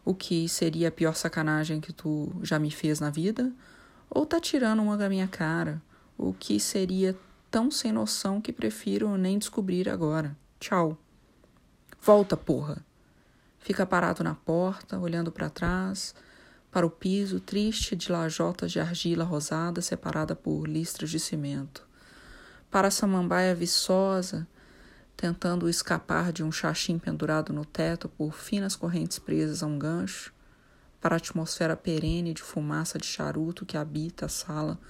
o 0.04 0.14
que 0.14 0.48
seria 0.48 0.88
a 0.88 0.92
pior 0.92 1.14
sacanagem 1.14 1.80
que 1.80 1.92
tu 1.92 2.32
já 2.42 2.58
me 2.58 2.70
fez 2.70 2.98
na 2.98 3.10
vida, 3.10 3.52
ou 4.10 4.26
tá 4.26 4.40
tirando 4.40 4.82
uma 4.82 4.96
da 4.96 5.08
minha 5.08 5.28
cara, 5.28 5.80
o 6.18 6.32
que 6.32 6.58
seria 6.58 7.16
tão 7.50 7.70
sem 7.70 7.92
noção 7.92 8.40
que 8.40 8.52
prefiro 8.52 9.16
nem 9.16 9.38
descobrir 9.38 9.88
agora. 9.88 10.36
Tchau. 10.58 10.98
Volta, 12.04 12.36
porra. 12.36 12.84
Fica 13.60 13.86
parado 13.86 14.24
na 14.24 14.34
porta, 14.34 14.98
olhando 14.98 15.30
para 15.30 15.48
trás, 15.48 16.14
para 16.70 16.84
o 16.84 16.90
piso 16.90 17.38
triste 17.38 17.94
de 17.94 18.10
lajotas 18.10 18.72
de 18.72 18.80
argila 18.80 19.24
rosada 19.24 19.80
separada 19.80 20.34
por 20.34 20.66
listras 20.68 21.10
de 21.10 21.20
cimento 21.20 21.86
para 22.72 22.88
a 22.88 22.90
samambaia 22.90 23.54
viçosa, 23.54 24.48
tentando 25.14 25.68
escapar 25.68 26.32
de 26.32 26.42
um 26.42 26.50
xaxim 26.50 26.98
pendurado 26.98 27.52
no 27.52 27.66
teto 27.66 28.08
por 28.08 28.32
finas 28.32 28.74
correntes 28.74 29.18
presas 29.18 29.62
a 29.62 29.66
um 29.66 29.78
gancho, 29.78 30.32
para 30.98 31.14
a 31.14 31.18
atmosfera 31.18 31.76
perene 31.76 32.32
de 32.32 32.40
fumaça 32.40 32.98
de 32.98 33.04
charuto 33.04 33.66
que 33.66 33.76
habita 33.76 34.24
a 34.24 34.28
sala 34.28 34.80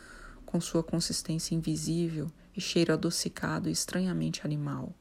com 0.47 0.61
sua 0.61 0.85
consistência 0.85 1.57
invisível 1.57 2.31
e 2.57 2.61
cheiro 2.61 2.93
adocicado 2.93 3.69
e 3.69 3.73
estranhamente 3.73 4.43
animal. 4.45 4.95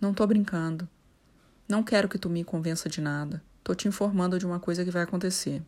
Não 0.00 0.14
tô 0.14 0.24
brincando. 0.28 0.88
Não 1.70 1.84
quero 1.84 2.08
que 2.08 2.18
tu 2.18 2.28
me 2.28 2.42
convença 2.42 2.88
de 2.88 3.00
nada. 3.00 3.40
Tô 3.62 3.76
te 3.76 3.86
informando 3.86 4.40
de 4.40 4.44
uma 4.44 4.58
coisa 4.58 4.84
que 4.84 4.90
vai 4.90 5.02
acontecer. 5.04 5.62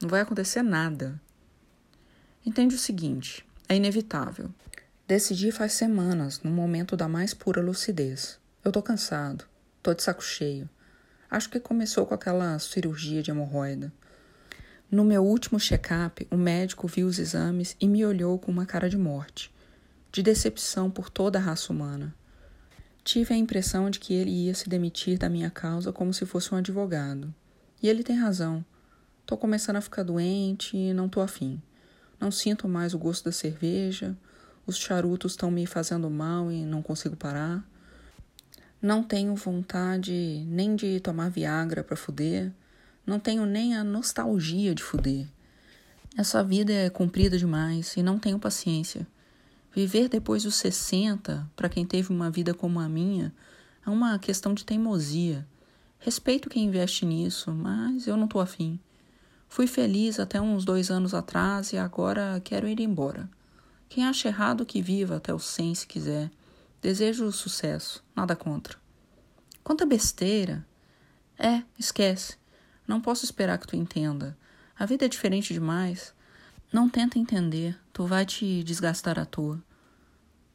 Não 0.00 0.08
vai 0.08 0.20
acontecer 0.20 0.62
nada. 0.62 1.20
Entende 2.46 2.76
o 2.76 2.78
seguinte: 2.78 3.44
é 3.68 3.74
inevitável. 3.74 4.48
Decidi 5.08 5.50
faz 5.50 5.72
semanas, 5.72 6.40
no 6.44 6.52
momento 6.52 6.96
da 6.96 7.08
mais 7.08 7.34
pura 7.34 7.60
lucidez. 7.60 8.38
Eu 8.64 8.70
tô 8.70 8.80
cansado, 8.80 9.46
tô 9.82 9.92
de 9.92 10.00
saco 10.00 10.22
cheio. 10.22 10.70
Acho 11.28 11.50
que 11.50 11.58
começou 11.58 12.06
com 12.06 12.14
aquela 12.14 12.56
cirurgia 12.60 13.20
de 13.20 13.32
hemorroida. 13.32 13.92
No 14.88 15.02
meu 15.02 15.24
último 15.24 15.58
check-up, 15.58 16.24
o 16.30 16.36
médico 16.36 16.86
viu 16.86 17.08
os 17.08 17.18
exames 17.18 17.76
e 17.80 17.88
me 17.88 18.06
olhou 18.06 18.38
com 18.38 18.52
uma 18.52 18.64
cara 18.64 18.88
de 18.88 18.96
morte, 18.96 19.52
de 20.12 20.22
decepção 20.22 20.88
por 20.88 21.10
toda 21.10 21.36
a 21.36 21.42
raça 21.42 21.72
humana. 21.72 22.14
Tive 23.02 23.34
a 23.34 23.36
impressão 23.36 23.90
de 23.90 23.98
que 23.98 24.12
ele 24.12 24.30
ia 24.30 24.54
se 24.54 24.68
demitir 24.68 25.18
da 25.18 25.28
minha 25.28 25.50
causa 25.50 25.92
como 25.92 26.12
se 26.12 26.26
fosse 26.26 26.54
um 26.54 26.58
advogado. 26.58 27.34
E 27.82 27.88
ele 27.88 28.02
tem 28.02 28.16
razão. 28.16 28.64
Tô 29.24 29.36
começando 29.36 29.76
a 29.76 29.80
ficar 29.80 30.02
doente 30.02 30.76
e 30.76 30.92
não 30.92 31.08
tô 31.08 31.20
afim. 31.20 31.60
Não 32.20 32.30
sinto 32.30 32.68
mais 32.68 32.92
o 32.92 32.98
gosto 32.98 33.24
da 33.24 33.32
cerveja, 33.32 34.14
os 34.66 34.76
charutos 34.76 35.32
estão 35.32 35.50
me 35.50 35.66
fazendo 35.66 36.10
mal 36.10 36.52
e 36.52 36.64
não 36.66 36.82
consigo 36.82 37.16
parar. 37.16 37.64
Não 38.80 39.02
tenho 39.02 39.34
vontade 39.34 40.44
nem 40.46 40.76
de 40.76 41.00
tomar 41.00 41.30
Viagra 41.30 41.82
para 41.82 41.96
fuder. 41.96 42.52
Não 43.06 43.18
tenho 43.18 43.46
nem 43.46 43.74
a 43.74 43.82
nostalgia 43.82 44.74
de 44.74 44.82
fuder. 44.82 45.26
Essa 46.16 46.44
vida 46.44 46.72
é 46.72 46.90
comprida 46.90 47.38
demais 47.38 47.96
e 47.96 48.02
não 48.02 48.18
tenho 48.18 48.38
paciência. 48.38 49.06
Viver 49.72 50.08
depois 50.08 50.42
dos 50.42 50.56
60, 50.56 51.48
para 51.54 51.68
quem 51.68 51.86
teve 51.86 52.12
uma 52.12 52.30
vida 52.30 52.52
como 52.52 52.80
a 52.80 52.88
minha, 52.88 53.32
é 53.86 53.90
uma 53.90 54.18
questão 54.18 54.52
de 54.52 54.64
teimosia. 54.64 55.46
Respeito 55.98 56.48
quem 56.48 56.64
investe 56.64 57.06
nisso, 57.06 57.52
mas 57.52 58.06
eu 58.06 58.16
não 58.16 58.26
tô 58.26 58.40
afim. 58.40 58.80
Fui 59.48 59.66
feliz 59.66 60.18
até 60.18 60.40
uns 60.40 60.64
dois 60.64 60.90
anos 60.90 61.14
atrás 61.14 61.72
e 61.72 61.76
agora 61.76 62.40
quero 62.44 62.68
ir 62.68 62.80
embora. 62.80 63.28
Quem 63.88 64.06
acha 64.06 64.28
errado 64.28 64.64
que 64.64 64.80
viva 64.80 65.16
até 65.16 65.34
o 65.34 65.38
100 65.38 65.74
se 65.74 65.86
quiser. 65.86 66.30
Desejo 66.80 67.30
sucesso, 67.30 68.02
nada 68.14 68.34
contra. 68.34 68.78
Quanta 69.62 69.84
besteira. 69.84 70.66
É, 71.38 71.62
esquece. 71.78 72.36
Não 72.86 73.00
posso 73.00 73.24
esperar 73.24 73.58
que 73.58 73.66
tu 73.66 73.76
entenda. 73.76 74.36
A 74.78 74.86
vida 74.86 75.04
é 75.04 75.08
diferente 75.08 75.52
demais. 75.52 76.14
Não 76.72 76.88
tenta 76.88 77.18
entender, 77.18 77.76
tu 77.92 78.06
vai 78.06 78.24
te 78.24 78.62
desgastar 78.62 79.18
à 79.18 79.24
toa. 79.24 79.60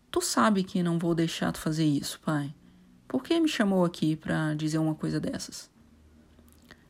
Tu 0.10 0.22
sabe 0.22 0.64
que 0.64 0.82
não 0.82 0.98
vou 0.98 1.14
deixar 1.14 1.52
tu 1.52 1.60
fazer 1.60 1.84
isso, 1.84 2.22
pai. 2.22 2.56
Por 3.06 3.22
que 3.22 3.38
me 3.38 3.50
chamou 3.50 3.84
aqui 3.84 4.16
para 4.16 4.54
dizer 4.54 4.78
uma 4.78 4.96
coisa 4.96 5.20
dessas? 5.20 5.70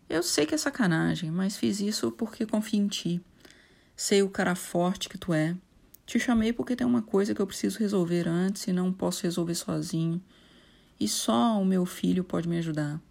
Eu 0.08 0.22
sei 0.22 0.46
que 0.46 0.54
é 0.54 0.58
sacanagem, 0.60 1.32
mas 1.32 1.58
fiz 1.58 1.80
isso 1.80 2.12
porque 2.12 2.46
confio 2.46 2.84
em 2.84 2.88
ti. 2.88 3.20
Sei 3.96 4.22
o 4.22 4.30
cara 4.30 4.54
forte 4.54 5.10
que 5.10 5.18
tu 5.18 5.34
é. 5.34 5.58
Te 6.06 6.20
chamei 6.20 6.54
porque 6.54 6.76
tem 6.76 6.86
uma 6.86 7.02
coisa 7.02 7.34
que 7.34 7.42
eu 7.42 7.48
preciso 7.48 7.80
resolver 7.80 8.28
antes 8.28 8.68
e 8.68 8.74
não 8.74 8.94
posso 8.94 9.24
resolver 9.24 9.56
sozinho. 9.56 10.22
E 11.00 11.08
só 11.08 11.60
o 11.60 11.66
meu 11.66 11.84
filho 11.84 12.24
pode 12.24 12.48
me 12.48 12.60
ajudar. 12.60 13.02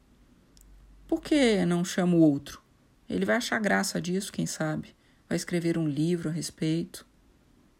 Por 1.08 1.20
que 1.20 1.66
não 1.66 1.84
chamo 1.84 2.18
outro? 2.18 2.62
Ele 3.08 3.24
vai 3.24 3.34
achar 3.34 3.58
graça 3.58 4.00
disso, 4.00 4.32
quem 4.32 4.46
sabe? 4.46 4.94
Vai 5.34 5.36
escrever 5.36 5.76
um 5.76 5.88
livro 5.88 6.28
a 6.28 6.32
respeito. 6.32 7.04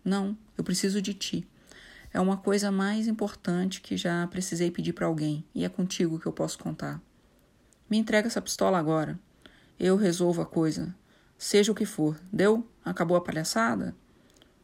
Não, 0.05 0.37
eu 0.59 0.65
preciso 0.65 1.01
de 1.01 1.15
ti. 1.15 1.47
É 2.13 2.21
uma 2.21 2.37
coisa 2.37 2.69
mais 2.69 3.07
importante 3.07 3.81
que 3.81 3.97
já 3.97 4.27
precisei 4.27 4.73
pedir 4.73 4.93
para 4.93 5.07
alguém, 5.07 5.45
e 5.55 5.65
é 5.65 5.69
contigo 5.69 6.19
que 6.19 6.27
eu 6.27 6.33
posso 6.33 6.59
contar. 6.59 7.01
Me 7.89 7.97
entrega 7.97 8.27
essa 8.27 8.43
pistola 8.43 8.77
agora. 8.77 9.17
Eu 9.79 9.95
resolvo 9.95 10.43
a 10.43 10.47
coisa. 10.47 10.93
Seja 11.39 11.71
o 11.71 11.77
que 11.77 11.87
for. 11.87 12.21
Deu? 12.33 12.69
Acabou 12.85 13.17
a 13.17 13.21
palhaçada? 13.21 13.95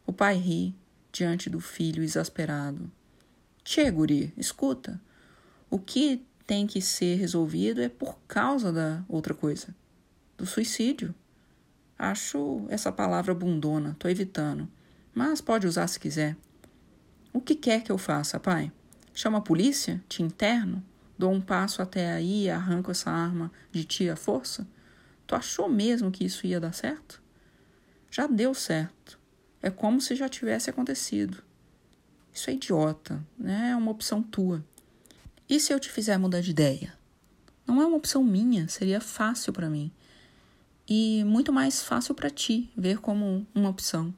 O 0.05 0.11
pai 0.11 0.35
ri 0.35 0.75
diante 1.13 1.49
do 1.49 1.61
filho 1.61 2.03
exasperado. 2.03 2.91
Tchê, 3.63 3.89
guri, 3.89 4.33
escuta. 4.35 4.99
O 5.69 5.79
que 5.79 6.25
tem 6.45 6.67
que 6.67 6.81
ser 6.81 7.15
resolvido 7.15 7.81
é 7.81 7.87
por 7.87 8.19
causa 8.27 8.69
da 8.69 9.01
outra 9.07 9.33
coisa. 9.33 9.73
Do 10.37 10.45
suicídio. 10.45 11.15
Acho 12.01 12.65
essa 12.67 12.91
palavra 12.91 13.31
bundona, 13.31 13.95
tô 13.99 14.09
evitando. 14.09 14.67
Mas 15.13 15.39
pode 15.39 15.67
usar 15.67 15.85
se 15.85 15.99
quiser. 15.99 16.35
O 17.31 17.39
que 17.39 17.53
quer 17.53 17.83
que 17.83 17.91
eu 17.91 17.97
faça, 17.99 18.39
pai? 18.39 18.71
Chama 19.13 19.37
a 19.37 19.41
polícia? 19.41 20.03
Te 20.09 20.23
interno? 20.23 20.83
Dou 21.15 21.31
um 21.31 21.39
passo 21.39 21.79
até 21.79 22.11
aí 22.11 22.45
e 22.45 22.49
arranco 22.49 22.89
essa 22.89 23.11
arma 23.11 23.51
de 23.71 23.83
ti 23.83 24.09
à 24.09 24.15
força? 24.15 24.67
Tu 25.27 25.35
achou 25.35 25.69
mesmo 25.69 26.09
que 26.09 26.25
isso 26.25 26.47
ia 26.47 26.59
dar 26.59 26.73
certo? 26.73 27.21
Já 28.09 28.25
deu 28.25 28.55
certo. 28.55 29.19
É 29.61 29.69
como 29.69 30.01
se 30.01 30.15
já 30.15 30.27
tivesse 30.27 30.71
acontecido. 30.71 31.37
Isso 32.33 32.49
é 32.49 32.53
idiota, 32.53 33.23
né? 33.37 33.69
É 33.73 33.75
uma 33.75 33.91
opção 33.91 34.23
tua. 34.23 34.65
E 35.47 35.59
se 35.59 35.71
eu 35.71 35.79
te 35.79 35.91
fizer 35.91 36.17
mudar 36.17 36.41
de 36.41 36.49
ideia? 36.49 36.95
Não 37.67 37.79
é 37.79 37.85
uma 37.85 37.97
opção 37.97 38.23
minha, 38.23 38.67
seria 38.67 38.99
fácil 38.99 39.53
para 39.53 39.69
mim. 39.69 39.91
E 40.87 41.23
muito 41.23 41.53
mais 41.53 41.81
fácil 41.81 42.13
para 42.13 42.29
ti 42.29 42.71
ver 42.75 42.99
como 42.99 43.47
uma 43.53 43.69
opção. 43.69 44.13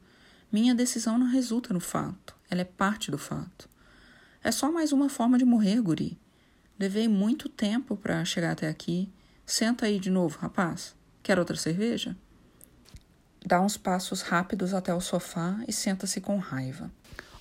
Minha 0.52 0.74
decisão 0.76 1.18
não 1.18 1.28
resulta 1.28 1.74
no 1.74 1.80
fato, 1.80 2.36
ela 2.50 2.62
é 2.62 2.66
parte 2.66 3.10
do 3.10 3.18
fato. 3.18 3.70
É 4.44 4.52
só 4.52 4.72
mais 4.72 4.92
uma 4.92 5.10
forma 5.10 5.38
de 5.38 5.46
morrer, 5.46 5.82
guri. 5.82 6.20
Levei 6.80 7.08
muito 7.08 7.48
tempo 7.48 7.96
para 7.96 8.26
chegar 8.26 8.52
até 8.52 8.68
aqui. 8.68 9.10
Senta 9.46 9.86
aí 9.86 10.00
de 10.00 10.10
novo, 10.10 10.38
rapaz. 10.40 10.96
Quer 11.22 11.40
outra 11.40 11.56
cerveja? 11.56 12.16
Dá 13.46 13.62
uns 13.62 13.78
passos 13.78 14.22
rápidos 14.22 14.74
até 14.74 14.94
o 14.94 15.02
sofá 15.02 15.64
e 15.68 15.74
senta-se 15.74 16.22
com 16.22 16.38
raiva. 16.38 16.92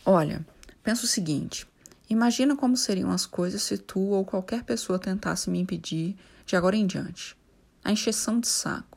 Olha, 0.05 0.45
pensa 0.83 1.05
o 1.05 1.09
seguinte: 1.09 1.67
imagina 2.11 2.57
como 2.57 2.77
seriam 2.77 3.11
as 3.11 3.25
coisas 3.25 3.63
se 3.63 3.79
tu 3.79 4.01
ou 4.01 4.25
qualquer 4.25 4.65
pessoa 4.65 4.99
tentasse 4.99 5.49
me 5.49 5.59
impedir 5.61 6.17
de 6.45 6.57
agora 6.57 6.77
em 6.77 6.87
diante. 6.87 7.37
A 7.85 7.93
encheção 7.93 8.41
de 8.41 8.49
saco. 8.49 8.92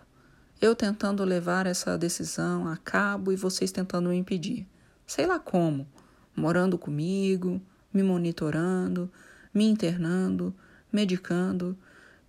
Eu 0.62 0.74
tentando 0.74 1.24
levar 1.26 1.68
essa 1.68 1.98
decisão 1.98 2.68
a 2.68 2.78
cabo 2.78 3.32
e 3.32 3.36
vocês 3.36 3.72
tentando 3.72 4.10
me 4.10 4.16
impedir. 4.16 4.66
Sei 5.06 5.26
lá 5.26 5.38
como. 5.38 5.86
Morando 6.34 6.78
comigo, 6.78 7.62
me 7.94 8.02
monitorando, 8.02 9.12
me 9.54 9.66
internando, 9.66 10.56
medicando, 10.92 11.78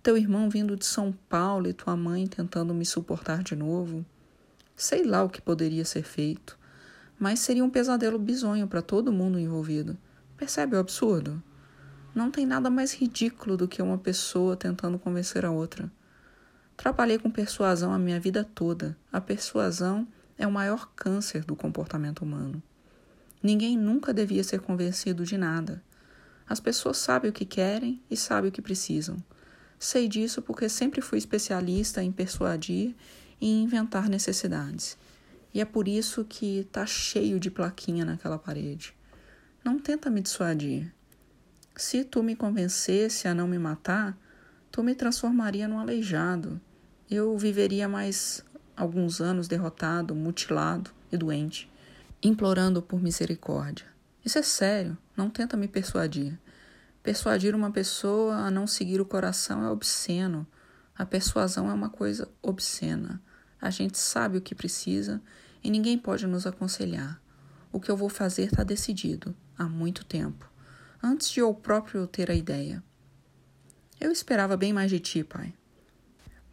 teu 0.03 0.17
irmão 0.17 0.49
vindo 0.49 0.75
de 0.75 0.85
São 0.85 1.11
Paulo 1.29 1.67
e 1.67 1.73
tua 1.73 1.95
mãe 1.95 2.27
tentando 2.27 2.73
me 2.73 2.85
suportar 2.85 3.43
de 3.43 3.55
novo. 3.55 4.05
Sei 4.75 5.03
lá 5.03 5.23
o 5.23 5.29
que 5.29 5.41
poderia 5.41 5.83
ser 5.83 6.03
feito, 6.03 6.57
mas 7.17 7.39
seria 7.39 7.63
um 7.63 7.69
pesadelo 7.69 8.19
bizonho 8.19 8.67
para 8.67 8.81
todo 8.81 9.11
mundo 9.11 9.39
envolvido. 9.39 9.97
Percebe 10.35 10.75
o 10.75 10.79
absurdo? 10.79 11.41
Não 12.13 12.29
tem 12.29 12.45
nada 12.45 12.69
mais 12.69 12.93
ridículo 12.93 13.57
do 13.57 13.67
que 13.67 13.81
uma 13.81 13.97
pessoa 13.97 14.55
tentando 14.55 14.99
convencer 14.99 15.45
a 15.45 15.51
outra. 15.51 15.91
Trabalhei 16.77 17.17
com 17.17 17.29
persuasão 17.31 17.91
a 17.91 17.97
minha 17.97 18.19
vida 18.19 18.43
toda. 18.43 18.95
A 19.11 19.19
persuasão 19.19 20.07
é 20.37 20.45
o 20.45 20.51
maior 20.51 20.91
câncer 20.95 21.43
do 21.43 21.55
comportamento 21.55 22.21
humano. 22.21 22.61
Ninguém 23.41 23.75
nunca 23.75 24.13
devia 24.13 24.43
ser 24.43 24.61
convencido 24.61 25.25
de 25.25 25.37
nada. 25.37 25.83
As 26.47 26.59
pessoas 26.59 26.97
sabem 26.97 27.31
o 27.31 27.33
que 27.33 27.45
querem 27.45 28.01
e 28.09 28.15
sabem 28.15 28.49
o 28.49 28.51
que 28.51 28.61
precisam. 28.61 29.17
Sei 29.79 30.07
disso 30.07 30.41
porque 30.41 30.69
sempre 30.69 31.01
fui 31.01 31.17
especialista 31.17 32.01
em 32.01 32.11
persuadir 32.11 32.95
e 33.41 33.61
inventar 33.61 34.07
necessidades. 34.07 34.97
E 35.53 35.59
é 35.59 35.65
por 35.65 35.87
isso 35.87 36.23
que 36.23 36.67
tá 36.71 36.85
cheio 36.85 37.39
de 37.39 37.49
plaquinha 37.49 38.05
naquela 38.05 38.37
parede. 38.37 38.95
Não 39.63 39.79
tenta 39.79 40.09
me 40.09 40.21
dissuadir. 40.21 40.93
Se 41.75 42.03
tu 42.03 42.23
me 42.23 42.35
convencesse 42.35 43.27
a 43.27 43.33
não 43.33 43.47
me 43.47 43.59
matar, 43.59 44.17
tu 44.71 44.83
me 44.83 44.95
transformaria 44.95 45.67
num 45.67 45.79
aleijado. 45.79 46.59
Eu 47.09 47.37
viveria 47.37 47.87
mais 47.87 48.43
alguns 48.75 49.21
anos 49.21 49.47
derrotado, 49.47 50.13
mutilado 50.13 50.91
e 51.09 51.15
doente, 51.15 51.71
implorando 52.21 52.81
por 52.81 53.01
misericórdia. 53.01 53.85
Isso 54.25 54.37
é 54.37 54.41
sério, 54.41 54.97
não 55.15 55.29
tenta 55.29 55.55
me 55.55 55.69
persuadir. 55.69 56.37
Persuadir 57.01 57.55
uma 57.55 57.71
pessoa 57.71 58.35
a 58.35 58.51
não 58.51 58.67
seguir 58.67 58.99
o 58.99 59.05
coração 59.05 59.63
é 59.63 59.69
obsceno. 59.69 60.45
A 60.97 61.05
persuasão 61.05 61.69
é 61.69 61.73
uma 61.73 61.89
coisa 61.89 62.27
obscena. 62.41 63.21
A 63.61 63.69
gente 63.69 63.97
sabe 63.97 64.37
o 64.37 64.41
que 64.41 64.53
precisa 64.53 65.21
e 65.63 65.71
ninguém 65.71 65.97
pode 65.97 66.27
nos 66.27 66.45
aconselhar. 66.45 67.21
O 67.71 67.79
que 67.79 67.89
eu 67.89 67.95
vou 67.95 68.09
fazer 68.09 68.47
está 68.47 68.65
decidido 68.65 69.33
há 69.57 69.63
muito 69.63 70.03
tempo, 70.03 70.51
antes 71.01 71.29
de 71.29 71.39
eu 71.39 71.53
próprio 71.53 72.05
ter 72.05 72.29
a 72.29 72.35
ideia. 72.35 72.83
Eu 73.97 74.11
esperava 74.11 74.57
bem 74.57 74.73
mais 74.73 74.91
de 74.91 74.99
ti, 74.99 75.23
pai. 75.23 75.53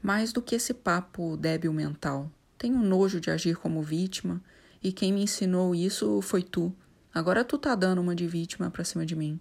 Mais 0.05 0.35
do 0.35 0.43
que 0.43 0.55
esse 0.55 0.75
papo 0.75 1.35
débil 1.35 1.73
mental. 1.73 2.31
Tenho 2.59 2.77
nojo 2.77 3.19
de 3.19 3.31
agir 3.31 3.57
como 3.57 3.83
vítima 3.83 4.39
e 4.83 4.93
quem 4.93 5.11
me 5.11 5.23
ensinou 5.23 5.75
isso 5.75 6.21
foi 6.21 6.43
tu. 6.43 6.71
Agora 7.15 7.43
tu 7.43 7.57
tá 7.57 7.75
dando 7.75 8.03
uma 8.03 8.15
de 8.15 8.27
vítima 8.27 8.71
pra 8.71 8.85
cima 8.85 9.07
de 9.07 9.17
mim. 9.17 9.41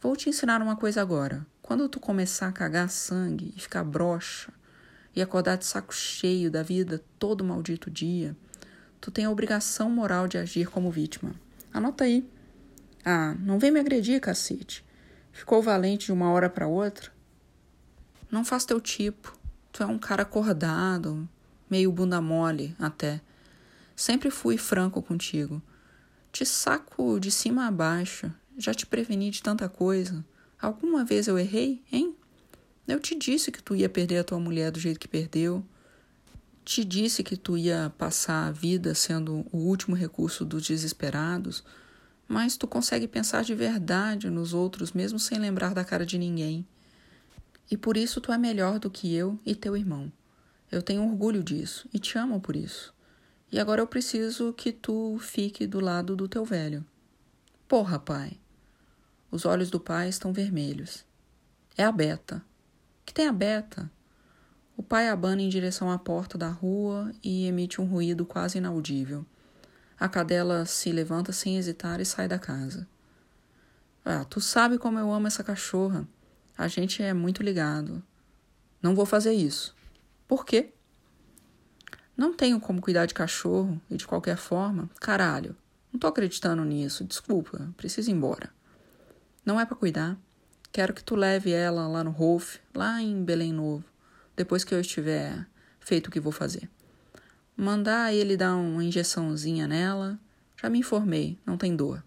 Vou 0.00 0.16
te 0.16 0.30
ensinar 0.30 0.62
uma 0.62 0.76
coisa 0.76 1.02
agora. 1.02 1.46
Quando 1.60 1.90
tu 1.90 2.00
começar 2.00 2.48
a 2.48 2.52
cagar 2.52 2.88
sangue 2.88 3.52
e 3.54 3.60
ficar 3.60 3.84
broxa 3.84 4.50
e 5.14 5.20
acordar 5.20 5.56
de 5.58 5.66
saco 5.66 5.94
cheio 5.94 6.50
da 6.50 6.62
vida 6.62 7.04
todo 7.18 7.44
maldito 7.44 7.90
dia, 7.90 8.34
tu 8.98 9.10
tem 9.10 9.26
a 9.26 9.30
obrigação 9.30 9.90
moral 9.90 10.26
de 10.26 10.38
agir 10.38 10.70
como 10.70 10.90
vítima. 10.90 11.34
Anota 11.70 12.04
aí. 12.04 12.26
Ah, 13.04 13.36
não 13.40 13.58
vem 13.58 13.70
me 13.70 13.78
agredir, 13.78 14.22
cacete. 14.22 14.82
Ficou 15.32 15.60
valente 15.60 16.06
de 16.06 16.12
uma 16.12 16.30
hora 16.30 16.48
para 16.48 16.66
outra? 16.66 17.13
Não 18.34 18.44
faz 18.44 18.64
teu 18.64 18.80
tipo. 18.80 19.32
Tu 19.70 19.80
é 19.84 19.86
um 19.86 19.96
cara 19.96 20.22
acordado, 20.22 21.28
meio 21.70 21.92
bunda 21.92 22.20
mole 22.20 22.74
até. 22.80 23.20
Sempre 23.94 24.28
fui 24.28 24.58
franco 24.58 25.00
contigo. 25.00 25.62
Te 26.32 26.44
saco 26.44 27.20
de 27.20 27.30
cima 27.30 27.68
a 27.68 27.70
baixo. 27.70 28.34
Já 28.58 28.74
te 28.74 28.86
preveni 28.86 29.30
de 29.30 29.40
tanta 29.40 29.68
coisa. 29.68 30.24
Alguma 30.60 31.04
vez 31.04 31.28
eu 31.28 31.38
errei, 31.38 31.80
hein? 31.92 32.12
Eu 32.88 32.98
te 32.98 33.14
disse 33.14 33.52
que 33.52 33.62
tu 33.62 33.76
ia 33.76 33.88
perder 33.88 34.18
a 34.18 34.24
tua 34.24 34.40
mulher 34.40 34.72
do 34.72 34.80
jeito 34.80 34.98
que 34.98 35.06
perdeu. 35.06 35.64
Te 36.64 36.84
disse 36.84 37.22
que 37.22 37.36
tu 37.36 37.56
ia 37.56 37.94
passar 37.96 38.48
a 38.48 38.50
vida 38.50 38.96
sendo 38.96 39.46
o 39.52 39.58
último 39.58 39.94
recurso 39.94 40.44
dos 40.44 40.66
desesperados. 40.66 41.62
Mas 42.26 42.56
tu 42.56 42.66
consegue 42.66 43.06
pensar 43.06 43.44
de 43.44 43.54
verdade 43.54 44.28
nos 44.28 44.52
outros 44.52 44.90
mesmo 44.90 45.20
sem 45.20 45.38
lembrar 45.38 45.72
da 45.72 45.84
cara 45.84 46.04
de 46.04 46.18
ninguém. 46.18 46.66
E 47.70 47.76
por 47.76 47.96
isso 47.96 48.20
tu 48.20 48.32
é 48.32 48.38
melhor 48.38 48.78
do 48.78 48.90
que 48.90 49.14
eu 49.14 49.38
e 49.44 49.54
teu 49.54 49.76
irmão. 49.76 50.12
Eu 50.70 50.82
tenho 50.82 51.04
orgulho 51.04 51.42
disso 51.42 51.88
e 51.92 51.98
te 51.98 52.18
amo 52.18 52.40
por 52.40 52.56
isso. 52.56 52.94
E 53.50 53.58
agora 53.58 53.80
eu 53.80 53.86
preciso 53.86 54.52
que 54.52 54.72
tu 54.72 55.18
fique 55.20 55.66
do 55.66 55.80
lado 55.80 56.16
do 56.16 56.28
teu 56.28 56.44
velho. 56.44 56.84
Porra, 57.68 57.98
pai. 57.98 58.38
Os 59.30 59.44
olhos 59.44 59.70
do 59.70 59.80
pai 59.80 60.08
estão 60.08 60.32
vermelhos. 60.32 61.04
É 61.76 61.84
a 61.84 61.92
Beta. 61.92 62.44
Que 63.04 63.14
tem 63.14 63.26
a 63.26 63.32
Beta? 63.32 63.90
O 64.76 64.82
pai 64.82 65.08
abana 65.08 65.42
em 65.42 65.48
direção 65.48 65.90
à 65.90 65.98
porta 65.98 66.36
da 66.36 66.48
rua 66.48 67.12
e 67.22 67.46
emite 67.46 67.80
um 67.80 67.84
ruído 67.84 68.26
quase 68.26 68.58
inaudível. 68.58 69.24
A 69.98 70.08
cadela 70.08 70.66
se 70.66 70.90
levanta 70.90 71.32
sem 71.32 71.56
hesitar 71.56 72.00
e 72.00 72.04
sai 72.04 72.26
da 72.26 72.38
casa. 72.38 72.88
Ah, 74.04 74.24
tu 74.24 74.40
sabe 74.40 74.76
como 74.78 74.98
eu 74.98 75.12
amo 75.12 75.26
essa 75.26 75.44
cachorra. 75.44 76.06
A 76.56 76.68
gente 76.68 77.02
é 77.02 77.12
muito 77.12 77.42
ligado. 77.42 78.02
Não 78.80 78.94
vou 78.94 79.04
fazer 79.04 79.32
isso. 79.32 79.74
Por 80.28 80.44
quê? 80.44 80.72
Não 82.16 82.32
tenho 82.32 82.60
como 82.60 82.80
cuidar 82.80 83.06
de 83.06 83.14
cachorro 83.14 83.80
e 83.90 83.96
de 83.96 84.06
qualquer 84.06 84.36
forma. 84.36 84.88
Caralho, 85.00 85.56
não 85.92 85.98
tô 85.98 86.06
acreditando 86.06 86.64
nisso. 86.64 87.04
Desculpa, 87.04 87.72
preciso 87.76 88.10
ir 88.10 88.12
embora. 88.12 88.50
Não 89.44 89.60
é 89.60 89.66
para 89.66 89.76
cuidar. 89.76 90.16
Quero 90.72 90.94
que 90.94 91.04
tu 91.04 91.14
leve 91.14 91.52
ela 91.52 91.86
lá 91.86 92.02
no 92.02 92.10
Rolf, 92.10 92.56
lá 92.74 93.00
em 93.00 93.24
Belém 93.24 93.52
Novo, 93.52 93.84
depois 94.34 94.64
que 94.64 94.74
eu 94.74 94.80
estiver 94.80 95.46
feito 95.78 96.08
o 96.08 96.10
que 96.10 96.18
vou 96.18 96.32
fazer. 96.32 96.68
Mandar 97.56 98.12
ele 98.12 98.36
dar 98.36 98.56
uma 98.56 98.82
injeçãozinha 98.82 99.68
nela. 99.68 100.18
Já 100.60 100.68
me 100.68 100.80
informei, 100.80 101.38
não 101.46 101.56
tem 101.56 101.76
dor. 101.76 102.02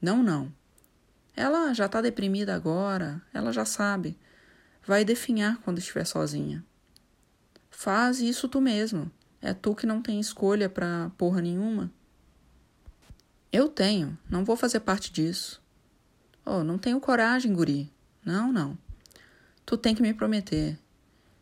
Não, 0.00 0.22
não. 0.22 0.52
Ela 1.36 1.72
já 1.74 1.88
tá 1.88 2.00
deprimida 2.00 2.54
agora, 2.54 3.20
ela 3.32 3.52
já 3.52 3.64
sabe. 3.64 4.16
Vai 4.86 5.04
definhar 5.04 5.58
quando 5.58 5.78
estiver 5.78 6.04
sozinha. 6.04 6.64
Faz 7.70 8.20
isso 8.20 8.48
tu 8.48 8.60
mesmo. 8.60 9.10
É 9.40 9.52
tu 9.52 9.74
que 9.74 9.86
não 9.86 10.00
tem 10.00 10.20
escolha 10.20 10.68
pra 10.68 11.10
porra 11.18 11.42
nenhuma. 11.42 11.90
Eu 13.52 13.68
tenho, 13.68 14.18
não 14.28 14.44
vou 14.44 14.56
fazer 14.56 14.80
parte 14.80 15.12
disso. 15.12 15.62
Oh, 16.46 16.62
não 16.62 16.78
tenho 16.78 17.00
coragem, 17.00 17.52
guri. 17.52 17.92
Não, 18.24 18.52
não. 18.52 18.78
Tu 19.66 19.76
tem 19.76 19.94
que 19.94 20.02
me 20.02 20.12
prometer. 20.12 20.78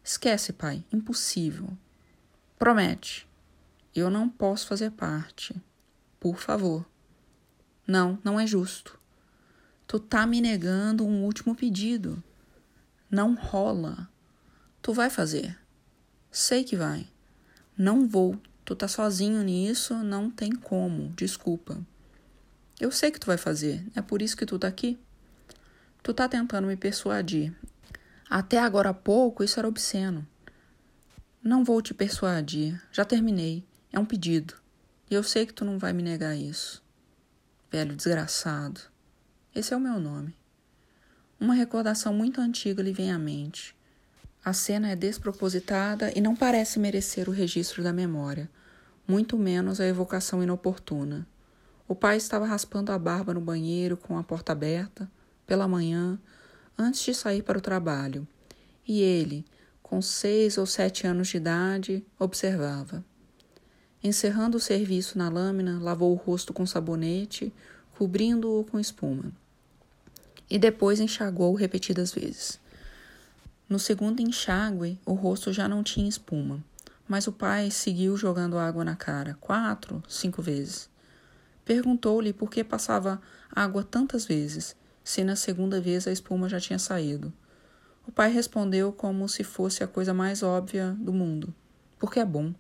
Esquece, 0.03 0.53
pai. 0.53 0.85
Impossível. 0.93 1.77
Promete. 2.59 3.29
Eu 3.95 4.11
não 4.11 4.29
posso 4.29 4.67
fazer 4.67 4.91
parte. 4.93 5.55
Por 6.19 6.39
favor. 6.39 6.85
Não, 7.87 8.19
não 8.23 8.39
é 8.39 8.47
justo. 8.47 8.99
Tu 9.93 10.01
tá 10.01 10.27
me 10.27 10.41
negando 10.41 11.05
um 11.05 11.23
último 11.23 11.55
pedido. 11.55 12.25
Não 13.11 13.35
rola. 13.35 14.09
Tu 14.81 14.91
vai 14.95 15.11
fazer. 15.11 15.59
Sei 16.31 16.65
que 16.65 16.75
vai. 16.75 17.07
Não 17.77 18.09
vou. 18.09 18.41
Tu 18.65 18.75
tá 18.75 18.89
sozinho 18.89 19.43
nisso, 19.43 19.95
não 19.97 20.31
tem 20.31 20.51
como. 20.51 21.11
Desculpa. 21.11 21.79
Eu 22.81 22.91
sei 22.91 23.11
que 23.11 23.21
tu 23.21 23.27
vai 23.27 23.37
fazer, 23.37 23.87
é 23.95 24.01
por 24.01 24.23
isso 24.23 24.35
que 24.35 24.47
tu 24.47 24.59
tá 24.59 24.67
aqui. 24.67 24.99
Tu 26.03 26.15
tá 26.15 26.27
tentando 26.27 26.69
me 26.69 26.77
persuadir. 26.79 27.55
Até 28.31 28.61
agora 28.61 28.89
há 28.89 28.95
pouco 28.95 29.45
isso 29.45 29.59
era 29.59 29.69
obsceno. 29.69 30.27
Não 31.45 31.63
vou 31.63 31.83
te 31.83 31.93
persuadir, 31.93 32.83
já 32.91 33.05
terminei. 33.05 33.63
É 33.93 34.01
um 34.01 34.07
pedido. 34.07 34.55
E 35.11 35.15
eu 35.15 35.23
sei 35.23 35.45
que 35.45 35.53
tu 35.53 35.67
não 35.67 35.79
vai 35.79 35.93
me 35.93 36.03
negar 36.03 36.35
isso. 36.35 36.83
Velho 37.71 37.95
desgraçado. 37.95 38.92
Esse 39.55 39.75
é 39.75 39.77
o 39.77 39.81
meu 39.81 40.01
nome. 40.01 40.35
Uma 41.39 41.53
recordação 41.53 42.15
muito 42.15 42.41
antiga 42.41 42.83
lhe 42.83 42.91
vem 42.91 43.13
à 43.13 43.19
mente. 43.19 43.77
A 44.43 44.55
cena 44.55 44.89
é 44.89 44.97
despropositada 44.97 46.11
e 46.17 46.23
não 46.23 46.35
parece 46.35 46.79
merecer 46.79 47.29
o 47.29 47.33
registro 47.33 47.83
da 47.83 47.93
memória, 47.93 48.49
muito 49.07 49.37
menos 49.37 49.79
a 49.79 49.87
evocação 49.87 50.43
inoportuna. 50.43 51.27
O 51.87 51.95
pai 51.95 52.17
estava 52.17 52.47
raspando 52.47 52.93
a 52.93 52.99
barba 52.99 53.35
no 53.35 53.43
banheiro 53.43 53.95
com 53.95 54.17
a 54.17 54.23
porta 54.23 54.53
aberta, 54.53 55.07
pela 55.47 55.69
manhã, 55.69 56.19
antes 56.79 57.03
de 57.03 57.13
sair 57.13 57.43
para 57.43 57.59
o 57.59 57.63
trabalho, 57.63 58.27
e 58.89 59.03
ele, 59.03 59.45
com 59.83 60.01
seis 60.01 60.57
ou 60.57 60.65
sete 60.65 61.07
anos 61.07 61.29
de 61.29 61.37
idade, 61.37 62.07
observava. 62.19 63.05
Encerrando 64.03 64.57
o 64.57 64.61
serviço 64.61 65.19
na 65.19 65.29
lâmina, 65.29 65.79
lavou 65.79 66.11
o 66.11 66.17
rosto 66.17 66.55
com 66.55 66.65
sabonete, 66.65 67.53
cobrindo-o 67.99 68.65
com 68.65 68.81
espuma. 68.81 69.42
E 70.53 70.59
depois 70.59 71.01
enxaguou 71.01 71.55
repetidas 71.55 72.13
vezes. 72.13 72.61
No 73.67 73.79
segundo 73.79 74.21
enxágue, 74.21 75.01
o 75.07 75.15
rosto 75.15 75.51
já 75.51 75.67
não 75.67 75.83
tinha 75.83 76.07
espuma, 76.07 76.63
mas 77.09 77.27
o 77.27 77.33
pai 77.33 77.71
seguiu 77.71 78.19
jogando 78.19 78.59
água 78.59 78.85
na 78.85 78.95
cara, 78.95 79.35
quatro, 79.41 80.03
cinco 80.07 80.43
vezes. 80.43 80.91
Perguntou-lhe 81.65 82.35
por 82.35 82.51
que 82.51 82.63
passava 82.63 83.19
água 83.51 83.83
tantas 83.83 84.27
vezes, 84.27 84.77
se 85.03 85.25
na 85.25 85.37
segunda 85.37 85.81
vez 85.81 86.07
a 86.07 86.13
espuma 86.13 86.51
já 86.51 86.61
tinha 86.61 86.79
saído. 86.79 87.33
O 88.07 88.13
pai 88.13 88.31
respondeu 88.31 88.93
como 88.93 89.27
se 89.31 89.43
fosse 89.43 89.83
a 89.83 89.89
coisa 89.89 90.13
mais 90.13 90.43
óbvia 90.43 90.95
do 91.01 91.15
mundo: 91.15 91.55
Porque 91.99 92.21
é 92.21 92.27
bom. 92.27 92.53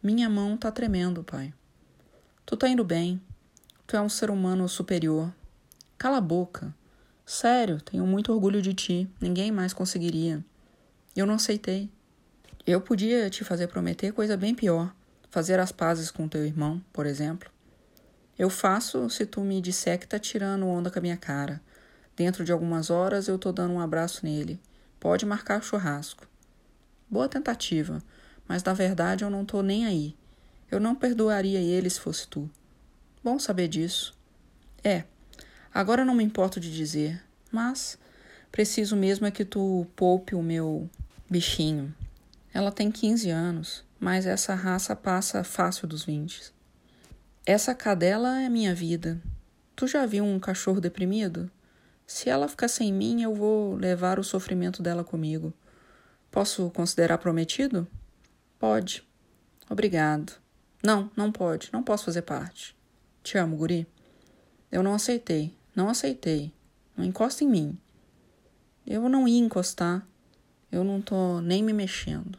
Minha 0.00 0.30
mão 0.30 0.56
tá 0.56 0.70
tremendo, 0.70 1.24
pai. 1.24 1.52
Tu 2.46 2.56
tá 2.56 2.68
indo 2.68 2.84
bem. 2.84 3.20
Tu 3.88 3.96
é 3.96 4.00
um 4.00 4.08
ser 4.08 4.30
humano 4.30 4.68
superior. 4.68 5.32
Cala 6.00 6.16
a 6.16 6.20
boca. 6.22 6.74
Sério, 7.26 7.78
tenho 7.78 8.06
muito 8.06 8.32
orgulho 8.32 8.62
de 8.62 8.72
ti. 8.72 9.06
Ninguém 9.20 9.52
mais 9.52 9.74
conseguiria. 9.74 10.42
Eu 11.14 11.26
não 11.26 11.34
aceitei. 11.34 11.90
Eu 12.66 12.80
podia 12.80 13.28
te 13.28 13.44
fazer 13.44 13.66
prometer 13.66 14.10
coisa 14.14 14.34
bem 14.34 14.54
pior. 14.54 14.94
Fazer 15.28 15.60
as 15.60 15.70
pazes 15.70 16.10
com 16.10 16.26
teu 16.26 16.42
irmão, 16.46 16.82
por 16.90 17.04
exemplo. 17.04 17.50
Eu 18.38 18.48
faço 18.48 19.10
se 19.10 19.26
tu 19.26 19.42
me 19.42 19.60
disser 19.60 20.00
que 20.00 20.08
tá 20.08 20.18
tirando 20.18 20.66
onda 20.66 20.90
com 20.90 20.98
a 20.98 21.02
minha 21.02 21.18
cara. 21.18 21.60
Dentro 22.16 22.46
de 22.46 22.50
algumas 22.50 22.88
horas 22.88 23.28
eu 23.28 23.38
tô 23.38 23.52
dando 23.52 23.74
um 23.74 23.80
abraço 23.80 24.24
nele. 24.24 24.58
Pode 24.98 25.26
marcar 25.26 25.62
churrasco. 25.62 26.26
Boa 27.10 27.28
tentativa, 27.28 28.02
mas 28.48 28.64
na 28.64 28.72
verdade 28.72 29.22
eu 29.22 29.28
não 29.28 29.44
tô 29.44 29.60
nem 29.60 29.84
aí. 29.84 30.16
Eu 30.70 30.80
não 30.80 30.94
perdoaria 30.94 31.60
ele 31.60 31.90
se 31.90 32.00
fosse 32.00 32.26
tu. 32.26 32.48
Bom 33.22 33.38
saber 33.38 33.68
disso. 33.68 34.18
É, 34.82 35.04
agora 35.72 36.04
não 36.04 36.14
me 36.14 36.24
importo 36.24 36.60
de 36.60 36.74
dizer, 36.74 37.22
mas 37.50 37.98
preciso 38.50 38.96
mesmo 38.96 39.26
é 39.26 39.30
que 39.30 39.44
tu 39.44 39.86
poupe 39.94 40.34
o 40.34 40.42
meu 40.42 40.88
bichinho. 41.28 41.94
Ela 42.52 42.72
tem 42.72 42.90
15 42.90 43.30
anos, 43.30 43.84
mas 43.98 44.26
essa 44.26 44.54
raça 44.54 44.96
passa 44.96 45.44
fácil 45.44 45.86
dos 45.86 46.04
20. 46.04 46.52
Essa 47.46 47.74
cadela 47.74 48.40
é 48.40 48.48
minha 48.48 48.74
vida. 48.74 49.20
Tu 49.76 49.86
já 49.86 50.04
viu 50.04 50.24
um 50.24 50.38
cachorro 50.38 50.80
deprimido? 50.80 51.50
Se 52.06 52.28
ela 52.28 52.48
ficar 52.48 52.68
sem 52.68 52.92
mim, 52.92 53.22
eu 53.22 53.34
vou 53.34 53.76
levar 53.76 54.18
o 54.18 54.24
sofrimento 54.24 54.82
dela 54.82 55.04
comigo. 55.04 55.52
Posso 56.30 56.68
considerar 56.70 57.18
prometido? 57.18 57.86
Pode. 58.58 59.02
Obrigado. 59.68 60.32
Não, 60.82 61.10
não 61.16 61.30
pode. 61.30 61.70
Não 61.72 61.82
posso 61.82 62.04
fazer 62.04 62.22
parte. 62.22 62.76
Te 63.22 63.38
amo, 63.38 63.56
guri. 63.56 63.86
Eu 64.72 64.82
não 64.82 64.94
aceitei. 64.94 65.56
Não 65.80 65.88
aceitei. 65.88 66.52
Não 66.94 67.06
encosta 67.06 67.42
em 67.42 67.48
mim. 67.48 67.78
Eu 68.86 69.08
não 69.08 69.26
ia 69.26 69.38
encostar. 69.38 70.06
Eu 70.70 70.84
não 70.84 71.00
tô 71.00 71.40
nem 71.40 71.62
me 71.62 71.72
mexendo. 71.72 72.38